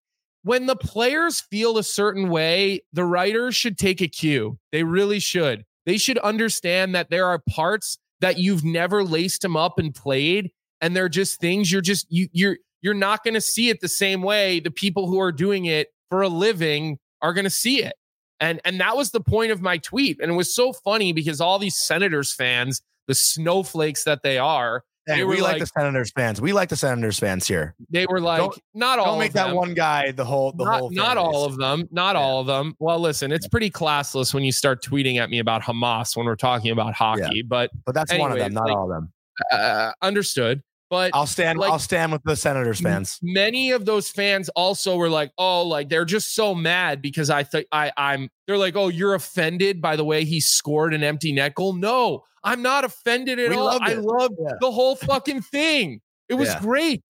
when 0.44 0.68
the 0.68 0.76
players 0.78 1.42
feel 1.42 1.78
a 1.78 1.84
certain 1.84 2.30
way, 2.30 2.80
the 2.94 3.04
writers 3.04 3.58
should 3.58 3.78
take 3.78 4.00
a 4.00 4.08
cue. 4.08 4.58
They 4.72 4.84
really 4.84 5.20
should. 5.20 5.66
They 5.86 5.98
should 5.98 6.18
understand 6.20 6.96
that 6.96 7.10
there 7.10 7.26
are 7.26 7.42
parts 7.50 7.98
that 8.22 8.38
you've 8.38 8.64
never 8.64 9.04
laced 9.04 9.42
them 9.42 9.58
up 9.58 9.80
and 9.80 9.94
played, 9.94 10.52
and 10.80 10.96
they're 10.96 11.10
just 11.10 11.42
things 11.42 11.74
you're 11.74 11.82
just 11.82 12.08
you 12.10 12.30
you're 12.32 12.58
you're 12.82 12.94
not 12.94 13.26
going 13.26 13.34
to 13.34 13.42
see 13.42 13.68
it 13.68 13.82
the 13.82 13.90
same 13.90 14.22
way 14.22 14.62
the 14.62 14.72
people 14.72 15.08
who 15.08 15.20
are 15.20 15.34
doing 15.34 15.66
it 15.66 15.90
for 16.10 16.22
a 16.22 16.30
living 16.30 17.00
are 17.22 17.34
going 17.34 17.44
to 17.44 17.50
see 17.50 17.84
it. 17.84 17.96
And 18.40 18.62
and 18.64 18.80
that 18.80 18.96
was 18.96 19.12
the 19.12 19.20
point 19.20 19.52
of 19.52 19.62
my 19.62 19.78
tweet. 19.78 20.22
And 20.22 20.32
it 20.32 20.36
was 20.36 20.56
so 20.56 20.72
funny 20.72 21.12
because 21.12 21.42
all 21.42 21.60
these 21.60 21.76
Senators 21.76 22.34
fans, 22.34 22.82
the 23.10 23.16
snowflakes 23.16 24.06
that 24.06 24.24
they 24.24 24.38
are, 24.38 24.86
Hey, 25.16 25.24
we 25.24 25.42
like, 25.42 25.54
like, 25.54 25.60
the 25.62 25.66
Senators 25.68 26.12
fans. 26.12 26.40
We 26.40 26.54
like 26.54 26.70
the 26.70 26.76
Senators 26.76 27.20
fans 27.20 27.48
here. 27.48 27.76
They 27.90 28.06
were 28.06 28.22
like, 28.22 28.40
don't, 28.40 28.60
not 28.74 29.00
all. 29.00 29.06
Don't 29.06 29.20
make 29.20 29.34
that 29.34 29.56
one 29.56 29.74
guy 29.74 30.12
the 30.12 30.26
whole. 30.26 30.52
The 30.52 30.66
not, 30.66 30.80
whole. 30.80 30.90
Not 30.92 31.18
all 31.18 31.46
of 31.46 31.58
them. 31.58 31.88
Not 31.92 32.16
yeah. 32.16 32.22
all 32.22 32.42
of 32.42 32.48
them. 32.48 32.76
Well, 32.80 33.00
listen, 33.00 33.32
it's 33.32 33.48
pretty 33.48 33.72
classless 33.72 34.34
when 34.34 34.44
you 34.44 34.52
start 34.52 34.84
tweeting 34.84 35.18
at 35.18 35.30
me 35.30 35.40
about 35.40 35.64
Hamas 35.64 36.16
when 36.16 36.26
we're 36.26 36.36
talking 36.36 36.72
about 36.72 36.94
hockey. 36.94 37.28
Yeah. 37.32 37.42
But 37.48 37.72
but 37.86 37.96
that's 37.96 38.12
anyways, 38.12 38.30
one 38.30 38.32
of 38.34 38.38
them. 38.38 38.54
Not 38.54 38.68
like, 38.68 38.76
all 38.76 38.84
of 38.84 38.90
them. 38.90 39.12
Uh, 39.52 39.92
understood. 40.02 40.62
But 40.90 41.12
I'll 41.14 41.28
stand. 41.28 41.60
Like, 41.60 41.72
I'll 41.72 41.78
stand 41.78 42.12
with 42.12 42.24
the 42.24 42.36
Senators 42.36 42.82
fans. 42.82 43.20
Many 43.22 43.72
of 43.72 43.86
those 43.86 44.10
fans 44.10 44.50
also 44.50 44.96
were 44.96 45.10
like, 45.10 45.32
"Oh, 45.38 45.64
like 45.64 45.90
they're 45.90 46.06
just 46.06 46.34
so 46.34 46.56
mad 46.56 47.02
because 47.02 47.30
I 47.30 47.44
think 47.44 47.68
I 47.72 47.92
I'm." 47.96 48.30
They're 48.48 48.58
like, 48.58 48.76
"Oh, 48.76 48.88
you're 48.88 49.14
offended 49.14 49.82
by 49.82 49.96
the 49.96 50.04
way 50.04 50.26
he 50.26 50.40
scored 50.40 50.96
an 50.96 51.04
empty 51.04 51.32
net 51.32 51.54
goal." 51.54 51.74
No, 51.74 52.24
I'm 52.44 52.64
not 52.64 52.86
offended 52.86 53.38
at 53.40 53.50
we 53.50 53.56
all. 53.56 53.78
I 53.82 53.94
loved 53.94 54.36
yeah. 54.40 54.54
the 54.60 54.72
whole 54.72 54.96
fucking 54.96 55.42
thing. 55.44 56.02
It 56.28 56.36
was 56.36 56.50
yeah. 56.50 56.60
great. 56.60 57.04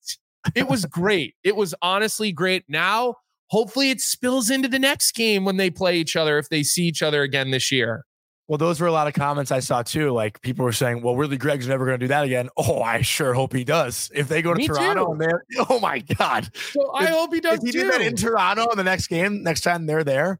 It 0.56 0.68
was 0.68 0.86
great. 0.86 1.36
It 1.44 1.56
was 1.56 1.76
honestly 1.82 2.32
great. 2.32 2.64
Now, 2.68 3.16
hopefully, 3.48 3.92
it 3.92 4.02
spills 4.02 4.50
into 4.50 4.68
the 4.68 4.80
next 4.80 5.14
game 5.14 5.46
when 5.46 5.58
they 5.58 5.70
play 5.70 5.98
each 5.98 6.16
other 6.16 6.38
if 6.38 6.50
they 6.50 6.64
see 6.64 6.84
each 6.84 7.02
other 7.02 7.22
again 7.22 7.52
this 7.52 7.72
year. 7.72 8.06
Well, 8.50 8.58
those 8.58 8.82
were 8.82 8.88
a 8.88 8.92
lot 8.92 9.08
of 9.08 9.14
comments 9.14 9.52
I 9.52 9.60
saw 9.60 9.84
too. 9.84 10.10
Like 10.10 10.42
people 10.42 10.66
were 10.66 10.74
saying, 10.74 11.04
"Well, 11.04 11.16
Ridly, 11.16 11.38
Greig's 11.38 11.68
never 11.68 11.86
going 11.86 12.00
to 12.00 12.04
do 12.04 12.08
that 12.08 12.24
again." 12.24 12.50
Oh, 12.58 12.82
I 12.82 13.02
sure 13.02 13.36
hope 13.36 13.54
he 13.54 13.64
does. 13.64 14.10
If 14.14 14.28
they 14.28 14.42
go 14.42 14.56
to 14.56 14.58
Me 14.58 14.68
Toronto, 14.68 15.12
and 15.12 15.22
they're, 15.22 15.44
oh 15.70 15.80
my 15.80 16.00
god! 16.00 16.50
So 16.74 16.92
I 16.96 17.06
hope 17.06 17.32
he 17.32 17.42
does. 17.42 17.60
If 17.60 17.66
he 17.68 17.72
too. 17.72 17.84
did 17.84 17.94
that 17.94 18.02
in 18.02 18.16
Toronto 18.16 18.68
in 18.72 18.78
the 18.78 18.84
next 18.84 19.06
game, 19.06 19.44
next 19.44 19.62
time 19.62 19.86
they're 19.86 20.04
there, 20.04 20.40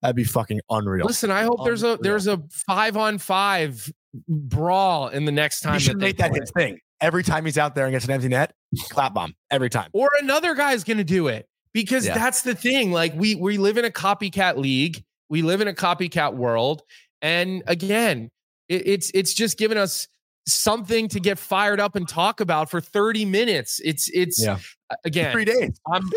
that'd 0.00 0.14
be 0.14 0.22
fucking 0.22 0.60
unreal. 0.70 1.04
Listen, 1.04 1.32
I 1.32 1.42
hope 1.42 1.58
unreal. 1.58 1.64
there's 1.64 1.82
a 1.82 1.98
there's 2.00 2.26
a 2.28 2.40
five 2.48 2.96
on 2.96 3.18
five 3.18 3.92
brawl 4.28 5.08
in 5.08 5.24
the 5.24 5.32
next 5.32 5.62
time. 5.62 5.74
He 5.74 5.80
should 5.80 5.96
that 5.96 6.00
make 6.00 6.16
that 6.18 6.32
his 6.32 6.52
thing 6.52 6.78
every 7.00 7.24
time 7.24 7.44
he's 7.44 7.58
out 7.58 7.74
there 7.74 7.86
and 7.86 7.92
gets 7.92 8.04
an 8.04 8.12
empty 8.12 8.28
net. 8.28 8.54
Clap 8.88 9.14
bomb 9.14 9.34
every 9.50 9.68
time. 9.68 9.90
Or 9.92 10.10
another 10.20 10.54
guy's 10.54 10.84
going 10.84 10.98
to 10.98 11.04
do 11.04 11.26
it 11.26 11.48
because 11.72 12.06
yeah. 12.06 12.14
that's 12.14 12.42
the 12.42 12.54
thing. 12.54 12.92
Like 12.92 13.14
we 13.16 13.34
we 13.34 13.58
live 13.58 13.78
in 13.78 13.84
a 13.84 13.90
copycat 13.90 14.58
league. 14.58 15.02
We 15.28 15.42
live 15.42 15.60
in 15.60 15.66
a 15.66 15.74
copycat 15.74 16.34
world 16.34 16.84
and 17.22 17.62
again, 17.66 18.30
it, 18.68 18.86
it's 18.86 19.10
it's 19.14 19.34
just 19.34 19.58
given 19.58 19.78
us 19.78 20.08
something 20.46 21.08
to 21.08 21.20
get 21.20 21.38
fired 21.38 21.78
up 21.78 21.94
and 21.94 22.08
talk 22.08 22.40
about 22.40 22.70
for 22.70 22.80
30 22.80 23.24
minutes. 23.24 23.80
It's 23.84 24.08
it's 24.12 24.42
yeah. 24.42 24.58
again 25.04 25.32
three 25.32 25.44
days. 25.44 25.80
I'm 25.90 26.10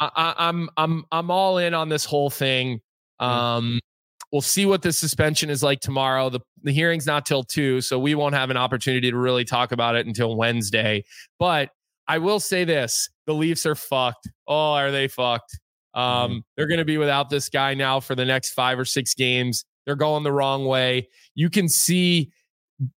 I, 0.00 0.34
I'm 0.36 0.70
I'm 0.76 1.04
I'm 1.12 1.30
all 1.30 1.58
in 1.58 1.74
on 1.74 1.88
this 1.88 2.04
whole 2.04 2.30
thing. 2.30 2.80
Um, 3.18 3.80
we'll 4.32 4.42
see 4.42 4.66
what 4.66 4.82
the 4.82 4.92
suspension 4.92 5.50
is 5.50 5.62
like 5.62 5.80
tomorrow. 5.80 6.30
The 6.30 6.40
the 6.62 6.72
hearing's 6.72 7.06
not 7.06 7.26
till 7.26 7.42
two, 7.42 7.80
so 7.80 7.98
we 7.98 8.14
won't 8.14 8.34
have 8.34 8.50
an 8.50 8.56
opportunity 8.56 9.10
to 9.10 9.16
really 9.16 9.44
talk 9.44 9.72
about 9.72 9.94
it 9.94 10.06
until 10.06 10.36
Wednesday. 10.36 11.04
But 11.38 11.70
I 12.08 12.18
will 12.18 12.40
say 12.40 12.64
this: 12.64 13.08
the 13.26 13.34
Leafs 13.34 13.66
are 13.66 13.74
fucked. 13.74 14.28
Oh, 14.46 14.72
are 14.72 14.90
they 14.90 15.08
fucked? 15.08 15.58
Um, 15.94 16.02
mm-hmm. 16.04 16.38
they're 16.56 16.66
going 16.66 16.78
to 16.78 16.84
be 16.84 16.98
without 16.98 17.30
this 17.30 17.48
guy 17.48 17.72
now 17.74 18.00
for 18.00 18.14
the 18.14 18.24
next 18.24 18.52
five 18.52 18.78
or 18.78 18.84
six 18.84 19.14
games. 19.14 19.64
They're 19.86 19.96
going 19.96 20.24
the 20.24 20.32
wrong 20.32 20.66
way. 20.66 21.08
You 21.34 21.48
can 21.48 21.68
see 21.68 22.32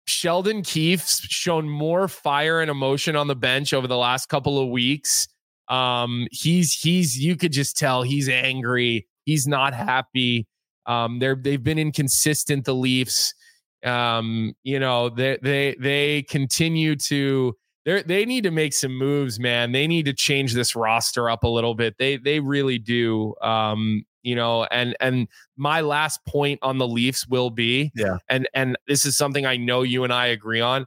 Sheldon 0.06 0.64
Keefe's 0.64 1.20
shown 1.22 1.70
more 1.70 2.08
fire 2.08 2.62
and 2.62 2.70
emotion 2.70 3.16
on 3.16 3.28
the 3.28 3.36
bench 3.36 3.74
over 3.74 3.88
the 3.88 3.98
last 3.98 4.28
couple 4.28 4.60
of 4.60 4.70
weeks. 4.70 5.28
Um, 5.70 6.28
he's 6.32 6.74
he's 6.74 7.18
you 7.18 7.36
could 7.36 7.52
just 7.52 7.78
tell 7.78 8.02
he's 8.02 8.28
angry. 8.28 9.08
He's 9.26 9.48
not 9.48 9.74
happy. 9.74 10.48
Um, 10.86 11.20
they're 11.20 11.36
they've 11.36 11.64
been 11.64 11.78
inconsistent. 11.78 12.66
The 12.66 12.74
Leafs, 12.74 13.34
um, 13.86 14.54
you 14.64 14.80
know, 14.80 15.10
they 15.10 15.38
they 15.42 15.76
they 15.80 16.24
continue 16.24 16.96
to 16.96 17.56
they 17.86 18.02
they 18.02 18.26
need 18.26 18.44
to 18.46 18.52
make 18.52 18.74
some 18.74 18.98
moves, 18.98 19.40
man. 19.40 19.72
They 19.72 19.88
need 19.88 20.06
to 20.06 20.14
change 20.14 20.54
this 20.54 20.76
roster 20.76 21.30
up 21.30 21.44
a 21.44 21.48
little 21.48 21.76
bit. 21.76 21.96
They 22.00 22.18
they 22.18 22.40
really 22.40 22.80
do. 22.80 23.36
Um, 23.42 24.04
you 24.24 24.36
know 24.36 24.66
and 24.66 24.96
and 25.00 25.28
my 25.58 25.82
last 25.82 26.20
point 26.26 26.60
on 26.62 26.78
the 26.78 26.88
leafs 26.88 27.28
will 27.28 27.50
be 27.50 27.92
yeah 27.96 28.18
and 28.30 28.48
and 28.54 28.78
this 28.88 29.06
is 29.06 29.18
something 29.18 29.46
i 29.46 29.58
know 29.58 29.82
you 29.82 30.04
and 30.04 30.14
i 30.14 30.28
agree 30.28 30.62
on 30.62 30.86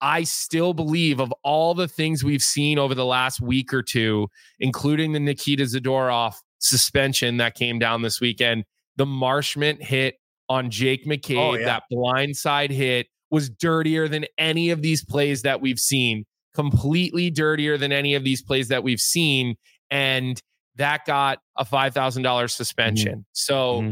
i 0.00 0.22
still 0.22 0.72
believe 0.72 1.20
of 1.20 1.32
all 1.42 1.74
the 1.74 1.88
things 1.88 2.24
we've 2.24 2.42
seen 2.42 2.78
over 2.78 2.94
the 2.94 3.04
last 3.04 3.40
week 3.40 3.72
or 3.72 3.82
two 3.82 4.28
including 4.58 5.12
the 5.12 5.20
nikita 5.20 5.64
zadorov 5.64 6.34
suspension 6.58 7.36
that 7.36 7.54
came 7.54 7.78
down 7.78 8.02
this 8.02 8.20
weekend 8.20 8.64
the 8.96 9.06
marchment 9.06 9.82
hit 9.82 10.16
on 10.48 10.70
jake 10.70 11.02
oh, 11.06 11.10
mccabe 11.10 11.38
oh, 11.38 11.54
yeah. 11.54 11.64
that 11.64 11.82
blindside 11.92 12.70
hit 12.70 13.06
was 13.30 13.50
dirtier 13.50 14.08
than 14.08 14.24
any 14.38 14.70
of 14.70 14.80
these 14.82 15.04
plays 15.04 15.42
that 15.42 15.60
we've 15.60 15.78
seen 15.78 16.24
completely 16.54 17.30
dirtier 17.30 17.76
than 17.76 17.92
any 17.92 18.14
of 18.14 18.22
these 18.24 18.40
plays 18.40 18.68
that 18.68 18.82
we've 18.84 19.00
seen 19.00 19.56
and 19.90 20.40
that 20.76 21.04
got 21.04 21.38
a 21.56 21.64
$5,000 21.64 21.92
mm-hmm. 21.92 22.46
suspension. 22.46 23.12
Mm-hmm. 23.12 23.20
So 23.32 23.80
mm-hmm. 23.80 23.90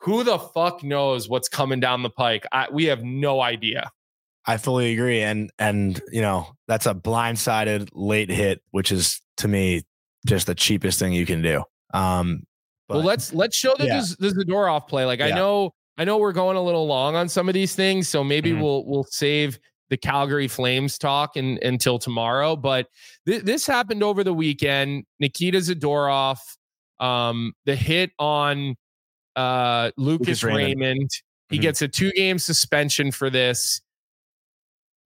who 0.00 0.24
the 0.24 0.38
fuck 0.38 0.82
knows 0.82 1.28
what's 1.28 1.48
coming 1.48 1.80
down 1.80 2.02
the 2.02 2.10
pike? 2.10 2.44
I, 2.52 2.68
we 2.70 2.84
have 2.86 3.02
no 3.04 3.40
idea. 3.40 3.90
I 4.46 4.58
fully 4.58 4.92
agree. 4.92 5.22
And, 5.22 5.50
and, 5.58 6.00
you 6.12 6.20
know, 6.20 6.48
that's 6.68 6.86
a 6.86 6.94
blindsided 6.94 7.88
late 7.92 8.30
hit, 8.30 8.62
which 8.70 8.92
is 8.92 9.20
to 9.38 9.48
me 9.48 9.82
just 10.26 10.46
the 10.46 10.54
cheapest 10.54 10.98
thing 10.98 11.12
you 11.12 11.26
can 11.26 11.42
do. 11.42 11.62
Um, 11.92 12.44
but, 12.88 12.98
well, 12.98 13.06
let's, 13.06 13.32
let's 13.32 13.56
show 13.56 13.74
the, 13.76 13.86
yeah. 13.86 14.02
the 14.18 14.28
Zadorov 14.28 14.86
play. 14.86 15.04
Like, 15.04 15.18
yeah. 15.18 15.26
I 15.26 15.30
know, 15.30 15.74
I 15.98 16.04
know 16.04 16.18
we're 16.18 16.32
going 16.32 16.56
a 16.56 16.62
little 16.62 16.86
long 16.86 17.16
on 17.16 17.28
some 17.28 17.48
of 17.48 17.54
these 17.54 17.74
things, 17.74 18.08
so 18.08 18.22
maybe 18.22 18.52
mm-hmm. 18.52 18.60
we'll, 18.60 18.86
we'll 18.86 19.06
save 19.10 19.58
the 19.90 19.96
Calgary 19.96 20.48
Flames 20.48 20.98
talk 20.98 21.36
in, 21.36 21.58
until 21.62 21.98
tomorrow. 21.98 22.56
But 22.56 22.88
th- 23.26 23.42
this 23.42 23.66
happened 23.66 24.02
over 24.02 24.24
the 24.24 24.34
weekend. 24.34 25.04
Nikita 25.20 25.58
Zadorov, 25.58 26.38
um, 27.00 27.52
the 27.64 27.76
hit 27.76 28.10
on 28.18 28.76
uh, 29.36 29.90
Lucas, 29.96 30.42
Lucas 30.42 30.44
Raymond. 30.44 30.80
Raymond. 30.80 31.10
He 31.48 31.56
mm-hmm. 31.56 31.62
gets 31.62 31.82
a 31.82 31.88
two 31.88 32.10
game 32.12 32.38
suspension 32.38 33.12
for 33.12 33.30
this. 33.30 33.80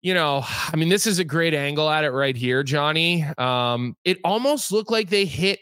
You 0.03 0.15
know, 0.15 0.43
I 0.47 0.77
mean, 0.77 0.89
this 0.89 1.07
is 1.07 1.19
a 1.19 1.25
great 1.25 1.53
angle 1.53 1.91
at 1.91 2.05
it 2.05 2.11
right 2.11 2.35
here, 2.35 2.63
Johnny. 2.63 3.25
Um, 3.37 3.97
it 4.05 4.19
almost 4.25 4.73
looked 4.73 4.91
like 4.91 5.11
they 5.11 5.27
hit 5.27 5.59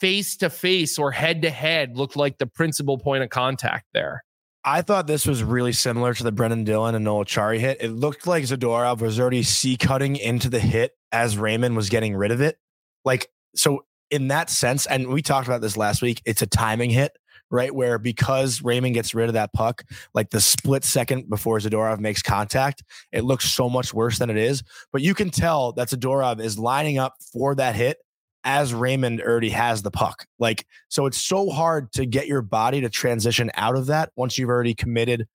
face 0.00 0.38
to 0.38 0.48
face 0.48 0.98
or 0.98 1.10
head 1.10 1.42
to 1.42 1.50
head, 1.50 1.98
looked 1.98 2.16
like 2.16 2.38
the 2.38 2.46
principal 2.46 2.96
point 2.96 3.22
of 3.22 3.28
contact 3.28 3.84
there. 3.92 4.24
I 4.64 4.80
thought 4.80 5.06
this 5.06 5.26
was 5.26 5.42
really 5.42 5.72
similar 5.72 6.14
to 6.14 6.24
the 6.24 6.32
Brendan 6.32 6.64
Dillon 6.64 6.94
and 6.94 7.04
Noel 7.04 7.24
Acciari 7.24 7.58
hit. 7.58 7.82
It 7.82 7.90
looked 7.90 8.26
like 8.26 8.44
Zadorov 8.44 9.00
was 9.00 9.20
already 9.20 9.42
C 9.42 9.76
cutting 9.76 10.16
into 10.16 10.48
the 10.48 10.58
hit 10.58 10.92
as 11.12 11.36
Raymond 11.36 11.76
was 11.76 11.90
getting 11.90 12.16
rid 12.16 12.30
of 12.30 12.40
it. 12.40 12.58
Like, 13.04 13.28
so 13.54 13.84
in 14.10 14.28
that 14.28 14.48
sense, 14.48 14.86
and 14.86 15.08
we 15.08 15.20
talked 15.20 15.46
about 15.46 15.60
this 15.60 15.76
last 15.76 16.00
week, 16.00 16.22
it's 16.24 16.40
a 16.40 16.46
timing 16.46 16.88
hit, 16.88 17.12
right? 17.50 17.74
Where 17.74 17.98
because 17.98 18.62
Raymond 18.62 18.94
gets 18.94 19.14
rid 19.14 19.28
of 19.28 19.34
that 19.34 19.52
puck, 19.52 19.84
like 20.14 20.30
the 20.30 20.40
split 20.40 20.82
second 20.82 21.28
before 21.28 21.58
Zadorov 21.58 21.98
makes 21.98 22.22
contact, 22.22 22.82
it 23.12 23.24
looks 23.24 23.50
so 23.50 23.68
much 23.68 23.92
worse 23.92 24.18
than 24.18 24.30
it 24.30 24.38
is. 24.38 24.62
But 24.92 25.02
you 25.02 25.14
can 25.14 25.28
tell 25.28 25.72
that 25.72 25.88
Zadorov 25.88 26.40
is 26.40 26.58
lining 26.58 26.96
up 26.96 27.16
for 27.32 27.54
that 27.56 27.74
hit 27.74 27.98
as 28.44 28.74
Raymond 28.74 29.20
already 29.20 29.50
has 29.50 29.82
the 29.82 29.90
puck. 29.90 30.26
Like, 30.38 30.66
so 30.88 31.06
it's 31.06 31.20
so 31.20 31.50
hard 31.50 31.92
to 31.92 32.06
get 32.06 32.26
your 32.26 32.42
body 32.42 32.80
to 32.82 32.88
transition 32.88 33.50
out 33.54 33.76
of 33.76 33.86
that 33.86 34.10
once 34.16 34.38
you've 34.38 34.50
already 34.50 34.74
committed 34.74 35.26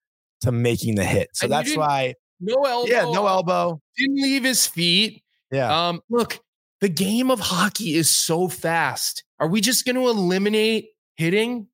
to 0.42 0.52
making 0.52 0.94
the 0.94 1.04
hit. 1.04 1.30
So 1.34 1.44
and 1.44 1.52
that's 1.52 1.76
why 1.76 2.14
no 2.40 2.54
elbow. 2.64 2.90
Yeah, 2.90 3.02
no 3.02 3.26
elbow. 3.26 3.80
Didn't 3.96 4.22
leave 4.22 4.44
his 4.44 4.66
feet. 4.66 5.22
Yeah. 5.50 5.88
Um, 5.88 6.00
look, 6.08 6.38
the 6.80 6.88
game 6.88 7.30
of 7.30 7.40
hockey 7.40 7.94
is 7.94 8.10
so 8.10 8.48
fast. 8.48 9.24
Are 9.38 9.48
we 9.48 9.60
just 9.60 9.84
going 9.84 9.96
to 9.96 10.08
eliminate 10.08 10.90
hitting? 11.16 11.66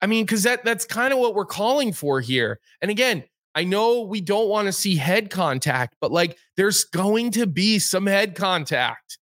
I 0.00 0.06
mean, 0.06 0.24
because 0.24 0.42
that 0.42 0.64
that's 0.64 0.84
kind 0.84 1.12
of 1.12 1.18
what 1.18 1.34
we're 1.34 1.46
calling 1.46 1.92
for 1.92 2.20
here. 2.20 2.58
And 2.80 2.90
again, 2.90 3.24
I 3.54 3.64
know 3.64 4.02
we 4.02 4.20
don't 4.20 4.48
want 4.48 4.66
to 4.66 4.72
see 4.72 4.96
head 4.96 5.30
contact, 5.30 5.96
but 6.00 6.10
like 6.10 6.36
there's 6.56 6.84
going 6.84 7.30
to 7.32 7.46
be 7.46 7.78
some 7.78 8.06
head 8.06 8.34
contact. 8.34 9.18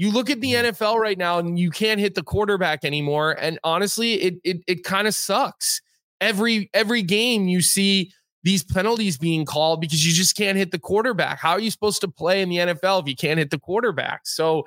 You 0.00 0.10
look 0.10 0.30
at 0.30 0.40
the 0.40 0.54
Mm-hmm. 0.54 0.82
NFL 0.82 0.96
right 0.96 1.18
now 1.18 1.38
and 1.38 1.58
you 1.58 1.70
can't 1.70 2.00
hit 2.00 2.14
the 2.14 2.22
quarterback 2.22 2.86
anymore. 2.86 3.36
And 3.38 3.58
honestly, 3.62 4.14
it 4.14 4.34
it 4.44 4.62
it 4.66 4.82
kind 4.82 5.06
of 5.06 5.14
sucks. 5.14 5.82
Every 6.22 6.70
every 6.72 7.02
game 7.02 7.48
you 7.48 7.60
see 7.60 8.10
these 8.42 8.64
penalties 8.64 9.18
being 9.18 9.44
called 9.44 9.82
because 9.82 10.06
you 10.06 10.14
just 10.14 10.38
can't 10.38 10.56
hit 10.56 10.70
the 10.70 10.78
quarterback. 10.78 11.38
How 11.38 11.50
are 11.50 11.60
you 11.60 11.70
supposed 11.70 12.00
to 12.00 12.08
play 12.08 12.40
in 12.40 12.48
the 12.48 12.56
NFL 12.56 13.02
if 13.02 13.08
you 13.08 13.14
can't 13.14 13.36
hit 13.36 13.50
the 13.50 13.58
quarterback? 13.58 14.22
So, 14.24 14.64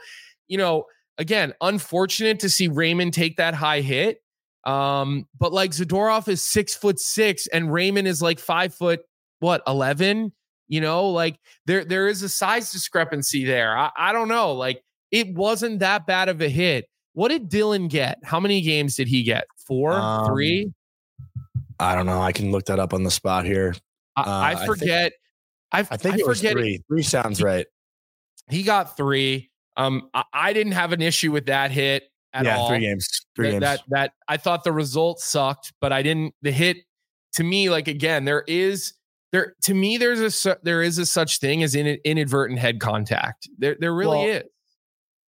you 0.47 0.59
know, 0.59 0.85
again, 1.17 1.55
unfortunate 1.61 2.39
to 2.41 2.49
see 2.49 2.67
Raymond 2.67 3.15
take 3.15 3.37
that 3.37 3.55
high 3.55 3.81
hit. 3.81 4.19
Um, 4.65 5.27
but 5.39 5.51
like 5.51 5.71
Zadorov 5.71 6.27
is 6.27 6.43
six 6.43 6.75
foot 6.75 6.99
six 6.99 7.47
and 7.47 7.73
Raymond 7.73 8.07
is 8.07 8.21
like 8.21 8.37
five 8.37 8.75
foot, 8.75 9.01
what, 9.39 9.63
11? 9.65 10.31
You 10.67 10.81
know, 10.81 11.09
like 11.09 11.39
there, 11.65 11.83
there 11.83 12.07
is 12.07 12.21
a 12.21 12.29
size 12.29 12.71
discrepancy 12.71 13.45
there. 13.45 13.75
I, 13.75 13.89
I 13.97 14.13
don't 14.13 14.27
know. 14.27 14.53
Like 14.53 14.83
it 15.13 15.33
wasn't 15.33 15.79
that 15.79 16.05
bad 16.07 16.27
of 16.27 16.41
a 16.41 16.49
hit. 16.49 16.89
What 17.13 17.29
did 17.29 17.47
Dillon 17.47 17.87
get? 17.87 18.17
How 18.23 18.39
many 18.39 18.59
games 18.61 18.95
did 18.95 19.07
he 19.07 19.21
get? 19.23 19.45
Four, 19.67 19.93
Um, 19.93 20.25
three? 20.25 20.73
I 21.79 21.93
don't 21.95 22.07
know. 22.07 22.19
I 22.21 22.31
can 22.31 22.51
look 22.51 22.65
that 22.65 22.79
up 22.79 22.93
on 22.93 23.03
the 23.03 23.11
spot 23.11 23.45
here. 23.45 23.75
I, 24.15 24.21
uh, 24.21 24.23
I 24.25 24.51
I 24.51 24.55
think- 24.55 24.67
forget. 24.67 25.13
I, 25.71 25.79
I 25.79 25.97
think 25.97 26.19
it 26.19 26.27
was 26.27 26.39
forget 26.39 26.53
three. 26.53 26.83
Three 26.87 27.01
sounds 27.03 27.41
right. 27.41 27.65
He 28.49 28.63
got 28.63 28.97
three. 28.97 29.49
Um, 29.77 30.09
I, 30.13 30.23
I 30.33 30.53
didn't 30.53 30.73
have 30.73 30.91
an 30.93 31.01
issue 31.01 31.31
with 31.31 31.45
that 31.47 31.71
hit 31.71 32.03
at 32.33 32.45
yeah, 32.45 32.57
all. 32.57 32.69
three 32.69 32.79
games. 32.79 33.07
Three 33.35 33.51
that, 33.51 33.59
games. 33.59 33.61
that 33.61 33.81
that 33.89 34.11
I 34.27 34.37
thought 34.37 34.63
the 34.63 34.71
result 34.71 35.19
sucked, 35.19 35.73
but 35.81 35.91
I 35.91 36.03
didn't. 36.03 36.35
The 36.43 36.51
hit 36.51 36.77
to 37.33 37.43
me, 37.43 37.69
like 37.71 37.87
again, 37.87 38.25
there 38.25 38.43
is 38.47 38.93
there 39.31 39.55
to 39.63 39.73
me 39.73 39.97
there's 39.97 40.45
a 40.45 40.57
there 40.61 40.83
is 40.83 40.99
a 40.99 41.07
such 41.07 41.39
thing 41.39 41.63
as 41.63 41.73
in, 41.73 41.87
inadvertent 42.05 42.59
head 42.59 42.79
contact. 42.79 43.49
There 43.57 43.75
there 43.79 43.93
really 43.95 44.17
Well, 44.17 44.27
is. 44.27 44.43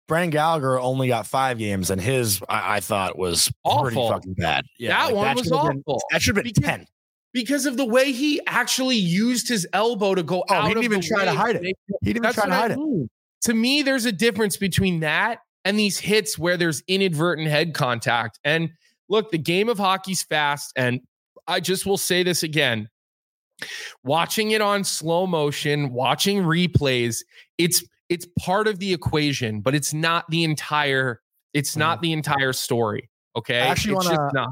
Brendan 0.09 0.31
Gallagher 0.31 0.79
only 0.81 1.09
got 1.09 1.27
five 1.27 1.59
games, 1.59 1.91
and 1.91 2.01
his 2.01 2.41
I, 2.49 2.77
I 2.77 2.81
thought 2.81 3.17
was 3.19 3.51
pretty 3.65 3.97
Awful. 3.97 4.11
fucking 4.11 4.35
bad. 4.35 4.65
Yeah, 4.79 5.07
that 5.07 5.15
one 5.15 5.37
was 5.37 5.45
should 5.47 5.55
have 5.57 5.67
been- 5.69 5.83
awful 5.87 6.03
that 6.11 6.23
should 6.23 6.37
have 6.37 6.45
been 6.45 6.53
Because- 6.55 6.69
ten. 6.69 6.87
because 7.33 7.67
of 7.67 7.77
the 7.77 7.85
way 7.87 8.13
he 8.13 8.41
actually 8.47 8.97
used 8.97 9.49
his 9.49 9.67
elbow 9.73 10.15
to 10.15 10.23
go 10.23 10.45
Oh, 10.51 10.55
out. 10.55 10.69
he 10.69 10.75
didn't 10.75 10.85
even 10.85 11.01
try 11.01 11.25
to 11.25 11.33
hide 11.33 11.57
it. 11.57 11.63
He 11.65 11.75
didn't 12.03 12.25
even 12.25 12.33
try 12.33 12.33
to 12.33 12.41
what 12.41 12.51
I 12.51 12.57
hide 12.57 12.71
it. 12.73 12.77
mean. 12.79 13.09
To 13.43 13.55
me, 13.55 13.83
there's 13.83 14.05
a 14.05 14.13
difference 14.13 14.57
between 14.57 15.01
that 15.01 15.39
and 15.65 15.79
these 15.79 15.99
hits 15.99 16.39
where 16.39 16.57
there's 16.57 16.83
inadvertent 16.89 17.49
head 17.49 17.73
contact. 17.75 18.39
And 18.45 18.71
look, 19.09 19.31
the 19.31 19.39
game 19.39 19.69
of 19.69 19.79
hockey's 19.79 20.23
fast. 20.23 20.73
And 20.77 21.01
I 21.49 21.61
just 21.61 21.87
will 21.87 21.97
say 21.97 22.23
this 22.23 22.43
again 22.43 22.89
watching 24.05 24.51
it 24.51 24.61
on 24.61 24.85
slow 24.85 25.27
motion, 25.27 25.93
watching 25.93 26.43
replays, 26.43 27.19
it's 27.59 27.85
it's 28.13 28.27
part 28.39 28.69
of 28.69 28.79
the 28.79 28.93
equation, 28.93 29.61
but 29.61 29.75
it's 29.75 29.93
not 29.95 30.29
the 30.31 30.45
entire, 30.45 31.21
it's 31.55 31.77
not 31.77 32.01
the 32.03 32.13
entire 32.13 32.53
story. 32.53 33.09
Okay. 33.37 33.55
Mm-hmm. 33.55 33.65
I 33.65 33.67
actually 33.69 33.95
it's 33.95 34.05
wanna- 34.07 34.17
just 34.17 34.35
not. 34.35 34.49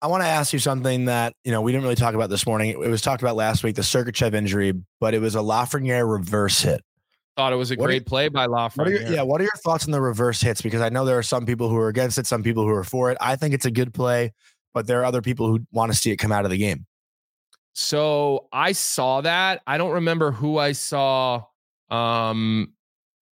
I 0.00 0.06
want 0.06 0.22
to 0.22 0.28
ask 0.28 0.52
you 0.52 0.60
something 0.60 1.06
that 1.06 1.34
you 1.42 1.50
know 1.50 1.60
we 1.60 1.72
didn't 1.72 1.82
really 1.82 1.96
talk 1.96 2.14
about 2.14 2.30
this 2.30 2.46
morning. 2.46 2.70
It 2.70 2.78
was 2.78 3.02
talked 3.02 3.20
about 3.20 3.34
last 3.34 3.64
week, 3.64 3.74
the 3.74 3.82
Sergachev 3.82 4.32
injury, 4.32 4.72
but 5.00 5.12
it 5.12 5.18
was 5.18 5.34
a 5.34 5.40
Lafreniere 5.40 6.08
reverse 6.08 6.62
hit. 6.62 6.82
Thought 7.36 7.52
it 7.52 7.56
was 7.56 7.72
a 7.72 7.74
What 7.74 7.86
great 7.86 8.06
play 8.06 8.28
by 8.28 8.46
What 8.46 8.76
your, 8.76 8.86
Lafreniere. 9.00 9.10
yeah, 9.16 9.22
what 9.22 9.40
are 9.40 9.44
your 9.44 9.50
thoughts 9.64 9.86
on 9.86 9.90
the 9.90 10.00
reverse 10.00 10.40
hits? 10.40 10.62
Because 10.62 10.80
I 10.82 10.88
know 10.88 11.04
there 11.04 11.18
are 11.18 11.22
some 11.24 11.44
people 11.44 11.68
who 11.68 11.76
are 11.78 11.88
against 11.88 12.16
it, 12.16 12.28
some 12.28 12.44
people 12.44 12.62
who 12.62 12.70
are 12.70 12.84
for 12.84 13.10
it. 13.10 13.18
I 13.20 13.34
think 13.34 13.54
it's 13.54 13.66
a 13.66 13.72
good 13.72 13.92
play, 13.92 14.32
but 14.72 14.86
there 14.86 15.00
are 15.00 15.04
other 15.04 15.20
people 15.20 15.48
who 15.48 15.66
want 15.72 15.90
to 15.90 15.98
see 15.98 16.12
it 16.12 16.16
come 16.16 16.30
out 16.30 16.44
of 16.44 16.52
the 16.52 16.58
game. 16.58 16.86
So 17.74 18.46
I 18.52 18.72
saw 18.72 19.20
that. 19.22 19.62
I 19.66 19.78
don't 19.78 19.92
remember 19.94 20.30
who 20.30 20.58
I 20.58 20.72
saw. 20.72 21.42
Um, 21.90 22.72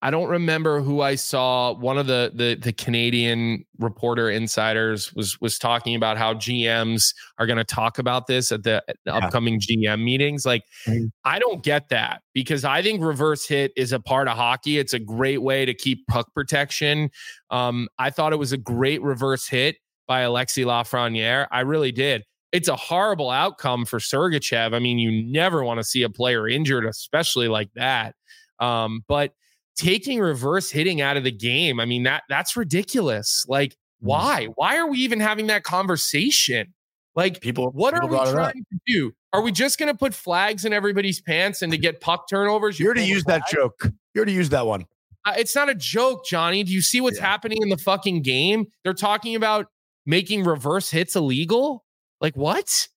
I 0.06 0.10
don't 0.10 0.28
remember 0.28 0.80
who 0.80 1.00
I 1.00 1.16
saw. 1.16 1.72
One 1.72 1.98
of 1.98 2.06
the 2.06 2.30
the 2.32 2.54
the 2.54 2.72
Canadian 2.72 3.64
reporter 3.80 4.30
insiders 4.30 5.12
was 5.14 5.40
was 5.40 5.58
talking 5.58 5.96
about 5.96 6.16
how 6.16 6.34
GMs 6.34 7.12
are 7.38 7.46
going 7.46 7.56
to 7.56 7.64
talk 7.64 7.98
about 7.98 8.28
this 8.28 8.52
at 8.52 8.62
the, 8.62 8.84
Yeah. 9.04 9.14
upcoming 9.16 9.58
GM 9.58 10.04
meetings. 10.04 10.46
Like, 10.46 10.62
Mhm. 10.86 11.10
I 11.24 11.40
don't 11.40 11.60
get 11.64 11.88
that 11.88 12.22
because 12.34 12.64
I 12.64 12.82
think 12.82 13.02
reverse 13.02 13.48
hit 13.48 13.72
is 13.76 13.90
a 13.90 13.98
part 13.98 14.28
of 14.28 14.36
hockey. 14.36 14.78
It's 14.78 14.92
a 14.92 15.00
great 15.00 15.42
way 15.42 15.64
to 15.64 15.74
keep 15.74 16.06
puck 16.06 16.32
protection. 16.34 17.10
Um, 17.50 17.88
I 17.98 18.10
thought 18.10 18.32
it 18.32 18.36
was 18.38 18.52
a 18.52 18.58
great 18.58 19.02
reverse 19.02 19.48
hit 19.48 19.74
by 20.06 20.20
Alexi 20.22 20.64
Lafreniere. 20.64 21.48
I 21.50 21.60
really 21.62 21.90
did 21.90 22.22
it's 22.52 22.68
a 22.68 22.76
horrible 22.76 23.28
outcome 23.28 23.84
for 23.84 23.98
Sergachev. 23.98 24.72
I 24.72 24.78
mean, 24.78 25.00
you 25.00 25.10
never 25.32 25.64
want 25.64 25.78
to 25.80 25.84
see 25.84 26.04
a 26.04 26.08
player 26.08 26.48
injured, 26.48 26.86
especially 26.86 27.48
like 27.48 27.70
that. 27.74 28.14
Um, 28.60 29.02
but 29.08 29.32
taking 29.76 30.18
reverse 30.20 30.70
hitting 30.70 31.00
out 31.00 31.16
of 31.16 31.24
the 31.24 31.30
game, 31.32 31.78
I 31.80 31.84
mean, 31.84 32.02
that 32.04 32.22
that's 32.28 32.56
ridiculous. 32.56 33.44
Like, 33.48 33.76
Mm-hmm. 34.02 34.08
why? 34.08 34.48
Why 34.56 34.76
are 34.76 34.86
we 34.90 34.98
even 34.98 35.20
having 35.20 35.46
that 35.46 35.62
conversation? 35.62 36.74
Like, 37.14 37.40
People, 37.40 37.70
what 37.70 37.94
are 37.94 38.02
we 38.02 38.08
brought 38.08 38.28
it 38.28 38.34
up. 38.34 38.52
trying 38.52 38.64
to 38.70 38.78
do? 38.86 39.12
Are 39.32 39.40
we 39.40 39.50
just 39.52 39.78
going 39.78 39.90
to 39.90 39.96
put 39.98 40.12
flags 40.12 40.66
in 40.66 40.74
everybody's 40.74 41.18
pants 41.22 41.62
and 41.62 41.72
to 41.72 41.78
get 41.78 42.02
puck 42.02 42.28
turnovers? 42.28 42.78
You're, 42.78 42.92
the 42.94 43.02
used 43.02 43.26
that 43.26 43.44
joke. 43.50 43.88
You're 44.14 44.26
to 44.26 44.32
use 44.32 44.50
that 44.50 44.66
one. 44.66 44.84
Uh, 45.24 45.32
it's 45.38 45.54
not 45.54 45.70
a 45.70 45.74
joke, 45.74 46.26
Johnny. 46.26 46.62
Do 46.62 46.74
you 46.74 46.82
see 46.82 47.00
what's 47.00 47.16
Yeah. 47.16 47.24
happening 47.26 47.62
in 47.62 47.70
the 47.70 47.78
fucking 47.78 48.20
game? 48.20 48.66
They're 48.84 48.92
talking 48.92 49.34
about 49.34 49.66
making 50.04 50.44
reverse 50.44 50.90
hits 50.90 51.16
illegal. 51.16 51.82
Like 52.20 52.36
what? 52.36 52.88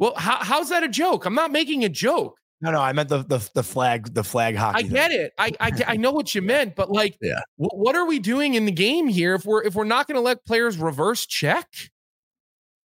Well, 0.00 0.14
how, 0.16 0.38
how's 0.42 0.70
that 0.70 0.82
a 0.82 0.88
joke? 0.88 1.24
I'm 1.24 1.34
not 1.36 1.52
making 1.52 1.84
a 1.84 1.88
joke. 1.88 2.36
No, 2.62 2.70
no, 2.70 2.80
I 2.80 2.92
meant 2.92 3.08
the 3.10 3.24
the, 3.24 3.46
the 3.54 3.62
flag, 3.62 4.14
the 4.14 4.24
flag 4.24 4.54
hockey. 4.56 4.78
I 4.78 4.82
thing. 4.82 4.90
get 4.92 5.10
it. 5.10 5.32
I, 5.36 5.50
I 5.60 5.72
I 5.88 5.96
know 5.96 6.12
what 6.12 6.34
you 6.34 6.40
meant, 6.54 6.74
but 6.76 6.90
like, 6.90 7.18
Yeah. 7.20 7.40
wh- 7.56 7.74
what 7.74 7.96
are 7.96 8.06
we 8.06 8.18
doing 8.20 8.54
in 8.54 8.64
the 8.64 8.72
game 8.72 9.08
here 9.08 9.34
if 9.34 9.44
we're 9.44 9.62
if 9.64 9.74
we're 9.74 9.84
not 9.84 10.06
going 10.06 10.14
to 10.16 10.20
let 10.22 10.44
players 10.46 10.78
reverse 10.78 11.26
check? 11.26 11.66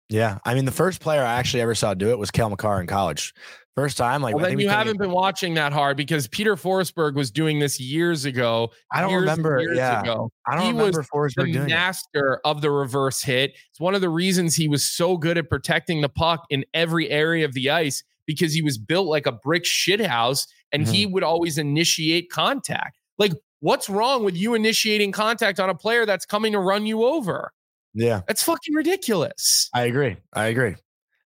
Yeah, 0.08 0.38
I 0.44 0.54
mean, 0.54 0.66
the 0.66 0.72
first 0.72 1.00
player 1.00 1.22
I 1.22 1.34
actually 1.38 1.62
ever 1.62 1.74
saw 1.74 1.94
do 1.94 2.10
it 2.10 2.18
was 2.18 2.30
Kel 2.30 2.50
McCarr 2.50 2.80
in 2.80 2.86
college. 2.86 3.32
First 3.74 3.96
time, 3.96 4.20
like 4.20 4.34
Well, 4.34 4.44
then 4.44 4.58
you 4.58 4.68
haven't 4.68 4.88
even- 4.96 4.98
been 4.98 5.10
watching 5.10 5.54
that 5.54 5.72
hard 5.72 5.96
because 5.96 6.28
Peter 6.28 6.56
Forsberg 6.56 7.14
was 7.14 7.30
doing 7.30 7.58
this 7.58 7.80
years 7.80 8.26
ago. 8.26 8.70
I 8.92 9.00
don't 9.00 9.08
years 9.08 9.22
remember. 9.22 9.58
years 9.60 9.78
Yeah, 9.78 10.02
ago. 10.02 10.30
I 10.46 10.56
don't 10.56 10.66
he 10.66 10.72
was 10.74 10.94
remember 10.94 11.04
Forsberg 11.14 11.46
the 11.46 11.52
doing 11.52 11.70
it. 11.70 11.70
master 11.70 12.40
of 12.44 12.60
the 12.60 12.70
reverse 12.70 13.22
hit. 13.22 13.52
It's 13.70 13.80
one 13.80 13.94
of 13.94 14.02
the 14.02 14.10
reasons 14.10 14.54
he 14.54 14.68
was 14.68 14.84
so 14.84 15.16
good 15.16 15.38
at 15.38 15.48
protecting 15.48 16.02
the 16.02 16.10
puck 16.10 16.44
in 16.50 16.66
every 16.74 17.08
area 17.08 17.46
of 17.46 17.54
the 17.54 17.70
ice 17.70 18.04
because 18.26 18.52
he 18.54 18.62
was 18.62 18.78
built 18.78 19.06
like 19.06 19.26
a 19.26 19.32
brick 19.32 19.64
shithouse 19.64 20.46
and 20.72 20.86
he 20.86 21.04
Mm-hmm. 21.04 21.12
would 21.14 21.22
always 21.22 21.58
initiate 21.58 22.30
contact. 22.30 22.98
Like, 23.18 23.32
what's 23.60 23.88
wrong 23.90 24.24
with 24.24 24.36
you 24.36 24.54
initiating 24.54 25.12
contact 25.12 25.60
on 25.60 25.68
a 25.70 25.74
player 25.74 26.06
that's 26.06 26.24
coming 26.26 26.52
to 26.52 26.58
run 26.58 26.86
you 26.86 27.04
over? 27.04 27.52
Yeah, 27.94 28.22
That's 28.26 28.42
fucking 28.42 28.74
ridiculous. 28.74 29.68
I 29.74 29.82
agree. 29.82 30.16
I 30.32 30.46
agree. 30.46 30.76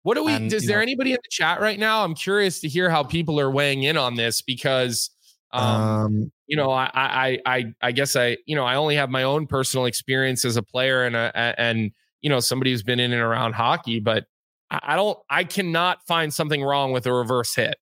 What 0.03 0.15
do 0.15 0.23
we? 0.23 0.33
And, 0.33 0.51
Is 0.51 0.65
there 0.65 0.77
know- 0.77 0.83
anybody 0.83 1.11
in 1.11 1.17
the 1.21 1.29
chat 1.29 1.59
right 1.61 1.77
now? 1.79 2.03
I'm 2.03 2.15
curious 2.15 2.59
to 2.61 2.67
hear 2.69 2.89
how 2.89 3.03
people 3.03 3.39
are 3.39 3.51
weighing 3.51 3.83
in 3.83 3.97
on 3.97 4.15
this 4.15 4.41
because, 4.41 5.09
um, 5.51 5.63
Um, 5.63 6.31
you 6.47 6.57
know, 6.57 6.71
I, 6.71 6.89
I, 6.93 7.39
I, 7.45 7.65
I 7.81 7.91
guess 7.91 8.15
I, 8.15 8.37
you 8.45 8.55
know, 8.55 8.63
I 8.65 8.75
only 8.75 8.95
have 8.95 9.09
my 9.09 9.23
own 9.23 9.45
personal 9.47 9.85
experience 9.85 10.45
as 10.45 10.55
a 10.57 10.63
player 10.63 11.03
and 11.05 11.15
a- 11.15 11.55
and 11.57 11.91
you 12.21 12.29
know 12.29 12.39
somebody 12.39 12.71
who's 12.71 12.83
been 12.83 12.99
in 12.99 13.11
and 13.13 13.21
around 13.21 13.53
hockey, 13.53 13.99
but 13.99 14.25
I, 14.71 14.95
don't, 14.95 15.17
I 15.29 15.43
cannot 15.43 16.05
find 16.07 16.33
something 16.33 16.63
wrong 16.63 16.91
with 16.91 17.05
a 17.05 17.13
reverse 17.13 17.53
hit. 17.55 17.75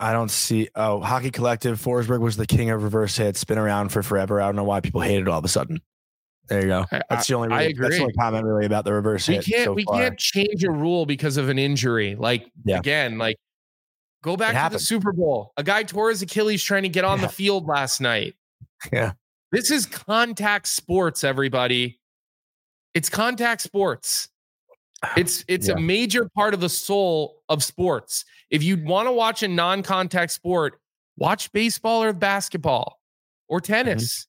I 0.00 0.12
don't 0.12 0.30
see. 0.30 0.68
Oh, 0.74 1.00
Hockey 1.00 1.30
Collective. 1.30 1.80
Forsberg 1.80 2.20
was 2.20 2.36
the 2.36 2.46
king 2.46 2.70
of 2.70 2.82
reverse 2.84 3.16
hits. 3.16 3.42
Been 3.44 3.58
around 3.58 3.88
for 3.90 4.02
forever. 4.02 4.40
I 4.40 4.46
don't 4.46 4.56
know 4.56 4.64
why 4.64 4.80
people 4.80 5.00
hate 5.00 5.20
it 5.20 5.28
all 5.28 5.38
of 5.40 5.44
a 5.44 5.48
sudden. 5.48 5.80
There 6.48 6.62
you 6.62 6.68
go. 6.68 6.84
That's 7.10 7.26
the 7.26 7.34
only. 7.34 7.48
I 7.52 7.62
Really, 7.64 7.74
That's 7.74 7.96
the 7.96 8.02
only 8.02 8.14
comment 8.14 8.44
really 8.46 8.64
about 8.64 8.84
the 8.84 8.92
reverse 8.92 9.28
We 9.28 9.34
hit. 9.34 9.44
can't, 9.44 9.64
so 9.64 9.72
we 9.72 9.84
far. 9.84 10.00
can't 10.00 10.18
change 10.18 10.62
a 10.64 10.70
rule 10.70 11.04
because 11.04 11.36
of 11.36 11.48
an 11.48 11.58
injury. 11.58 12.14
Like 12.14 12.50
Yeah. 12.64 12.78
again, 12.78 13.18
like 13.18 13.36
go 14.22 14.36
back 14.36 14.70
to 14.70 14.72
the. 14.76 14.78
Super 14.80 15.12
Bowl. 15.12 15.52
A 15.56 15.64
guy 15.64 15.82
tore 15.82 16.10
his 16.10 16.22
Achilles 16.22 16.62
trying 16.62 16.84
to 16.84 16.88
get 16.88 17.04
on 17.04 17.18
Yeah. 17.18 17.26
the 17.26 17.32
field 17.32 17.66
last 17.66 18.00
night. 18.00 18.34
Yeah. 18.92 19.12
This 19.50 19.70
is 19.72 19.84
contact 19.86 20.68
sports, 20.68 21.24
everybody. 21.24 21.98
It's 22.94 23.08
contact 23.08 23.62
sports. 23.62 24.28
It's 25.16 25.44
it's 25.48 25.68
Yeah. 25.68 25.74
a 25.74 25.80
major 25.80 26.28
part 26.34 26.54
of 26.54 26.60
the 26.60 26.68
soul 26.68 27.42
of 27.48 27.62
sports. 27.62 28.24
If 28.50 28.62
you 28.62 28.82
want 28.82 29.06
to 29.08 29.12
watch 29.12 29.42
a 29.42 29.48
non-contact 29.48 30.32
sport, 30.32 30.80
watch 31.16 31.52
baseball 31.52 32.02
or 32.02 32.12
basketball 32.12 33.00
or 33.48 33.60
tennis. 33.60 34.26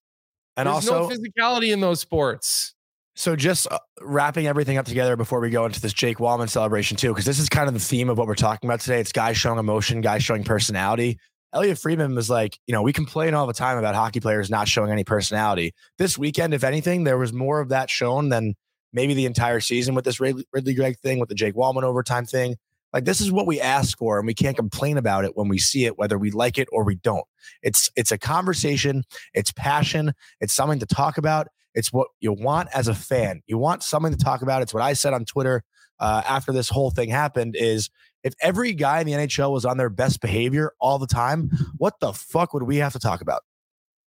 And 0.58 0.68
There's 0.68 0.88
also, 0.90 1.08
no 1.08 1.16
physicality 1.16 1.72
in 1.74 1.80
those 1.80 2.02
sports. 2.02 2.76
So 3.16 3.36
just 3.36 3.68
uh, 3.72 3.80
wrapping 4.02 4.48
everything 4.48 4.78
up 4.78 4.86
together 4.86 5.16
before 5.16 5.40
we 5.40 5.50
go 5.50 5.66
into 5.66 5.82
this 5.82 5.94
Jake 5.94 6.18
Walman 6.18 6.50
celebration 6.50 6.96
too, 6.98 7.10
because 7.10 7.26
this 7.26 7.40
is 7.40 7.50
kind 7.50 7.68
of 7.68 7.74
the 7.74 7.80
theme 7.80 8.10
of 8.10 8.18
what 8.18 8.28
we're 8.28 8.36
talking 8.36 8.70
about 8.70 8.80
today. 8.80 9.00
It's 9.00 9.12
guys 9.12 9.38
showing 9.38 9.60
emotion, 9.60 10.02
guys 10.02 10.24
showing 10.24 10.44
personality. 10.44 11.18
Elliot 11.54 11.80
Friedman 11.80 12.14
was 12.14 12.30
like, 12.30 12.60
you 12.68 12.74
know, 12.74 12.82
we 12.82 12.94
complain 12.94 13.34
all 13.34 13.48
the 13.48 13.54
time 13.54 13.78
about 13.78 13.96
hockey 13.96 14.20
players 14.20 14.50
not 14.50 14.68
showing 14.68 14.92
any 14.92 15.04
personality. 15.04 15.74
This 15.98 16.18
weekend, 16.18 16.54
if 16.54 16.64
anything, 16.64 17.04
there 17.06 17.18
was 17.18 17.34
more 17.34 17.60
of 17.60 17.70
that 17.70 17.90
shown 17.90 18.30
than 18.30 18.54
maybe 18.94 19.14
the 19.14 19.26
entire 19.26 19.60
season 19.60 19.96
with 19.96 20.06
this 20.06 20.20
Ridly 20.20 20.74
Greig 20.74 20.98
thing, 21.00 21.20
with 21.20 21.30
the 21.30 21.36
Jake 21.36 21.56
Walman 21.56 21.84
overtime 21.84 22.26
thing. 22.26 22.58
Like 22.92 23.06
this 23.06 23.22
is 23.22 23.32
what 23.32 23.46
we 23.46 23.62
ask 23.62 23.98
for, 23.98 24.18
and 24.18 24.26
we 24.26 24.34
can't 24.34 24.56
complain 24.56 24.98
about 24.98 25.24
it 25.24 25.38
when 25.38 25.48
we 25.48 25.60
see 25.60 25.86
it, 25.86 25.98
whether 25.98 26.18
we 26.18 26.32
like 26.32 26.58
it 26.58 26.68
or 26.72 26.84
we 26.84 26.96
don't. 26.96 27.26
It's 27.62 27.90
it's 27.96 28.12
a 28.12 28.18
conversation, 28.18 29.04
it's 29.34 29.52
passion, 29.52 30.14
it's 30.42 30.54
something 30.54 30.80
to 30.80 30.88
talk 30.88 31.18
about. 31.18 31.48
It's 31.76 31.94
what 31.94 32.08
you 32.20 32.34
want 32.34 32.70
as 32.74 32.88
a 32.88 32.96
fan. 32.96 33.42
You 33.46 33.60
want 33.60 33.84
something 33.84 34.12
to 34.12 34.18
talk 34.18 34.42
about. 34.42 34.64
It's 34.64 34.74
what 34.74 34.82
I 34.82 34.94
said 34.94 35.14
on 35.14 35.26
Twitter 35.26 35.64
uh, 36.00 36.24
after 36.28 36.52
this 36.52 36.68
whole 36.68 36.90
thing 36.90 37.10
happened. 37.10 37.56
Is 37.56 37.92
if 38.24 38.34
every 38.42 38.74
guy 38.74 39.02
in 39.02 39.06
the 39.06 39.14
NHL 39.14 39.52
was 39.52 39.66
on 39.66 39.78
their 39.78 39.90
best 39.90 40.20
behavior 40.20 40.74
all 40.80 40.98
the 40.98 41.08
time, 41.08 41.52
what 41.78 42.00
the 42.00 42.12
fuck 42.12 42.56
would 42.56 42.64
we 42.64 42.78
have 42.78 42.94
to 42.94 43.00
talk 43.00 43.22
about? 43.22 43.44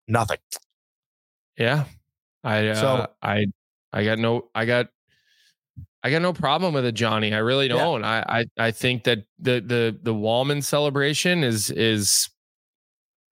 Nothing. 0.07 0.37
Yeah, 1.57 1.85
I 2.43 2.67
uh, 2.67 2.75
so 2.75 3.07
I 3.23 3.47
I 3.93 4.03
got 4.03 4.19
no 4.19 4.49
I 4.53 4.65
got 4.65 4.87
I 6.03 6.11
got 6.11 6.21
no 6.21 6.33
problem 6.33 6.73
with 6.73 6.85
it, 6.85 6.93
Johnny. 6.93 7.33
I 7.33 7.39
really 7.39 7.67
don't. 7.67 8.01
Yeah. 8.01 8.23
I, 8.27 8.39
I 8.39 8.45
I 8.57 8.71
think 8.71 9.03
that 9.05 9.25
the 9.39 9.61
the 9.61 9.97
the 10.01 10.13
Walman 10.13 10.63
celebration 10.63 11.43
is 11.43 11.69
is 11.71 12.29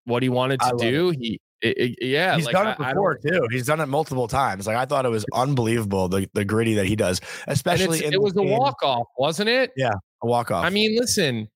what 0.05 0.23
he 0.23 0.29
wanted 0.29 0.59
to 0.61 0.75
do. 0.77 1.09
It. 1.09 1.17
He 1.19 1.41
it, 1.61 1.77
it, 1.77 2.05
yeah, 2.05 2.35
he's 2.35 2.45
like, 2.45 2.53
done 2.53 2.67
it 2.67 2.77
before 2.77 3.17
too. 3.17 3.47
He's 3.49 3.65
done 3.65 3.79
it 3.79 3.87
multiple 3.87 4.27
times. 4.27 4.67
Like 4.67 4.77
I 4.77 4.85
thought 4.85 5.05
it 5.05 5.09
was 5.09 5.25
unbelievable 5.33 6.07
the 6.07 6.29
the 6.33 6.45
griddy 6.45 6.75
that 6.75 6.85
he 6.85 6.95
does, 6.95 7.21
especially. 7.47 8.03
it 8.03 8.21
was 8.21 8.35
a 8.35 8.43
walk 8.43 8.83
off, 8.83 9.07
wasn't 9.17 9.49
it? 9.49 9.71
Yeah, 9.75 9.93
a 10.21 10.27
walk 10.27 10.51
off. 10.51 10.65
I 10.65 10.69
mean, 10.69 10.97
listen, 10.99 11.49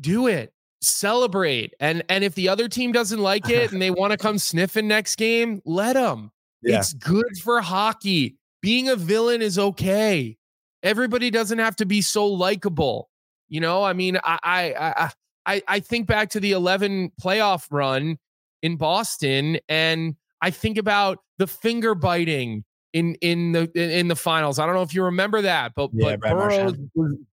do 0.00 0.26
it, 0.26 0.52
celebrate, 0.82 1.74
and 1.80 2.02
and 2.08 2.24
if 2.24 2.34
the 2.34 2.48
other 2.48 2.68
team 2.68 2.92
doesn't 2.92 3.20
like 3.20 3.48
it 3.50 3.72
and 3.72 3.80
they 3.80 3.90
want 3.90 4.10
to 4.10 4.18
come 4.18 4.38
sniffing 4.38 4.88
next 4.88 5.16
game, 5.16 5.62
let 5.64 5.94
them. 5.94 6.32
Yeah. 6.66 6.78
It's 6.78 6.92
good 6.92 7.38
for 7.42 7.60
hockey. 7.60 8.36
Being 8.60 8.88
a 8.88 8.96
villain 8.96 9.42
is 9.42 9.58
okay. 9.58 10.36
Everybody 10.82 11.30
doesn't 11.30 11.58
have 11.58 11.76
to 11.76 11.86
be 11.86 12.02
so 12.02 12.26
likable. 12.26 13.08
You 13.48 13.60
know, 13.60 13.84
I 13.84 13.92
mean, 13.92 14.18
I 14.24 14.38
I 14.44 15.12
I 15.46 15.62
I 15.68 15.80
think 15.80 16.06
back 16.06 16.30
to 16.30 16.40
the 16.40 16.52
11 16.52 17.12
playoff 17.22 17.66
run 17.70 18.18
in 18.62 18.76
Boston 18.76 19.58
and 19.68 20.16
I 20.42 20.50
think 20.50 20.78
about 20.78 21.18
the 21.38 21.46
finger 21.46 21.94
biting 21.94 22.64
in 22.92 23.14
in 23.16 23.52
the 23.52 23.70
in 23.74 24.08
the 24.08 24.16
finals. 24.16 24.58
I 24.58 24.66
don't 24.66 24.74
know 24.74 24.82
if 24.82 24.94
you 24.94 25.04
remember 25.04 25.42
that, 25.42 25.72
but 25.74 25.90
yeah, 25.92 26.16
but 26.16 26.30
Burrows 26.30 26.76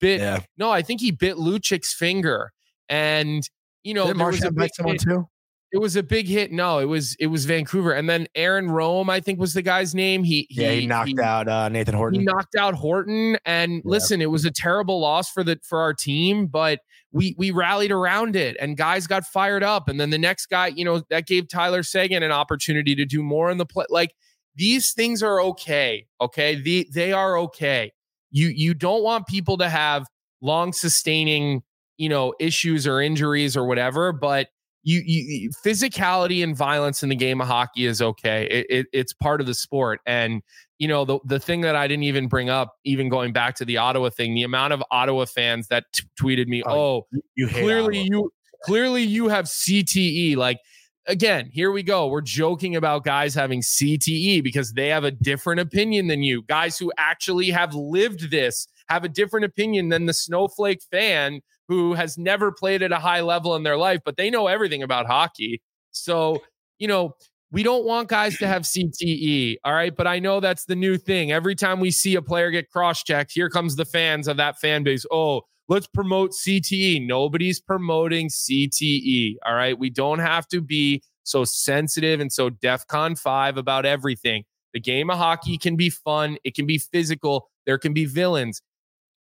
bit. 0.01 0.21
Yeah. 0.21 0.41
No, 0.59 0.71
I 0.71 0.83
think 0.83 1.01
he 1.01 1.11
bit 1.11 1.39
Lucic's 1.39 1.95
finger, 1.95 2.53
and 2.89 3.49
you 3.85 3.95
know, 3.95 4.09
Did 4.09 4.17
Marchand 4.17 4.57
bite 4.57 4.75
someone 4.75 4.99
too? 4.99 5.29
It 5.73 5.81
was 5.81 5.97
a 5.97 6.03
big 6.03 6.29
hit. 6.29 6.53
No, 6.53 6.81
it 6.81 6.85
was 6.85 7.17
it 7.19 7.29
was 7.29 7.47
Vancouver, 7.47 7.93
and 7.93 8.09
then 8.09 8.27
Aaron 8.35 8.71
Rome, 8.71 9.09
I 9.09 9.21
think 9.21 9.41
was 9.41 9.55
the 9.55 9.63
guy's 9.63 9.95
name. 9.95 10.23
He, 10.23 10.47
he 10.51 10.63
yeah, 10.63 10.71
he 10.73 10.87
knocked 10.87 11.09
he, 11.09 11.21
out 11.21 11.49
uh, 11.49 11.71
Nathan 11.71 11.95
Horton. 11.95 12.21
He 12.21 12.27
knocked 12.27 12.57
out 12.57 12.75
Horton, 12.75 13.39
and 13.47 13.77
yeah. 13.77 13.81
listen, 13.85 14.21
it 14.21 14.31
was 14.31 14.45
a 14.45 14.51
terrible 14.51 15.01
loss 15.01 15.31
for 15.31 15.43
the 15.43 15.59
for 15.63 15.81
our 15.81 15.95
team, 15.95 16.47
but 16.47 16.81
we 17.11 17.35
we 17.39 17.53
rallied 17.53 17.91
around 17.91 18.37
it, 18.37 18.55
and 18.61 18.77
guys 18.77 19.07
got 19.07 19.25
fired 19.25 19.63
up, 19.63 19.89
and 19.89 19.99
then 19.99 20.11
the 20.11 20.19
next 20.19 20.47
guy, 20.47 20.67
you 20.67 20.85
know, 20.85 21.03
that 21.09 21.27
gave 21.27 21.49
Tyler 21.49 21.83
Seguin 21.83 22.23
an 22.23 22.33
opportunity 22.33 22.95
to 22.95 23.07
do 23.07 23.23
more 23.23 23.51
in 23.51 23.57
the 23.57 23.67
play. 23.67 23.87
Like 23.89 24.15
these 24.55 24.93
things 24.93 25.23
are 25.23 25.41
okay, 25.41 26.07
okay, 26.21 26.55
the, 26.55 26.87
they 26.93 27.13
are 27.13 27.39
okay. 27.39 27.93
You 28.31 28.49
you 28.49 28.75
don't 28.75 29.03
want 29.03 29.27
people 29.27 29.57
to 29.57 29.71
have 29.71 30.07
long 30.43 30.75
sustaining 30.75 31.63
you 31.97 32.11
know 32.11 32.35
issues 32.39 32.87
or 32.87 33.01
injuries 33.01 33.57
or 33.57 33.65
whatever, 33.67 34.13
but 34.13 34.49
you, 34.85 35.03
you 35.05 35.51
physicality 35.65 36.43
and 36.43 36.57
violence 36.57 37.03
in 37.03 37.09
the 37.09 37.17
game 37.17 37.41
of 37.41 37.47
hockey 37.47 37.87
is 37.87 38.03
okay. 38.03 38.47
It, 38.51 38.67
it, 38.69 38.87
it's 38.93 39.13
part 39.13 39.41
of 39.41 39.47
the 39.47 39.55
sport. 39.55 40.01
And 40.07 40.43
you 40.79 40.89
know 40.89 41.05
the 41.05 41.21
the 41.25 41.39
thing 41.39 41.61
that 41.61 41.77
I 41.77 41.87
didn't 41.87 42.03
even 42.05 42.27
bring 42.27 42.51
up, 42.51 42.75
even 42.85 43.09
going 43.09 43.33
back 43.33 43.55
to 43.57 43.65
the 43.65 43.77
Ottawa 43.77 44.11
thing, 44.11 44.35
the 44.35 44.43
amount 44.43 44.73
of 44.73 44.83
Ottawa 44.91 45.27
fans 45.27 45.69
that 45.69 45.85
t- 45.93 46.05
tweeted 46.21 46.49
me, 46.49 46.63
"Oh, 46.67 46.73
oh 46.73 47.07
you 47.37 47.47
clearly 47.47 48.01
Ottawa. 48.01 48.23
you 48.23 48.33
clearly 48.65 49.03
you 49.03 49.29
have 49.29 49.45
CTE." 49.45 50.37
Like 50.37 50.59
again, 51.07 51.51
here 51.53 51.73
we 51.73 51.83
go. 51.83 52.09
We're 52.09 52.21
joking 52.21 52.77
about 52.77 53.05
guys 53.05 53.35
having 53.35 53.61
CTE 53.61 54.43
because 54.43 54.73
they 54.73 54.89
have 54.89 55.05
a 55.05 55.11
different 55.11 55.61
opinion 55.61 56.07
than 56.07 56.23
you. 56.23 56.43
Guys 56.43 56.79
who 56.79 56.93
actually 56.97 57.51
have 57.51 57.75
lived 57.75 58.31
this 58.31 58.67
have 58.89 59.05
a 59.05 59.09
different 59.09 59.45
opinion 59.45 59.89
than 59.89 60.07
the 60.07 60.15
snowflake 60.15 60.83
fan 60.91 61.41
who 61.69 61.95
has 61.95 62.19
never 62.19 62.53
played 62.53 62.83
at 62.83 62.93
a 62.93 62.99
high 62.99 63.21
level 63.21 63.57
in 63.57 63.63
their 63.63 63.77
life, 63.77 64.01
but 64.05 64.17
they 64.17 64.31
know 64.31 64.47
everything 64.47 64.83
about 64.83 65.07
hockey. 65.07 65.63
So, 65.91 66.43
you 66.79 66.89
know, 66.89 67.15
we 67.53 67.63
don't 67.63 67.85
want 67.85 68.09
guys 68.09 68.39
to 68.39 68.47
have 68.47 68.63
CTE. 68.63 69.57
All 69.65 69.75
right. 69.75 69.95
But 69.95 70.07
I 70.07 70.19
know 70.19 70.41
that's 70.41 70.65
the 70.65 70.75
new 70.75 70.97
thing. 70.97 71.33
Every 71.33 71.55
time 71.55 71.81
we 71.81 71.91
see 71.91 72.15
a 72.15 72.23
player 72.23 72.51
get 72.51 72.71
cross 72.71 73.03
checked, 73.03 73.33
here 73.33 73.51
comes 73.51 73.77
the 73.77 73.85
fans 73.85 74.27
of 74.27 74.39
that 74.39 74.59
fan 74.59 74.83
base. 74.83 75.05
Oh, 75.13 75.43
let's 75.69 75.87
promote 75.87 76.33
CTE. 76.33 77.07
Nobody's 77.07 77.61
promoting 77.61 78.29
CTE. 78.29 79.37
All 79.45 79.55
right. 79.55 79.79
We 79.79 79.91
don't 79.91 80.19
have 80.19 80.47
to 80.49 80.61
be 80.61 81.03
so 81.25 81.45
sensitive 81.45 82.21
and 82.21 82.33
so 82.33 82.51
DEFCON 82.51 83.19
5 83.19 83.57
about 83.57 83.87
everything. 83.87 84.45
The 84.73 84.81
game 84.81 85.11
of 85.11 85.19
hockey 85.19 85.59
can 85.59 85.77
be 85.77 85.91
fun, 85.91 86.39
it 86.45 86.55
can 86.55 86.67
be 86.67 86.79
physical, 86.79 87.51
there 87.67 87.79
can 87.79 87.93
be 87.93 88.07
villains. 88.07 88.63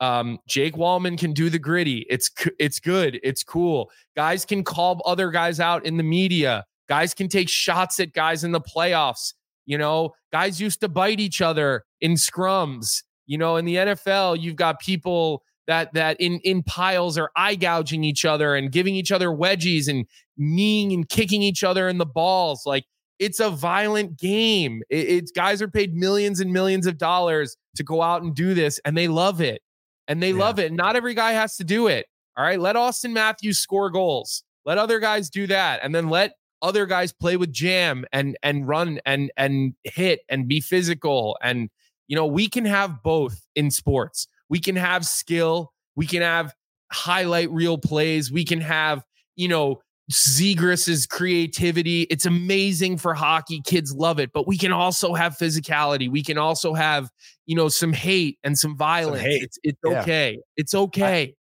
Um, 0.00 0.38
Jake 0.48 0.74
Walman 0.74 1.16
can 1.16 1.32
do 1.32 1.48
the 1.48 1.60
griddy. 1.60 2.06
It's 2.10 2.28
it's 2.58 2.80
good. 2.80 3.20
It's 3.22 3.44
cool. 3.44 3.90
Guys 4.16 4.44
can 4.44 4.64
call 4.64 5.00
other 5.06 5.30
guys 5.30 5.60
out 5.60 5.86
in 5.86 5.96
the 5.96 6.02
media. 6.02 6.64
Guys 6.88 7.14
can 7.14 7.28
take 7.28 7.48
shots 7.48 8.00
at 8.00 8.12
guys 8.12 8.42
in 8.42 8.50
the 8.50 8.60
playoffs. 8.60 9.34
You 9.64 9.78
know, 9.78 10.14
guys 10.32 10.60
used 10.60 10.80
to 10.80 10.88
bite 10.88 11.20
each 11.20 11.40
other 11.40 11.84
in 12.00 12.14
scrums. 12.14 13.04
You 13.26 13.38
know, 13.38 13.56
in 13.56 13.64
the 13.64 13.76
NFL, 13.76 14.40
you've 14.40 14.56
got 14.56 14.80
people 14.80 15.44
that 15.66 15.94
that 15.94 16.20
in 16.20 16.40
in 16.40 16.62
piles 16.62 17.16
are 17.18 17.30
eye 17.36 17.54
gouging 17.54 18.04
each 18.04 18.24
other 18.24 18.54
and 18.54 18.72
giving 18.72 18.94
each 18.94 19.12
other 19.12 19.28
wedgies 19.28 19.88
and 19.88 20.06
kneeing 20.36 20.92
and 20.92 21.08
kicking 21.08 21.42
each 21.42 21.62
other 21.62 21.88
in 21.88 21.98
the 21.98 22.06
balls. 22.06 22.62
Like 22.66 22.84
it's 23.18 23.40
a 23.40 23.50
violent 23.50 24.18
game. 24.18 24.82
It, 24.90 25.08
it's 25.08 25.30
guys 25.30 25.62
are 25.62 25.68
paid 25.68 25.94
millions 25.94 26.40
and 26.40 26.52
millions 26.52 26.86
of 26.86 26.98
dollars 26.98 27.56
to 27.76 27.84
go 27.84 28.02
out 28.02 28.22
and 28.22 28.34
do 28.34 28.54
this, 28.54 28.80
and 28.84 28.96
they 28.96 29.08
love 29.08 29.40
it 29.40 29.62
and 30.08 30.22
they 30.22 30.32
yeah. 30.32 30.38
love 30.38 30.58
it. 30.58 30.72
Not 30.72 30.96
every 30.96 31.14
guy 31.14 31.32
has 31.32 31.56
to 31.56 31.64
do 31.64 31.86
it. 31.86 32.06
All 32.36 32.44
right. 32.44 32.60
Let 32.60 32.76
Auston 32.76 33.12
Matthews 33.12 33.58
score 33.58 33.90
goals. 33.90 34.42
Let 34.64 34.78
other 34.78 35.00
guys 35.00 35.30
do 35.30 35.46
that. 35.48 35.80
And 35.82 35.94
then 35.94 36.08
let 36.08 36.34
other 36.60 36.86
guys 36.86 37.12
play 37.12 37.36
with 37.36 37.52
jam 37.52 38.04
and 38.12 38.36
and 38.42 38.66
run 38.68 39.00
and 39.04 39.32
and 39.36 39.74
hit 39.84 40.20
and 40.28 40.48
be 40.48 40.60
physical. 40.60 41.36
And 41.42 41.70
you 42.08 42.16
know, 42.16 42.26
we 42.26 42.48
can 42.48 42.64
have 42.64 43.02
both 43.02 43.46
in 43.54 43.70
sports. 43.70 44.28
We 44.52 44.60
can 44.60 44.76
have 44.76 45.06
skill, 45.06 45.72
we 45.96 46.06
can 46.06 46.20
have 46.20 46.52
highlight 46.92 47.50
reel 47.50 47.78
plays, 47.78 48.30
we 48.30 48.44
can 48.44 48.60
have, 48.60 49.02
you 49.34 49.48
know, 49.48 49.80
Zegras's 50.10 51.06
creativity. 51.06 52.02
It's 52.02 52.26
amazing 52.26 52.98
for 52.98 53.14
hockey. 53.14 53.62
Kids 53.64 53.94
love 53.94 54.20
it, 54.20 54.30
but 54.34 54.46
we 54.46 54.58
can 54.58 54.70
also 54.70 55.14
have 55.14 55.38
physicality. 55.38 56.10
We 56.10 56.22
can 56.22 56.36
also 56.36 56.74
have, 56.74 57.08
you 57.46 57.56
know, 57.56 57.70
some 57.70 57.94
hate 57.94 58.38
and 58.44 58.58
some 58.58 58.76
violence. 58.76 59.22
Some. 59.22 59.30
It's, 59.30 59.58
it's 59.62 59.80
yeah. 59.86 60.02
okay. 60.02 60.38
It's 60.58 60.74
okay. 60.74 61.34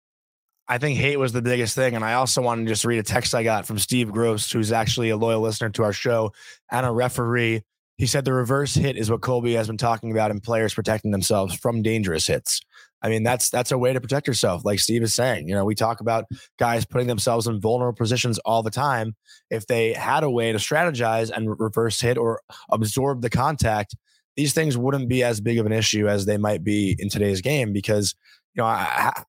I, 0.69 0.75
I, 0.75 0.77
think 0.77 0.97
hate 0.97 1.17
was 1.17 1.33
the 1.33 1.41
biggest 1.41 1.75
thing. 1.75 1.97
And 1.97 2.05
I 2.05 2.13
also 2.13 2.41
wanted 2.41 2.63
to 2.63 2.69
just 2.69 2.85
read 2.85 2.99
a 2.99 3.03
text 3.03 3.35
I 3.35 3.43
got 3.43 3.65
from 3.65 3.77
Steve 3.77 4.09
Gross, 4.09 4.49
who's 4.49 4.71
actually 4.71 5.09
a 5.09 5.17
loyal 5.17 5.41
listener 5.41 5.69
to 5.71 5.83
our 5.83 5.91
show 5.91 6.31
and 6.71 6.85
a 6.85 6.91
referee. 6.91 7.63
He 8.01 8.07
said 8.07 8.25
the 8.25 8.33
reverse 8.33 8.73
hit 8.73 8.97
is 8.97 9.11
what 9.11 9.21
Colby 9.21 9.53
has 9.53 9.67
been 9.67 9.77
talking 9.77 10.11
about 10.11 10.31
in 10.31 10.39
players 10.39 10.73
protecting 10.73 11.11
themselves 11.11 11.53
from 11.53 11.83
dangerous 11.83 12.25
hits. 12.25 12.59
I 13.03 13.09
mean, 13.09 13.21
that's 13.21 13.51
that's 13.51 13.71
a 13.71 13.77
way 13.77 13.93
to 13.93 14.01
protect 14.01 14.25
yourself, 14.25 14.65
like 14.65 14.79
Steve 14.79 15.03
is 15.03 15.13
saying. 15.13 15.47
You 15.47 15.53
know, 15.53 15.65
we 15.65 15.75
talk 15.75 16.01
about 16.01 16.25
guys 16.57 16.83
putting 16.83 17.05
themselves 17.05 17.45
in 17.45 17.61
vulnerable 17.61 17.95
positions 17.95 18.39
all 18.39 18.63
the 18.63 18.71
time. 18.71 19.15
If 19.51 19.67
they 19.67 19.93
had 19.93 20.23
a 20.23 20.31
way 20.31 20.51
to 20.51 20.57
strategize 20.57 21.29
and 21.29 21.59
reverse 21.59 22.01
hit 22.01 22.17
or 22.17 22.41
absorb 22.71 23.21
the 23.21 23.29
contact, 23.29 23.95
these 24.35 24.55
things 24.55 24.79
wouldn't 24.79 25.07
be 25.07 25.21
as 25.21 25.39
big 25.39 25.59
of 25.59 25.67
an 25.67 25.71
issue 25.71 26.07
as 26.07 26.25
they 26.25 26.37
might 26.37 26.63
be 26.63 26.95
in 26.97 27.07
today's 27.07 27.41
game. 27.41 27.71
Because 27.71 28.15
you 28.55 28.63
know, 28.63 28.65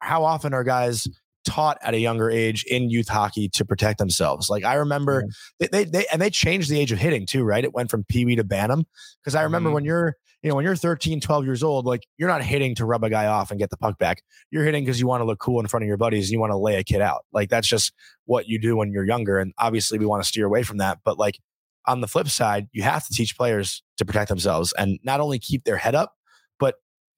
how 0.00 0.24
often 0.24 0.54
are 0.54 0.64
guys 0.64 1.06
taught 1.44 1.78
at 1.82 1.94
a 1.94 1.98
younger 1.98 2.30
age 2.30 2.64
in 2.64 2.90
youth 2.90 3.08
hockey 3.08 3.48
to 3.50 3.64
protect 3.64 3.98
themselves. 3.98 4.48
Like 4.48 4.64
I 4.64 4.74
remember 4.74 5.24
yeah. 5.58 5.68
they, 5.70 5.84
they, 5.84 5.90
they 5.90 6.06
and 6.12 6.20
they 6.20 6.30
changed 6.30 6.70
the 6.70 6.78
age 6.78 6.92
of 6.92 6.98
hitting 6.98 7.26
too, 7.26 7.42
right? 7.42 7.64
It 7.64 7.74
went 7.74 7.90
from 7.90 8.04
Pee 8.04 8.24
Wee 8.24 8.36
to 8.36 8.44
Bantam. 8.44 8.84
Because 9.22 9.34
I 9.34 9.42
remember 9.42 9.68
mm-hmm. 9.68 9.74
when 9.74 9.84
you're 9.84 10.16
you 10.42 10.48
know, 10.48 10.56
when 10.56 10.64
you're 10.64 10.74
13, 10.74 11.20
12 11.20 11.44
years 11.44 11.62
old, 11.62 11.86
like 11.86 12.02
you're 12.18 12.28
not 12.28 12.42
hitting 12.42 12.74
to 12.74 12.84
rub 12.84 13.04
a 13.04 13.10
guy 13.10 13.26
off 13.26 13.50
and 13.50 13.60
get 13.60 13.70
the 13.70 13.76
puck 13.76 13.98
back. 13.98 14.22
You're 14.50 14.64
hitting 14.64 14.84
because 14.84 14.98
you 14.98 15.06
want 15.06 15.20
to 15.20 15.24
look 15.24 15.38
cool 15.38 15.60
in 15.60 15.68
front 15.68 15.84
of 15.84 15.86
your 15.86 15.96
buddies 15.96 16.26
and 16.26 16.32
you 16.32 16.40
want 16.40 16.50
to 16.50 16.56
lay 16.56 16.76
a 16.76 16.84
kid 16.84 17.00
out. 17.00 17.24
Like 17.32 17.48
that's 17.48 17.68
just 17.68 17.92
what 18.24 18.48
you 18.48 18.58
do 18.58 18.76
when 18.76 18.90
you're 18.90 19.06
younger. 19.06 19.38
And 19.38 19.52
obviously 19.58 20.00
we 20.00 20.06
want 20.06 20.22
to 20.22 20.28
steer 20.28 20.44
away 20.44 20.64
from 20.64 20.78
that. 20.78 20.98
But 21.04 21.16
like 21.16 21.38
on 21.86 22.00
the 22.00 22.08
flip 22.08 22.28
side, 22.28 22.66
you 22.72 22.82
have 22.82 23.06
to 23.06 23.14
teach 23.14 23.36
players 23.36 23.84
to 23.98 24.04
protect 24.04 24.28
themselves 24.28 24.72
and 24.76 24.98
not 25.04 25.20
only 25.20 25.38
keep 25.38 25.62
their 25.62 25.76
head 25.76 25.94
up, 25.94 26.14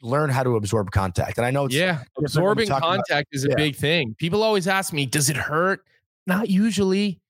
learn 0.03 0.31
how 0.31 0.43
to 0.43 0.57
absorb 0.57 0.91
contact. 0.91 1.39
And 1.39 1.47
I 1.47 1.51
know 1.51 1.69
yeah, 1.69 2.03
absorbing 2.19 2.69
contact 2.69 3.09
about, 3.09 3.25
is 3.33 3.45
a 3.45 3.49
yeah. 3.49 3.55
big 3.57 3.77
thing. 3.77 4.15
People 4.19 4.43
always 4.43 4.69
ask 4.69 4.93
me, 4.93 5.07
does 5.07 5.31
it 5.31 5.37
hurt? 5.37 5.85
Not 6.27 6.51
usually. 6.51 7.21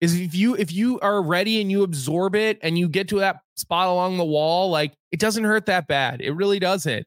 is 0.00 0.18
if 0.18 0.34
you 0.34 0.54
if 0.56 0.72
you 0.72 1.00
are 1.00 1.22
ready 1.22 1.60
and 1.60 1.70
you 1.70 1.82
absorb 1.82 2.34
it 2.34 2.58
and 2.62 2.78
you 2.78 2.88
get 2.88 3.08
to 3.08 3.18
that 3.20 3.40
spot 3.54 3.88
along 3.88 4.18
the 4.18 4.24
wall, 4.24 4.70
like 4.70 4.92
it 5.12 5.20
doesn't 5.20 5.44
hurt 5.44 5.66
that 5.66 5.86
bad. 5.86 6.20
It 6.20 6.32
really 6.32 6.58
doesn't. 6.58 7.06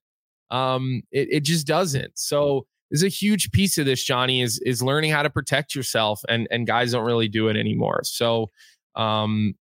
Um, 0.52 1.04
it, 1.12 1.28
it 1.32 1.40
just 1.42 1.68
doesn't. 1.68 2.18
So 2.18 2.66
is 2.92 3.04
a 3.04 3.08
huge 3.08 3.52
piece 3.52 3.78
of 3.78 3.86
this, 3.86 4.04
Johnny, 4.04 4.42
is 4.42 4.60
is 4.66 4.82
learning 4.82 5.12
how 5.12 5.22
to 5.22 5.30
protect 5.30 5.76
yourself. 5.76 6.22
And 6.28 6.48
and 6.50 6.66
guys 6.66 6.92
don't 6.92 7.06
really 7.06 7.28
do 7.28 7.48
it 7.48 7.56
anymore. 7.56 8.02
So 8.04 8.50
um, 8.96 9.54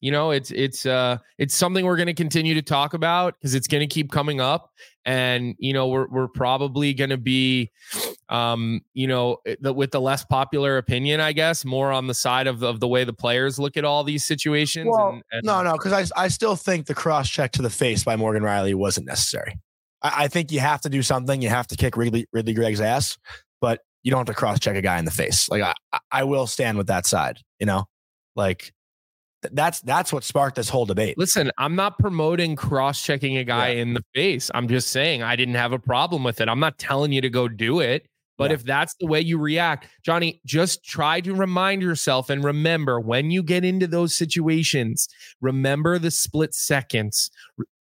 you 0.00 0.10
know 0.10 0.30
it's 0.30 0.50
it's 0.50 0.86
uh 0.86 1.18
it's 1.38 1.54
something 1.54 1.84
we're 1.84 1.96
going 1.96 2.06
to 2.06 2.14
continue 2.14 2.54
to 2.54 2.62
talk 2.62 2.94
about 2.94 3.34
because 3.38 3.54
it's 3.54 3.68
going 3.68 3.80
to 3.80 3.92
keep 3.92 4.10
coming 4.10 4.40
up. 4.40 4.70
And 5.06 5.54
you 5.58 5.72
know 5.72 5.88
we're 5.88 6.08
we're 6.08 6.28
probably 6.28 6.92
going 6.92 7.10
to 7.10 7.16
be 7.16 7.70
um 8.28 8.80
you 8.92 9.06
know 9.06 9.38
eh, 9.46 9.56
the, 9.60 9.72
with 9.72 9.90
the 9.90 10.00
less 10.00 10.24
popular 10.24 10.76
opinion 10.78 11.20
i 11.20 11.32
guess 11.32 11.64
more 11.64 11.90
on 11.90 12.06
the 12.06 12.14
side 12.14 12.46
of, 12.46 12.62
of 12.62 12.78
the 12.78 12.86
way 12.86 13.02
the 13.02 13.12
players 13.12 13.58
look 13.58 13.76
at 13.76 13.84
all 13.84 14.04
these 14.04 14.24
situations 14.24 14.88
well, 14.90 15.08
and, 15.08 15.22
and 15.32 15.44
no 15.44 15.62
no 15.62 15.72
because 15.72 16.12
I, 16.12 16.24
I 16.24 16.28
still 16.28 16.54
think 16.54 16.86
the 16.86 16.94
cross 16.94 17.28
check 17.28 17.50
to 17.52 17.62
the 17.62 17.70
face 17.70 18.04
by 18.04 18.14
morgan 18.16 18.42
rielly 18.42 18.74
wasn't 18.74 19.06
necessary. 19.06 19.58
I, 20.02 20.24
I 20.24 20.28
think 20.28 20.52
you 20.52 20.60
have 20.60 20.80
to 20.82 20.88
do 20.88 21.02
something. 21.02 21.42
You 21.42 21.48
have 21.48 21.66
to 21.68 21.76
kick 21.76 21.96
ridly, 21.96 22.26
ridly 22.32 22.54
greig's 22.54 22.80
ass 22.80 23.18
but 23.60 23.80
you 24.02 24.10
don't 24.10 24.20
have 24.20 24.34
to 24.34 24.38
cross 24.38 24.60
check 24.60 24.76
a 24.76 24.82
guy 24.82 24.98
in 24.98 25.04
the 25.04 25.10
face. 25.10 25.48
Like 25.48 25.62
I, 25.62 25.98
I 26.12 26.24
will 26.24 26.46
stand 26.46 26.78
with 26.78 26.86
that 26.86 27.06
side 27.06 27.40
you 27.58 27.66
know? 27.66 27.84
Like 28.36 28.72
that's 29.52 29.80
that's 29.80 30.12
what 30.12 30.24
sparked 30.24 30.56
this 30.56 30.68
whole 30.68 30.86
debate. 30.86 31.16
Listen, 31.16 31.50
I'm 31.58 31.74
not 31.74 31.98
promoting 31.98 32.56
cross-checking 32.56 33.36
a 33.36 33.44
guy 33.44 33.70
yeah. 33.70 33.82
in 33.82 33.94
the 33.94 34.04
face. 34.14 34.50
I'm 34.54 34.68
just 34.68 34.90
saying 34.90 35.22
I 35.22 35.36
didn't 35.36 35.54
have 35.54 35.72
a 35.72 35.78
problem 35.78 36.24
with 36.24 36.40
it. 36.40 36.48
I'm 36.48 36.60
not 36.60 36.78
telling 36.78 37.12
you 37.12 37.20
to 37.20 37.30
go 37.30 37.48
do 37.48 37.80
it. 37.80 38.06
But 38.36 38.50
yeah. 38.50 38.54
if 38.54 38.64
that's 38.64 38.94
the 38.98 39.06
way 39.06 39.20
you 39.20 39.36
react, 39.36 39.86
Johnny, 40.02 40.40
just 40.46 40.82
try 40.82 41.20
to 41.20 41.34
remind 41.34 41.82
yourself 41.82 42.30
and 42.30 42.42
remember 42.42 42.98
when 42.98 43.30
you 43.30 43.42
get 43.42 43.66
into 43.66 43.86
those 43.86 44.14
situations, 44.14 45.08
remember 45.42 45.98
the 45.98 46.10
split 46.10 46.54
seconds. 46.54 47.30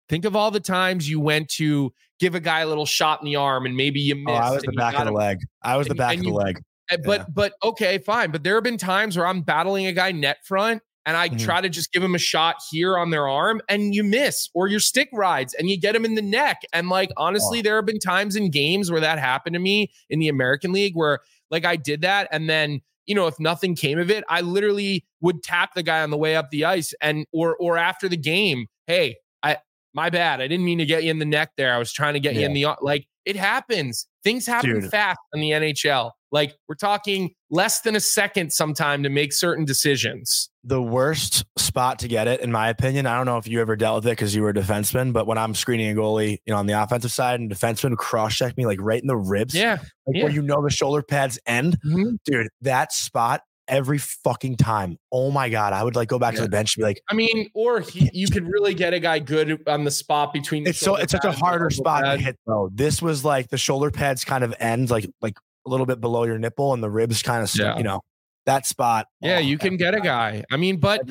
Think 0.08 0.24
of 0.24 0.34
all 0.34 0.50
the 0.50 0.60
times 0.60 1.10
you 1.10 1.20
went 1.20 1.50
to 1.50 1.92
give 2.18 2.34
a 2.34 2.40
guy 2.40 2.60
a 2.60 2.66
little 2.66 2.86
shot 2.86 3.20
in 3.20 3.26
the 3.26 3.36
arm 3.36 3.66
and 3.66 3.76
maybe 3.76 4.00
you 4.00 4.14
missed. 4.14 4.28
Oh, 4.28 4.32
I 4.32 4.50
was 4.52 4.62
the 4.62 4.72
back 4.72 4.98
of 4.98 5.04
the 5.04 5.12
leg. 5.12 5.40
I 5.62 5.76
was 5.76 5.88
the 5.88 5.94
back 5.94 6.16
of 6.16 6.22
the 6.22 6.30
leg. 6.30 6.58
Eh, 6.90 6.96
but 7.04 7.20
yeah. 7.20 7.26
but 7.34 7.52
okay, 7.62 7.98
fine. 7.98 8.30
But 8.30 8.42
there 8.42 8.54
have 8.54 8.64
been 8.64 8.78
times 8.78 9.18
where 9.18 9.26
I'm 9.26 9.42
battling 9.42 9.86
a 9.86 9.92
guy 9.92 10.12
net 10.12 10.38
front 10.44 10.80
and 11.06 11.16
I 11.16 11.28
mm-hmm. 11.28 11.38
try 11.38 11.60
to 11.60 11.68
just 11.68 11.92
give 11.92 12.02
him 12.02 12.16
a 12.16 12.18
shot 12.18 12.56
here 12.68 12.98
on 12.98 13.10
their 13.10 13.28
arm 13.28 13.62
and 13.68 13.94
you 13.94 14.02
miss 14.02 14.50
or 14.54 14.66
your 14.66 14.80
stick 14.80 15.08
rides 15.12 15.54
and 15.54 15.70
you 15.70 15.78
get 15.78 15.94
him 15.94 16.04
in 16.04 16.16
the 16.16 16.22
neck. 16.22 16.62
And 16.72 16.88
like 16.88 17.10
honestly, 17.16 17.60
oh. 17.60 17.62
there 17.62 17.76
have 17.76 17.86
been 17.86 18.00
times 18.00 18.34
in 18.34 18.50
games 18.50 18.90
where 18.90 19.00
that 19.00 19.20
happened 19.20 19.54
to 19.54 19.60
me 19.60 19.92
in 20.10 20.18
the 20.18 20.28
American 20.28 20.72
League 20.72 20.96
where 20.96 21.20
like 21.50 21.64
I 21.64 21.76
did 21.76 22.02
that 22.02 22.28
and 22.32 22.50
then 22.50 22.80
you 23.06 23.14
know 23.14 23.28
if 23.28 23.38
nothing 23.38 23.76
came 23.76 24.00
of 24.00 24.10
it, 24.10 24.24
I 24.28 24.40
literally 24.40 25.06
would 25.20 25.44
tap 25.44 25.74
the 25.74 25.84
guy 25.84 26.02
on 26.02 26.10
the 26.10 26.16
way 26.16 26.34
up 26.34 26.50
the 26.50 26.64
ice 26.64 26.92
and 27.00 27.24
or 27.32 27.56
or 27.56 27.78
after 27.78 28.08
the 28.08 28.16
game, 28.16 28.66
hey, 28.88 29.16
I 29.44 29.58
my 29.94 30.10
bad. 30.10 30.40
I 30.40 30.48
didn't 30.48 30.66
mean 30.66 30.78
to 30.78 30.86
get 30.86 31.04
you 31.04 31.10
in 31.12 31.20
the 31.20 31.24
neck 31.24 31.52
there. 31.56 31.72
I 31.72 31.78
was 31.78 31.92
trying 31.92 32.14
to 32.14 32.20
get 32.20 32.34
yeah. 32.34 32.40
you 32.40 32.46
in 32.46 32.52
the 32.54 32.66
like 32.82 33.06
it 33.24 33.36
happens. 33.36 34.08
Things 34.24 34.44
happen 34.44 34.80
Dude. 34.80 34.90
fast 34.90 35.20
in 35.32 35.40
the 35.40 35.50
NHL. 35.50 36.10
Like 36.32 36.56
we're 36.68 36.74
talking 36.74 37.32
less 37.50 37.80
than 37.80 37.96
a 37.96 38.00
second 38.00 38.52
sometime 38.52 39.02
to 39.02 39.08
make 39.08 39.32
certain 39.32 39.64
decisions. 39.64 40.50
The 40.64 40.82
worst 40.82 41.44
spot 41.56 42.00
to 42.00 42.08
get 42.08 42.26
it, 42.26 42.40
in 42.40 42.50
my 42.50 42.68
opinion, 42.68 43.06
I 43.06 43.16
don't 43.16 43.26
know 43.26 43.38
if 43.38 43.46
you 43.46 43.60
ever 43.60 43.76
dealt 43.76 43.96
with 43.96 44.06
it 44.06 44.10
because 44.10 44.34
you 44.34 44.42
were 44.42 44.50
a 44.50 44.54
defenseman, 44.54 45.12
but 45.12 45.26
when 45.26 45.38
I'm 45.38 45.54
screening 45.54 45.90
a 45.90 46.00
goalie, 46.00 46.38
you 46.44 46.52
know, 46.52 46.56
on 46.56 46.66
the 46.66 46.80
offensive 46.80 47.12
side 47.12 47.38
and 47.38 47.50
defenseman 47.50 47.96
cross 47.96 48.34
check 48.34 48.56
me 48.56 48.66
like 48.66 48.80
right 48.80 49.00
in 49.00 49.06
the 49.06 49.16
ribs. 49.16 49.54
Yeah. 49.54 49.78
Like 50.06 50.16
yeah. 50.16 50.24
where 50.24 50.32
you 50.32 50.42
know 50.42 50.62
the 50.62 50.70
shoulder 50.70 51.02
pads 51.02 51.38
end. 51.46 51.78
Mm-hmm. 51.84 52.16
Dude, 52.24 52.48
that 52.62 52.92
spot 52.92 53.42
every 53.68 53.98
fucking 53.98 54.56
time. 54.56 54.98
Oh 55.12 55.30
my 55.30 55.48
god, 55.48 55.72
I 55.72 55.82
would 55.82 55.96
like 55.96 56.08
go 56.08 56.18
back 56.18 56.34
yeah. 56.34 56.38
to 56.38 56.42
the 56.44 56.50
bench 56.50 56.76
and 56.76 56.82
be 56.82 56.86
like, 56.86 57.00
I 57.08 57.14
mean, 57.14 57.50
or 57.54 57.80
he, 57.80 58.10
you 58.12 58.28
could 58.28 58.46
really 58.48 58.74
get 58.74 58.94
a 58.94 59.00
guy 59.00 59.18
good 59.18 59.62
on 59.68 59.84
the 59.84 59.90
spot 59.90 60.32
between. 60.32 60.66
It's 60.66 60.78
so 60.78 60.96
it's 60.96 61.12
such 61.12 61.24
a 61.24 61.32
harder 61.32 61.70
spot 61.70 62.04
pad. 62.04 62.18
to 62.18 62.24
hit 62.24 62.38
though. 62.46 62.70
This 62.72 63.02
was 63.02 63.24
like 63.24 63.48
the 63.48 63.58
shoulder 63.58 63.90
pads 63.90 64.24
kind 64.24 64.44
of 64.44 64.54
end 64.58 64.90
like 64.90 65.08
like 65.20 65.36
a 65.66 65.68
little 65.68 65.86
bit 65.86 66.00
below 66.00 66.24
your 66.24 66.38
nipple 66.38 66.72
and 66.72 66.82
the 66.82 66.90
ribs 66.90 67.22
kind 67.22 67.42
of, 67.42 67.54
yeah. 67.54 67.76
you 67.76 67.82
know, 67.82 68.00
that 68.46 68.64
spot. 68.64 69.08
Yeah, 69.20 69.36
oh, 69.36 69.40
you 69.40 69.58
can 69.58 69.76
get 69.76 69.94
a 69.94 70.00
guy. 70.00 70.44
I 70.50 70.56
mean, 70.56 70.78
but 70.78 71.02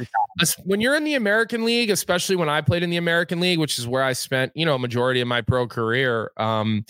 when 0.63 0.81
you're 0.81 0.95
in 0.95 1.03
the 1.03 1.15
American 1.15 1.65
League, 1.65 1.89
especially 1.89 2.35
when 2.35 2.49
I 2.49 2.61
played 2.61 2.81
in 2.81 2.89
the 2.89 2.97
American 2.97 3.39
League, 3.39 3.59
which 3.59 3.77
is 3.77 3.87
where 3.87 4.03
I 4.03 4.13
spent, 4.13 4.53
you 4.55 4.65
know, 4.65 4.77
majority 4.77 5.21
of 5.21 5.27
my 5.27 5.41
pro 5.41 5.67
career, 5.67 6.31
um, 6.37 6.85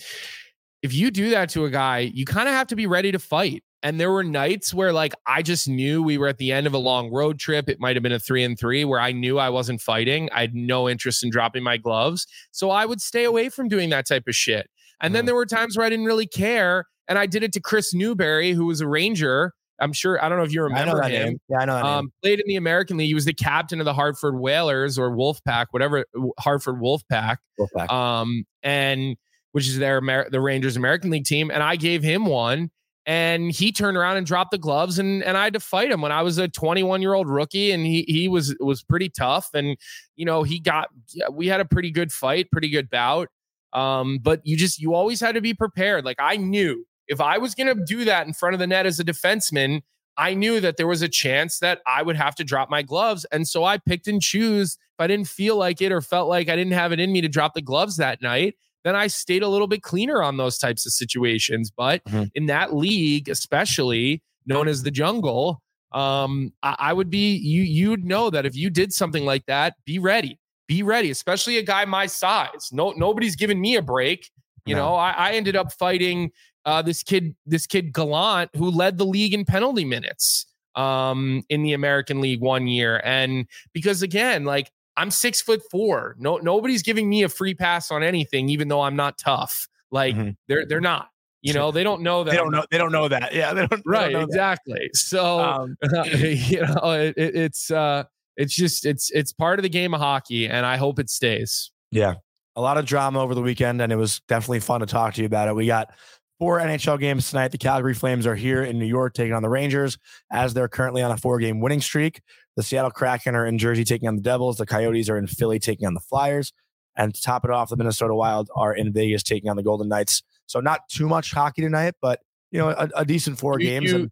if 0.82 0.94
you 0.94 1.10
do 1.10 1.30
that 1.30 1.48
to 1.50 1.64
a 1.64 1.70
guy, 1.70 1.98
you 1.98 2.24
kind 2.24 2.48
of 2.48 2.54
have 2.54 2.68
to 2.68 2.76
be 2.76 2.86
ready 2.86 3.10
to 3.10 3.18
fight. 3.18 3.64
And 3.82 4.00
there 4.00 4.10
were 4.10 4.24
nights 4.24 4.72
where 4.72 4.92
like 4.92 5.14
I 5.26 5.42
just 5.42 5.68
knew 5.68 6.02
we 6.02 6.18
were 6.18 6.28
at 6.28 6.38
the 6.38 6.50
end 6.50 6.66
of 6.66 6.74
a 6.74 6.78
long 6.78 7.10
road 7.12 7.38
trip. 7.38 7.68
It 7.68 7.78
might 7.78 7.94
have 7.94 8.02
been 8.02 8.12
a 8.12 8.18
three 8.18 8.42
and 8.42 8.58
three 8.58 8.84
where 8.84 9.00
I 9.00 9.12
knew 9.12 9.38
I 9.38 9.50
wasn't 9.50 9.80
fighting. 9.80 10.28
I 10.32 10.40
had 10.40 10.54
no 10.54 10.88
interest 10.88 11.22
in 11.22 11.30
dropping 11.30 11.62
my 11.62 11.76
gloves. 11.76 12.26
So 12.50 12.70
I 12.70 12.86
would 12.86 13.00
stay 13.00 13.24
away 13.24 13.48
from 13.48 13.68
doing 13.68 13.90
that 13.90 14.06
type 14.06 14.24
of 14.26 14.34
shit. 14.34 14.68
And 15.00 15.14
then 15.14 15.24
mm. 15.24 15.26
there 15.26 15.34
were 15.34 15.46
times 15.46 15.76
where 15.76 15.86
I 15.86 15.90
didn't 15.90 16.06
really 16.06 16.26
care. 16.26 16.86
And 17.08 17.18
I 17.18 17.26
did 17.26 17.42
it 17.42 17.52
to 17.54 17.60
Kris 17.60 17.94
Newbury, 17.94 18.52
who 18.52 18.66
was 18.66 18.80
a 18.80 18.88
Ranger. 18.88 19.52
I'm 19.78 19.92
sure 19.92 20.22
I 20.22 20.28
don't 20.28 20.38
know 20.38 20.44
if 20.44 20.52
you 20.52 20.62
remember 20.62 21.02
him. 21.02 21.28
Name. 21.28 21.40
Yeah, 21.48 21.58
I 21.58 21.64
know. 21.66 21.76
Um, 21.76 22.12
played 22.22 22.40
in 22.40 22.48
the 22.48 22.56
American 22.56 22.96
League. 22.96 23.08
He 23.08 23.14
was 23.14 23.26
the 23.26 23.34
captain 23.34 23.78
of 23.78 23.84
the 23.84 23.92
Hartford 23.92 24.38
Whalers 24.38 24.98
or 24.98 25.10
Wolfpack, 25.10 25.66
whatever 25.70 26.06
Hartford 26.38 26.76
Wolfpack. 26.76 27.36
Wolfpack. 27.60 27.90
Um, 27.90 28.44
and 28.62 29.16
which 29.52 29.68
is 29.68 29.78
their 29.78 30.00
the 30.30 30.40
Rangers 30.40 30.76
American 30.76 31.10
League 31.10 31.24
team. 31.24 31.50
And 31.50 31.62
I 31.62 31.76
gave 31.76 32.02
him 32.02 32.26
one, 32.26 32.70
and 33.04 33.52
he 33.52 33.70
turned 33.70 33.96
around 33.96 34.16
and 34.16 34.26
dropped 34.26 34.50
the 34.50 34.58
gloves, 34.58 34.98
and 34.98 35.22
and 35.22 35.36
I 35.36 35.44
had 35.44 35.54
to 35.54 35.60
fight 35.60 35.90
him 35.90 36.00
when 36.00 36.12
I 36.12 36.22
was 36.22 36.38
a 36.38 36.48
21 36.48 37.02
year 37.02 37.14
old 37.14 37.28
rookie, 37.28 37.70
and 37.70 37.84
he 37.84 38.04
he 38.08 38.28
was 38.28 38.56
was 38.60 38.82
pretty 38.82 39.08
tough, 39.08 39.50
and 39.54 39.76
you 40.16 40.24
know 40.24 40.42
he 40.42 40.58
got 40.58 40.88
we 41.30 41.46
had 41.46 41.60
a 41.60 41.64
pretty 41.64 41.90
good 41.90 42.12
fight, 42.12 42.50
pretty 42.50 42.70
good 42.70 42.90
bout. 42.90 43.28
Um, 43.72 44.18
but 44.22 44.40
you 44.44 44.56
just 44.56 44.78
you 44.78 44.94
always 44.94 45.20
had 45.20 45.34
to 45.34 45.40
be 45.40 45.54
prepared. 45.54 46.04
Like 46.04 46.16
I 46.18 46.36
knew 46.36 46.86
if 47.08 47.20
I 47.20 47.38
was 47.38 47.54
going 47.54 47.74
to 47.74 47.84
do 47.84 48.04
that 48.04 48.26
in 48.26 48.32
front 48.32 48.54
of 48.54 48.58
the 48.58 48.66
net 48.66 48.86
as 48.86 49.00
a 49.00 49.04
defenseman, 49.04 49.82
I 50.18 50.34
knew 50.34 50.60
that 50.60 50.76
there 50.76 50.86
was 50.86 51.02
a 51.02 51.08
chance 51.08 51.58
that 51.58 51.80
I 51.86 52.02
would 52.02 52.16
have 52.16 52.34
to 52.36 52.44
drop 52.44 52.70
my 52.70 52.82
gloves. 52.82 53.26
And 53.32 53.46
so 53.46 53.64
I 53.64 53.78
picked 53.78 54.08
and 54.08 54.20
choose. 54.20 54.78
If 54.98 55.00
I 55.00 55.06
didn't 55.06 55.28
feel 55.28 55.56
like 55.56 55.82
it 55.82 55.92
or 55.92 56.00
felt 56.00 56.28
like 56.28 56.48
I 56.48 56.56
didn't 56.56 56.72
have 56.72 56.92
it 56.92 57.00
in 57.00 57.12
me 57.12 57.20
to 57.20 57.28
drop 57.28 57.54
the 57.54 57.60
gloves 57.62 57.98
that 57.98 58.22
night, 58.22 58.54
then 58.84 58.96
I 58.96 59.08
stayed 59.08 59.42
a 59.42 59.48
little 59.48 59.66
bit 59.66 59.82
cleaner 59.82 60.22
on 60.22 60.36
those 60.36 60.58
types 60.58 60.86
of 60.86 60.92
situations. 60.92 61.70
But 61.70 62.04
mm-hmm. 62.04 62.24
in 62.34 62.46
that 62.46 62.74
league, 62.74 63.28
especially 63.28 64.22
known 64.46 64.68
as 64.68 64.84
the 64.84 64.90
jungle, 64.90 65.60
um, 65.92 66.52
I, 66.62 66.76
I 66.78 66.92
would 66.92 67.10
be 67.10 67.36
you. 67.36 67.62
You'd 67.62 68.04
know 68.04 68.30
that 68.30 68.46
if 68.46 68.56
you 68.56 68.70
did 68.70 68.92
something 68.92 69.24
like 69.24 69.44
that, 69.46 69.74
be 69.84 69.98
ready. 69.98 70.38
Be 70.68 70.82
ready, 70.82 71.10
especially 71.10 71.58
a 71.58 71.62
guy 71.62 71.84
my 71.84 72.06
size. 72.06 72.70
No, 72.72 72.92
nobody's 72.96 73.36
giving 73.36 73.60
me 73.60 73.76
a 73.76 73.82
break. 73.82 74.30
You 74.64 74.74
no. 74.74 74.86
know, 74.86 74.94
I, 74.96 75.10
I 75.10 75.32
ended 75.32 75.56
up 75.56 75.72
fighting 75.72 76.32
uh, 76.66 76.82
this 76.82 77.02
kid, 77.02 77.34
this 77.46 77.66
kid 77.66 77.92
Gallant, 77.92 78.50
who 78.54 78.70
led 78.70 78.98
the 78.98 79.06
league 79.06 79.32
in 79.32 79.44
penalty 79.44 79.84
minutes 79.84 80.46
um, 80.74 81.42
in 81.48 81.62
the 81.62 81.72
American 81.72 82.20
League 82.20 82.40
one 82.40 82.66
year. 82.66 83.00
And 83.04 83.46
because 83.72 84.02
again, 84.02 84.44
like 84.44 84.70
I'm 84.96 85.10
six 85.10 85.40
foot 85.40 85.62
four, 85.70 86.16
no 86.18 86.36
nobody's 86.36 86.82
giving 86.82 87.08
me 87.08 87.22
a 87.22 87.28
free 87.28 87.54
pass 87.54 87.90
on 87.90 88.02
anything, 88.02 88.48
even 88.48 88.68
though 88.68 88.82
I'm 88.82 88.96
not 88.96 89.16
tough. 89.16 89.68
Like 89.90 90.14
mm-hmm. 90.14 90.30
they're 90.48 90.66
they're 90.66 90.80
not. 90.80 91.08
You 91.42 91.52
know, 91.52 91.70
they 91.70 91.84
don't 91.84 92.02
know 92.02 92.24
that. 92.24 92.32
They 92.32 92.36
don't 92.36 92.50
know. 92.50 92.64
They 92.70 92.78
don't 92.78 92.92
know 92.92 93.08
that. 93.08 93.32
Yeah, 93.32 93.54
they 93.54 93.66
don't. 93.66 93.82
Right. 93.86 94.06
They 94.06 94.12
don't 94.12 94.24
exactly. 94.24 94.90
That. 94.92 94.96
So 94.96 95.40
um, 95.40 95.76
you 96.14 96.62
know, 96.62 96.90
it, 96.90 97.14
it's 97.16 97.70
uh, 97.70 98.04
it's 98.36 98.54
just 98.54 98.84
it's 98.84 99.10
it's 99.12 99.32
part 99.32 99.58
of 99.58 99.62
the 99.62 99.68
game 99.68 99.94
of 99.94 100.00
hockey, 100.00 100.48
and 100.48 100.66
I 100.66 100.76
hope 100.76 100.98
it 100.98 101.08
stays. 101.08 101.70
Yeah, 101.92 102.14
a 102.56 102.60
lot 102.60 102.78
of 102.78 102.84
drama 102.84 103.20
over 103.20 103.34
the 103.34 103.42
weekend, 103.42 103.80
and 103.80 103.92
it 103.92 103.96
was 103.96 104.20
definitely 104.28 104.60
fun 104.60 104.80
to 104.80 104.86
talk 104.86 105.14
to 105.14 105.20
you 105.20 105.26
about 105.26 105.48
it. 105.48 105.54
We 105.54 105.66
got 105.66 105.90
four 106.38 106.58
NHL 106.58 106.98
games 106.98 107.30
tonight. 107.30 107.48
The 107.48 107.58
Calgary 107.58 107.94
Flames 107.94 108.26
are 108.26 108.34
here 108.34 108.62
in 108.62 108.78
New 108.78 108.86
York 108.86 109.14
taking 109.14 109.32
on 109.32 109.42
the 109.42 109.48
Rangers 109.48 109.98
as 110.30 110.54
they're 110.54 110.68
currently 110.68 111.02
on 111.02 111.10
a 111.10 111.16
four 111.16 111.38
game 111.38 111.60
winning 111.60 111.80
streak. 111.80 112.20
The 112.56 112.62
Seattle 112.62 112.90
Kraken 112.90 113.34
are 113.34 113.46
in 113.46 113.58
Jersey 113.58 113.84
taking 113.84 114.08
on 114.08 114.16
the 114.16 114.22
Devils. 114.22 114.56
The 114.56 114.66
Coyotes 114.66 115.08
are 115.08 115.18
in 115.18 115.26
Philly 115.26 115.58
taking 115.58 115.86
on 115.86 115.94
the 115.94 116.00
Flyers. 116.00 116.52
And 116.96 117.14
to 117.14 117.20
top 117.20 117.44
it 117.44 117.50
off, 117.50 117.68
the 117.68 117.76
Minnesota 117.76 118.14
Wild 118.14 118.48
are 118.56 118.74
in 118.74 118.92
Vegas 118.92 119.22
taking 119.22 119.50
on 119.50 119.56
the 119.56 119.62
Golden 119.62 119.88
Knights. 119.88 120.22
So 120.46 120.60
not 120.60 120.88
too 120.88 121.06
much 121.06 121.32
hockey 121.32 121.62
tonight, 121.62 121.94
but 122.00 122.20
you 122.50 122.58
know, 122.58 122.70
a, 122.70 122.88
a 122.96 123.04
decent 123.04 123.38
four 123.38 123.60
you, 123.60 123.66
games. 123.66 123.90
You, 123.90 123.96
and, 123.96 124.10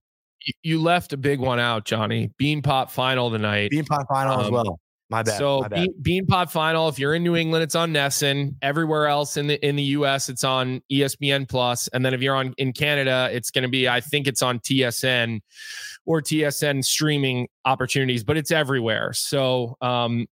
you 0.62 0.82
left 0.82 1.14
a 1.14 1.16
big 1.16 1.40
one 1.40 1.58
out, 1.58 1.86
Johnny. 1.86 2.30
Beanpot 2.40 2.90
final 2.90 3.30
tonight. 3.30 3.70
Beanpot 3.72 4.06
final 4.08 4.34
um, 4.34 4.40
as 4.44 4.50
well. 4.50 4.80
My 5.14 5.22
bad. 5.22 5.38
So 5.38 5.60
my 5.60 5.68
bad. 5.68 5.88
Bean, 6.02 6.26
Beanpot 6.26 6.50
Final. 6.50 6.88
If 6.88 6.98
you're 6.98 7.14
in 7.14 7.22
New 7.22 7.36
England, 7.36 7.62
it's 7.62 7.76
on 7.76 7.92
NESN. 7.92 8.56
Everywhere 8.62 9.06
else 9.06 9.36
in 9.36 9.46
the 9.46 9.64
in 9.64 9.76
the 9.76 9.84
US, 9.84 10.28
it's 10.28 10.42
on 10.42 10.82
ESPN 10.90 11.48
Plus. 11.48 11.86
And 11.92 12.04
then 12.04 12.14
if 12.14 12.20
you're 12.20 12.34
on 12.34 12.52
in 12.58 12.72
Canada, 12.72 13.28
it's 13.30 13.52
going 13.52 13.62
to 13.62 13.68
be 13.68 13.88
I 13.88 14.00
think 14.00 14.26
it's 14.26 14.42
on 14.42 14.58
TSN 14.58 15.40
or 16.04 16.20
TSN 16.20 16.84
streaming 16.84 17.46
opportunities, 17.64 18.24
but 18.24 18.36
it's 18.36 18.50
everywhere. 18.50 19.12
So 19.12 19.76
um, 19.80 20.26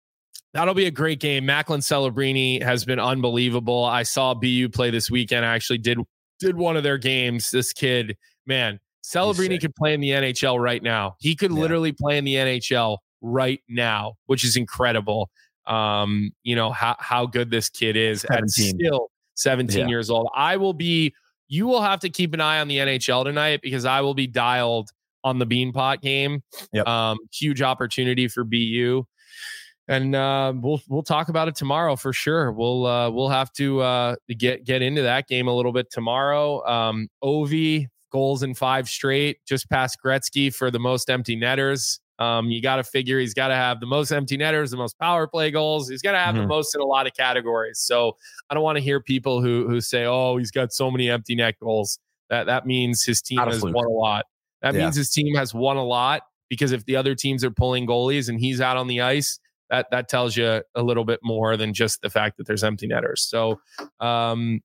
that'll 0.55 0.75
be 0.75 0.87
a 0.87 0.93
great 0.93 1.19
game. 1.19 1.45
Macklin 1.45 1.81
Celebrini 1.81 2.63
has 2.63 2.85
been 2.85 3.01
unbelievable. 3.01 3.85
I 3.85 4.05
saw 4.05 4.33
BU 4.33 4.69
play 4.69 4.91
this 4.91 5.11
weekend. 5.11 5.45
I 5.45 5.57
actually 5.57 5.79
did 5.79 5.99
did 6.39 6.57
one 6.57 6.77
of 6.77 6.85
their 6.85 6.99
games. 6.99 7.51
This 7.51 7.73
kid, 7.73 8.17
man, 8.47 8.79
Celebrini 9.05 9.61
could 9.61 9.75
play 9.75 9.93
in 9.93 10.01
the 10.01 10.11
NHL 10.11 10.63
right 10.63 10.85
now. 10.85 11.17
He 11.19 11.35
could 11.35 11.51
yeah. 11.51 11.59
literally 11.59 11.91
play 11.91 12.17
in 12.17 12.23
the 12.23 12.37
NHL 12.37 12.99
right 13.21 13.61
now, 13.69 14.15
which 14.27 14.45
is 14.45 14.57
incredible. 14.57 15.31
Um, 15.67 16.33
you 16.43 16.57
know 16.57 16.71
how 16.71 16.97
how 16.99 17.27
good 17.27 17.51
this 17.51 17.69
kid 17.69 17.97
is 17.97 18.23
17. 18.23 18.43
at 18.43 18.51
still 18.51 19.11
17 19.35 19.81
yeah. 19.81 19.89
years 19.89 20.11
old. 20.11 20.29
I 20.35 20.57
will 20.57 20.75
be. 20.75 21.15
You 21.51 21.67
will 21.67 21.81
have 21.81 22.01
to 22.01 22.11
keep 22.11 22.35
an 22.35 22.43
eye 22.43 22.61
on 22.61 22.69
the 22.69 22.77
NHL 22.77 23.25
tonight 23.25 23.61
because 23.63 23.87
I 23.87 24.03
will 24.03 24.13
be 24.13 24.27
dialed 24.27 24.91
on 25.25 25.39
the 25.39 25.47
Beanpot 25.47 26.03
game. 26.03 26.43
Yep. 26.75 26.87
Um, 26.87 27.19
huge 27.33 27.63
opportunity 27.63 28.29
for 28.29 28.45
BU 28.45 29.07
and 29.89 30.15
uh, 30.15 30.53
we'll 30.55 30.81
we'll 30.89 31.03
talk 31.03 31.31
about 31.31 31.49
it 31.49 31.57
tomorrow 31.57 31.97
for 31.97 32.13
sure. 32.13 32.53
We'll 32.53 32.87
uh, 32.87 33.11
we'll 33.11 33.31
have 33.31 33.51
to 33.55 33.81
uh, 33.81 34.17
get 34.37 34.65
get 34.65 34.83
into 34.83 35.03
that 35.03 35.27
game 35.27 35.49
a 35.49 35.57
little 35.57 35.73
bit 35.73 35.91
tomorrow. 35.91 36.65
Um, 36.67 37.09
Ovi 37.25 37.87
goals 38.13 38.43
in 38.43 38.55
five 38.55 38.89
straight, 38.89 39.39
just 39.47 39.69
past 39.71 39.99
Gretzky 40.05 40.55
for 40.55 40.71
the 40.71 40.79
most 40.79 41.11
empty 41.11 41.37
netters. 41.37 42.01
Um, 42.19 42.51
you 42.51 42.61
got 42.61 42.77
to 42.77 42.85
figure 42.85 43.21
he's 43.21 43.35
got 43.35 43.49
to 43.49 43.55
have 43.55 43.79
the 43.79 43.87
most 43.87 44.11
empty 44.11 44.37
netters, 44.37 44.73
the 44.73 44.77
most 44.77 44.99
power 44.99 45.29
play 45.29 45.51
goals. 45.51 45.89
He's 45.89 46.03
got 46.03 46.13
to 46.13 46.19
have 46.19 46.35
mm-hmm. 46.35 46.43
the 46.43 46.49
most 46.49 46.75
in 46.75 46.81
a 46.81 46.85
lot 46.85 47.07
of 47.07 47.15
categories. 47.15 47.79
So 47.79 48.17
I 48.51 48.55
don't 48.55 48.65
want 48.65 48.77
to 48.77 48.83
hear 48.83 49.01
people 49.01 49.41
who 49.41 49.69
who 49.69 49.81
say, 49.81 50.05
"Oh, 50.05 50.37
he's 50.37 50.51
got 50.51 50.73
so 50.73 50.91
many 50.91 51.09
empty 51.09 51.35
net 51.35 51.55
goals." 51.61 51.99
That 52.31 52.47
that 52.47 52.67
means 52.67 53.05
his 53.05 53.23
team 53.23 53.39
has 53.39 53.63
won 53.63 53.85
a 53.85 53.91
lot. 53.91 54.27
That 54.63 54.75
yeah. 54.75 54.85
means 54.85 54.97
his 54.97 55.11
team 55.11 55.35
has 55.37 55.55
won 55.55 55.77
a 55.77 55.85
lot 55.85 56.23
because 56.49 56.73
if 56.73 56.85
the 56.87 56.97
other 56.97 57.15
teams 57.15 57.45
are 57.45 57.51
pulling 57.51 57.87
goalies 57.87 58.29
and 58.29 58.41
he's 58.41 58.61
out 58.61 58.77
on 58.77 58.89
the 58.89 59.01
ice, 59.01 59.39
that 59.71 59.87
that 59.91 60.09
tells 60.09 60.37
you 60.37 60.63
a 60.75 60.83
little 60.83 61.05
bit 61.05 61.21
more 61.23 61.57
than 61.57 61.73
just 61.73 62.03
the 62.03 62.11
fact 62.11 62.37
that 62.39 62.47
there's 62.47 62.65
empty 62.65 62.87
netters. 62.87 63.23
So 63.23 63.61
um, 64.01 64.61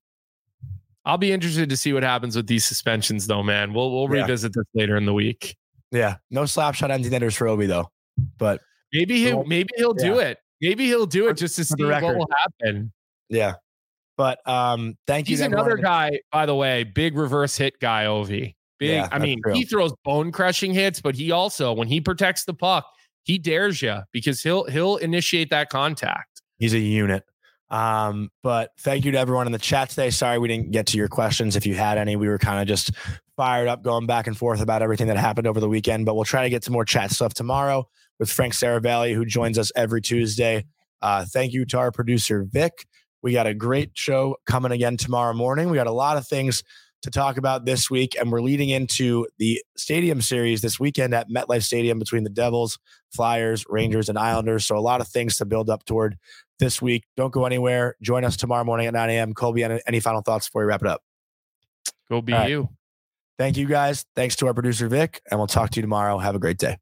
I'll 1.04 1.18
be 1.18 1.32
interested 1.32 1.68
to 1.68 1.76
see 1.76 1.92
what 1.92 2.02
happens 2.02 2.36
with 2.36 2.46
these 2.46 2.64
suspensions, 2.64 3.26
though, 3.26 3.42
man. 3.42 3.74
We'll 3.74 3.92
we'll 3.92 4.14
yeah. 4.14 4.22
revisit 4.22 4.54
this 4.54 4.64
later 4.74 4.96
in 4.96 5.04
the 5.04 5.14
week. 5.14 5.56
Yeah, 5.90 6.16
no 6.30 6.46
slap 6.46 6.74
shot 6.74 6.90
empty 6.90 7.08
netters 7.10 7.34
for 7.34 7.46
Ovi 7.46 7.68
though, 7.68 7.90
but 8.38 8.60
maybe 8.92 9.24
he 9.24 9.32
maybe 9.44 9.70
he'll 9.76 9.94
yeah. 9.98 10.04
do 10.04 10.18
it. 10.18 10.38
Maybe 10.60 10.86
he'll 10.86 11.06
do 11.06 11.28
it 11.28 11.36
just 11.36 11.56
to 11.56 11.64
see 11.64 11.84
what 11.84 12.02
will 12.02 12.28
happen. 12.42 12.92
Yeah, 13.28 13.54
but 14.16 14.46
um, 14.48 14.96
thank 15.06 15.28
He's 15.28 15.40
you. 15.40 15.44
He's 15.44 15.52
another 15.52 15.76
guy, 15.76 16.20
by 16.32 16.46
the 16.46 16.54
way, 16.54 16.84
big 16.84 17.16
reverse 17.16 17.56
hit 17.56 17.78
guy. 17.80 18.04
Ovi, 18.04 18.54
big. 18.78 18.90
Yeah, 18.90 19.08
I 19.10 19.18
mean, 19.18 19.40
true. 19.42 19.54
he 19.54 19.64
throws 19.64 19.92
bone 20.04 20.32
crushing 20.32 20.72
hits, 20.72 21.00
but 21.00 21.14
he 21.14 21.30
also 21.30 21.72
when 21.72 21.88
he 21.88 22.00
protects 22.00 22.44
the 22.44 22.54
puck, 22.54 22.86
he 23.24 23.38
dares 23.38 23.82
you 23.82 24.00
because 24.12 24.42
he'll 24.42 24.64
he'll 24.64 24.96
initiate 24.96 25.50
that 25.50 25.70
contact. 25.70 26.42
He's 26.58 26.74
a 26.74 26.78
unit. 26.78 27.24
Um, 27.70 28.30
but 28.42 28.70
thank 28.80 29.04
you 29.04 29.12
to 29.12 29.18
everyone 29.18 29.46
in 29.46 29.52
the 29.52 29.58
chat 29.58 29.90
today. 29.90 30.10
Sorry 30.10 30.38
we 30.38 30.48
didn't 30.48 30.70
get 30.70 30.86
to 30.88 30.96
your 30.96 31.08
questions 31.08 31.56
if 31.56 31.66
you 31.66 31.74
had 31.74 31.98
any. 31.98 32.14
We 32.14 32.28
were 32.28 32.38
kind 32.38 32.60
of 32.60 32.68
just 32.68 32.92
fired 33.36 33.68
up 33.68 33.82
going 33.82 34.06
back 34.06 34.26
and 34.26 34.36
forth 34.36 34.60
about 34.60 34.82
everything 34.82 35.08
that 35.08 35.16
happened 35.16 35.46
over 35.46 35.60
the 35.60 35.68
weekend, 35.68 36.06
but 36.06 36.14
we'll 36.14 36.24
try 36.24 36.42
to 36.42 36.50
get 36.50 36.64
some 36.64 36.72
more 36.72 36.84
chat 36.84 37.10
stuff 37.10 37.34
tomorrow 37.34 37.88
with 38.18 38.30
Frank 38.30 38.52
Seravalli, 38.52 39.14
who 39.14 39.24
joins 39.24 39.58
us 39.58 39.72
every 39.74 40.00
Tuesday. 40.00 40.64
Uh, 41.02 41.24
thank 41.28 41.52
you 41.52 41.64
to 41.66 41.78
our 41.78 41.90
producer, 41.92 42.46
Vic. 42.48 42.86
We 43.22 43.32
got 43.32 43.46
a 43.46 43.54
great 43.54 43.90
show 43.94 44.36
coming 44.46 44.72
again 44.72 44.96
tomorrow 44.96 45.34
morning. 45.34 45.70
We 45.70 45.76
got 45.76 45.86
a 45.86 45.92
lot 45.92 46.16
of 46.16 46.26
things 46.26 46.62
to 47.02 47.10
talk 47.10 47.36
about 47.36 47.66
this 47.66 47.90
week. 47.90 48.16
And 48.18 48.32
we're 48.32 48.40
leading 48.40 48.70
into 48.70 49.26
the 49.38 49.62
stadium 49.76 50.22
series 50.22 50.62
this 50.62 50.80
weekend 50.80 51.14
at 51.14 51.28
MetLife 51.28 51.62
Stadium 51.62 51.98
between 51.98 52.24
the 52.24 52.30
Devils, 52.30 52.78
Flyers, 53.14 53.64
Rangers, 53.68 54.08
and 54.08 54.18
Islanders. 54.18 54.64
So 54.66 54.76
a 54.76 54.80
lot 54.80 55.02
of 55.02 55.08
things 55.08 55.36
to 55.36 55.44
build 55.44 55.68
up 55.68 55.84
toward 55.84 56.16
this 56.58 56.80
week. 56.80 57.04
Don't 57.16 57.32
go 57.32 57.44
anywhere. 57.44 57.96
Join 58.00 58.24
us 58.24 58.38
tomorrow 58.38 58.64
morning 58.64 58.86
at 58.86 58.94
9 58.94 59.10
a.m. 59.10 59.34
Colby, 59.34 59.64
any 59.64 60.00
final 60.00 60.22
thoughts 60.22 60.48
before 60.48 60.62
we 60.62 60.66
wrap 60.66 60.80
it 60.80 60.88
up? 60.88 61.02
Go 62.08 62.22
be 62.22 62.32
right. 62.32 62.48
you. 62.48 62.70
Thank 63.38 63.56
you 63.56 63.66
guys. 63.66 64.06
Thanks 64.14 64.36
to 64.36 64.46
our 64.46 64.54
producer, 64.54 64.88
Vic. 64.88 65.20
And 65.30 65.40
we'll 65.40 65.46
talk 65.46 65.70
to 65.70 65.76
you 65.76 65.82
tomorrow. 65.82 66.18
Have 66.18 66.34
a 66.34 66.38
great 66.38 66.58
day. 66.58 66.76